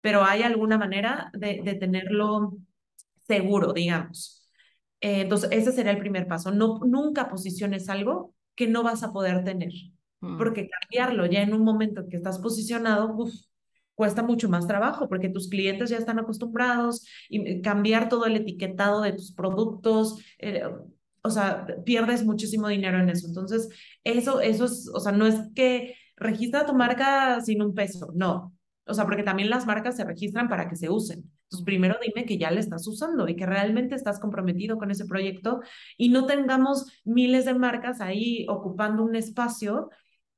pero 0.02 0.24
hay 0.24 0.44
alguna 0.44 0.78
manera 0.78 1.32
de, 1.34 1.62
de 1.64 1.76
tenerlo 1.76 2.58
seguro, 3.28 3.74
digamos. 3.74 4.50
Eh, 5.02 5.22
entonces, 5.22 5.50
ese 5.52 5.72
sería 5.72 5.92
el 5.92 6.00
primer 6.00 6.28
paso. 6.28 6.52
No, 6.52 6.80
nunca 6.86 7.30
posiciones 7.30 7.90
algo 7.90 8.34
que 8.58 8.68
no 8.68 8.84
vas 8.84 9.04
a 9.04 9.14
poder 9.14 9.46
tener, 9.46 9.72
mm. 10.20 10.38
porque 10.38 10.68
cambiarlo 10.68 11.26
ya 11.28 11.42
en 11.42 11.54
un 11.54 11.64
momento 11.64 12.10
que 12.10 12.18
estás 12.18 12.40
posicionado, 12.40 13.16
uf, 13.16 13.34
cuesta 13.96 14.24
mucho 14.24 14.50
más 14.50 14.68
trabajo 14.68 15.08
porque 15.08 15.30
tus 15.30 15.48
clientes 15.48 15.90
ya 15.90 15.98
están 15.98 16.20
acostumbrados 16.20 17.08
y 17.30 17.62
cambiar 17.62 18.10
todo 18.10 18.26
el 18.26 18.36
etiquetado 18.36 19.02
de 19.02 19.14
tus 19.14 19.32
productos, 19.32 20.20
eh, 20.40 20.64
o 21.22 21.30
sea, 21.30 21.66
pierdes 21.86 22.26
muchísimo 22.26 22.68
dinero 22.68 23.00
en 23.00 23.10
eso. 23.10 23.28
Entonces, 23.28 23.70
eso, 24.04 24.42
eso 24.42 24.66
es, 24.66 24.90
o 24.94 25.00
sea, 25.00 25.12
no 25.12 25.26
es 25.26 25.36
que 25.56 25.96
registra 26.16 26.66
tu 26.66 26.74
marca 26.74 27.42
sin 27.42 27.62
un 27.62 27.74
peso, 27.74 28.12
no. 28.16 28.54
O 28.86 28.94
sea, 28.94 29.06
porque 29.06 29.24
también 29.24 29.50
las 29.50 29.66
marcas 29.66 29.98
se 29.98 30.06
registran 30.06 30.48
para 30.48 30.70
que 30.70 30.76
se 30.76 30.90
usen. 30.90 31.30
Entonces, 31.48 31.66
primero 31.66 31.98
dime 32.04 32.26
que 32.26 32.38
ya 32.38 32.52
le 32.52 32.60
estás 32.60 32.86
usando 32.88 33.28
y 33.30 33.36
que 33.38 33.46
realmente 33.46 33.96
estás 33.96 34.20
comprometido 34.20 34.78
con 34.78 34.92
ese 34.92 35.06
proyecto 35.06 35.62
y 35.98 36.10
no 36.10 36.26
tengamos 36.26 36.92
miles 37.06 37.46
de 37.46 37.54
marcas 37.54 38.02
ahí 38.02 38.46
ocupando 38.50 39.04
un 39.04 39.16
espacio 39.16 39.90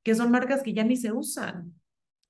que 0.04 0.14
son 0.14 0.30
marcas 0.30 0.62
que 0.62 0.72
ya 0.72 0.84
ni 0.84 0.96
se 0.96 1.12
usan. 1.12 1.74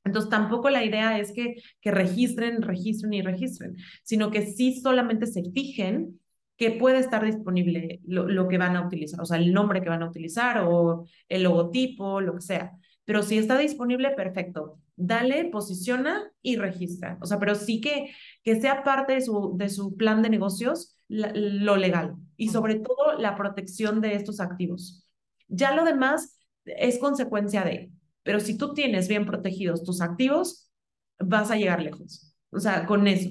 Entonces, 0.05 0.31
tampoco 0.31 0.71
la 0.71 0.83
idea 0.83 1.19
es 1.19 1.33
que, 1.33 1.57
que 1.81 1.91
registren, 1.91 2.63
registren 2.63 3.13
y 3.13 3.23
registren, 3.23 3.77
sino 4.03 4.31
que 4.31 4.47
sí 4.47 4.81
solamente 4.81 5.27
se 5.27 5.43
fijen 5.53 6.19
que 6.57 6.71
puede 6.71 6.99
estar 6.99 7.25
disponible 7.25 8.01
lo, 8.07 8.29
lo, 8.29 8.49
que 8.49 8.59
van 8.59 8.77
a 8.77 8.87
utilizar, 8.87 9.21
o 9.21 9.25
sea, 9.25 9.39
el 9.39 9.53
nombre 9.53 9.83
que 9.83 9.89
van 9.89 10.03
a 10.03 10.09
utilizar 10.09 10.63
o 10.67 11.07
el 11.29 11.43
logotipo, 11.43 12.21
lo 12.21 12.35
que 12.35 12.43
sea. 12.43 12.73
Pero 13.05 13.23
si 13.23 13.39
está 13.39 13.59
disponible, 13.59 14.11
perfecto. 14.11 14.79
Dale, 14.95 15.47
posiciona 15.47 16.31
y 16.43 16.57
registra. 16.57 17.19
O 17.21 17.27
sea, 17.27 17.39
pero 17.39 17.55
sí 17.55 17.81
que, 17.81 18.11
que 18.43 18.61
sea 18.61 18.83
parte 18.83 19.15
de 19.15 19.21
su, 19.21 19.55
de 19.57 19.69
su 19.69 19.97
plan 19.97 20.23
de 20.23 20.31
negocios 20.31 20.97
lo 21.09 21.77
legal 21.77 22.17
y 22.37 22.49
sobre 22.49 22.77
todo 22.77 23.19
la 23.19 23.35
protección 23.35 24.01
de 24.01 24.15
estos 24.15 24.41
activos. 24.41 25.05
Ya 25.49 25.75
lo 25.75 25.85
demás 25.85 26.39
es 26.65 26.99
consecuencia 26.99 27.65
de, 27.65 27.93
pero 28.23 28.41
si 28.41 28.57
tú 28.57 28.75
tienes 28.75 29.09
bien 29.09 29.27
protegidos 29.27 29.83
tus 29.83 30.01
activos, 30.01 30.71
vas 31.19 31.51
a 31.51 31.57
llegar 31.57 31.83
lejos. 31.83 32.35
O 32.51 32.61
sea, 32.61 32.87
con 32.87 33.07
eso. 33.07 33.31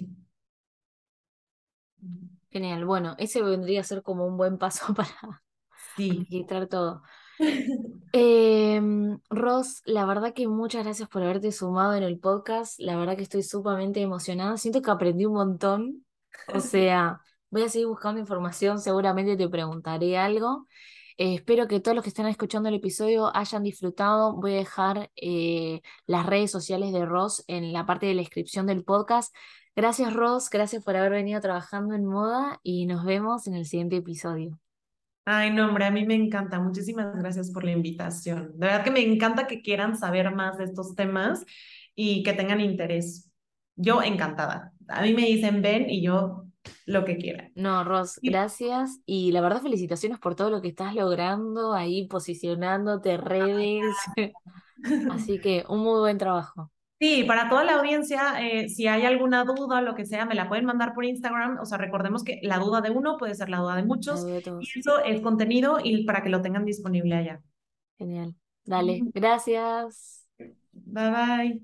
Genial. 2.49 2.85
Bueno, 2.85 3.15
ese 3.17 3.41
vendría 3.41 3.81
a 3.81 3.83
ser 3.83 4.01
como 4.01 4.25
un 4.25 4.37
buen 4.37 4.57
paso 4.57 4.93
para 4.93 5.43
registrar 5.97 6.67
todo. 6.67 7.03
Eh, 8.11 8.81
Ross, 9.29 9.83
la 9.85 10.03
verdad 10.05 10.33
que 10.33 10.47
muchas 10.47 10.83
gracias 10.83 11.07
por 11.09 11.21
haberte 11.21 11.51
sumado 11.51 11.93
en 11.93 12.01
el 12.01 12.19
podcast. 12.19 12.79
La 12.79 12.95
verdad 12.95 13.15
que 13.15 13.21
estoy 13.23 13.43
sumamente 13.43 14.01
emocionada. 14.01 14.57
Siento 14.57 14.81
que 14.81 14.89
aprendí 14.89 15.25
un 15.25 15.33
montón. 15.33 16.05
O 16.53 16.59
sea, 16.59 17.21
voy 17.51 17.63
a 17.63 17.69
seguir 17.69 17.87
buscando 17.87 18.19
información. 18.19 18.79
Seguramente 18.79 19.37
te 19.37 19.47
preguntaré 19.47 20.17
algo. 20.17 20.67
Eh, 21.17 21.35
espero 21.35 21.67
que 21.67 21.79
todos 21.79 21.95
los 21.95 22.03
que 22.03 22.09
están 22.09 22.27
escuchando 22.27 22.69
el 22.69 22.75
episodio 22.75 23.35
hayan 23.35 23.63
disfrutado. 23.63 24.33
Voy 24.35 24.53
a 24.53 24.57
dejar 24.57 25.11
eh, 25.15 25.81
las 26.07 26.25
redes 26.25 26.49
sociales 26.49 26.91
de 26.93 27.05
Ross 27.05 27.43
en 27.47 27.73
la 27.73 27.85
parte 27.85 28.07
de 28.07 28.15
la 28.15 28.21
descripción 28.21 28.65
del 28.65 28.83
podcast. 28.83 29.35
Gracias 29.75 30.13
Ross, 30.13 30.49
gracias 30.49 30.83
por 30.83 30.95
haber 30.95 31.11
venido 31.11 31.39
trabajando 31.41 31.93
en 31.93 32.05
moda 32.05 32.59
y 32.63 32.85
nos 32.85 33.05
vemos 33.05 33.47
en 33.47 33.53
el 33.55 33.65
siguiente 33.65 33.97
episodio. 33.97 34.59
Ay, 35.31 35.51
no, 35.51 35.67
hombre, 35.67 35.85
a 35.85 35.91
mí 35.91 36.07
me 36.07 36.15
encanta. 36.15 36.59
Muchísimas 36.59 37.15
gracias 37.15 37.51
por 37.51 37.63
la 37.63 37.69
invitación. 37.69 38.51
De 38.55 38.65
verdad 38.65 38.83
que 38.83 38.89
me 38.89 39.01
encanta 39.01 39.45
que 39.45 39.61
quieran 39.61 39.95
saber 39.95 40.33
más 40.33 40.57
de 40.57 40.63
estos 40.63 40.95
temas 40.95 41.45
y 41.93 42.23
que 42.23 42.33
tengan 42.33 42.59
interés. 42.59 43.29
Yo 43.75 44.01
encantada. 44.01 44.73
A 44.87 45.03
mí 45.03 45.13
me 45.13 45.27
dicen 45.27 45.61
ven 45.61 45.87
y 45.87 46.01
yo 46.01 46.45
lo 46.87 47.05
que 47.05 47.17
quieran. 47.17 47.51
No, 47.53 47.83
Ros, 47.83 48.19
gracias. 48.23 49.01
Y 49.05 49.31
la 49.31 49.41
verdad, 49.41 49.61
felicitaciones 49.61 50.17
por 50.17 50.33
todo 50.33 50.49
lo 50.49 50.63
que 50.63 50.69
estás 50.69 50.95
logrando 50.95 51.73
ahí, 51.73 52.07
posicionándote, 52.07 53.17
redes. 53.17 53.85
Así 55.11 55.39
que 55.39 55.63
un 55.69 55.81
muy 55.81 55.99
buen 55.99 56.17
trabajo. 56.17 56.71
Sí, 56.99 57.23
para 57.23 57.47
toda 57.47 57.63
la 57.63 57.75
audiencia, 57.75 58.33
eh, 58.41 58.67
si 58.67 58.87
hay 58.87 59.05
alguna 59.05 59.45
duda 59.45 59.77
o 59.77 59.81
lo 59.81 59.95
que 59.95 60.05
sea, 60.05 60.25
me 60.25 60.35
la 60.35 60.49
pueden 60.49 60.65
mandar 60.65 60.93
por 60.93 61.05
Instagram. 61.05 61.57
O 61.61 61.65
sea, 61.65 61.77
recordemos 61.77 62.25
que 62.25 62.41
la 62.43 62.59
duda 62.59 62.81
de 62.81 62.89
uno 62.89 63.17
puede 63.17 63.35
ser 63.35 63.47
la 63.47 63.59
duda 63.59 63.77
de 63.77 63.83
muchos. 63.83 64.25
De 64.25 64.43
y 64.59 64.79
eso 64.79 64.99
es 65.05 65.21
contenido 65.21 65.77
y 65.81 66.03
para 66.03 66.21
que 66.21 66.29
lo 66.29 66.41
tengan 66.41 66.65
disponible 66.65 67.15
allá. 67.15 67.41
Genial. 67.97 68.35
Dale, 68.65 68.99
gracias. 69.13 70.27
Bye 70.73 71.11
bye. 71.11 71.61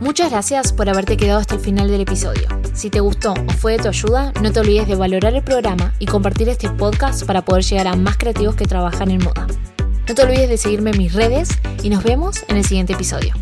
Muchas 0.00 0.30
gracias 0.30 0.72
por 0.72 0.88
haberte 0.88 1.16
quedado 1.16 1.38
hasta 1.38 1.54
el 1.54 1.60
final 1.60 1.88
del 1.88 2.00
episodio. 2.00 2.61
Si 2.72 2.88
te 2.88 3.00
gustó 3.00 3.34
o 3.34 3.52
fue 3.52 3.72
de 3.72 3.82
tu 3.82 3.88
ayuda, 3.88 4.32
no 4.42 4.50
te 4.50 4.60
olvides 4.60 4.88
de 4.88 4.94
valorar 4.94 5.34
el 5.34 5.42
programa 5.42 5.92
y 5.98 6.06
compartir 6.06 6.48
este 6.48 6.70
podcast 6.70 7.24
para 7.26 7.44
poder 7.44 7.64
llegar 7.64 7.86
a 7.86 7.96
más 7.96 8.16
creativos 8.16 8.56
que 8.56 8.64
trabajan 8.64 9.10
en 9.10 9.22
moda. 9.22 9.46
No 10.08 10.14
te 10.14 10.22
olvides 10.22 10.48
de 10.48 10.56
seguirme 10.56 10.90
en 10.90 10.98
mis 10.98 11.12
redes 11.12 11.50
y 11.82 11.90
nos 11.90 12.02
vemos 12.02 12.44
en 12.48 12.56
el 12.56 12.64
siguiente 12.64 12.94
episodio. 12.94 13.34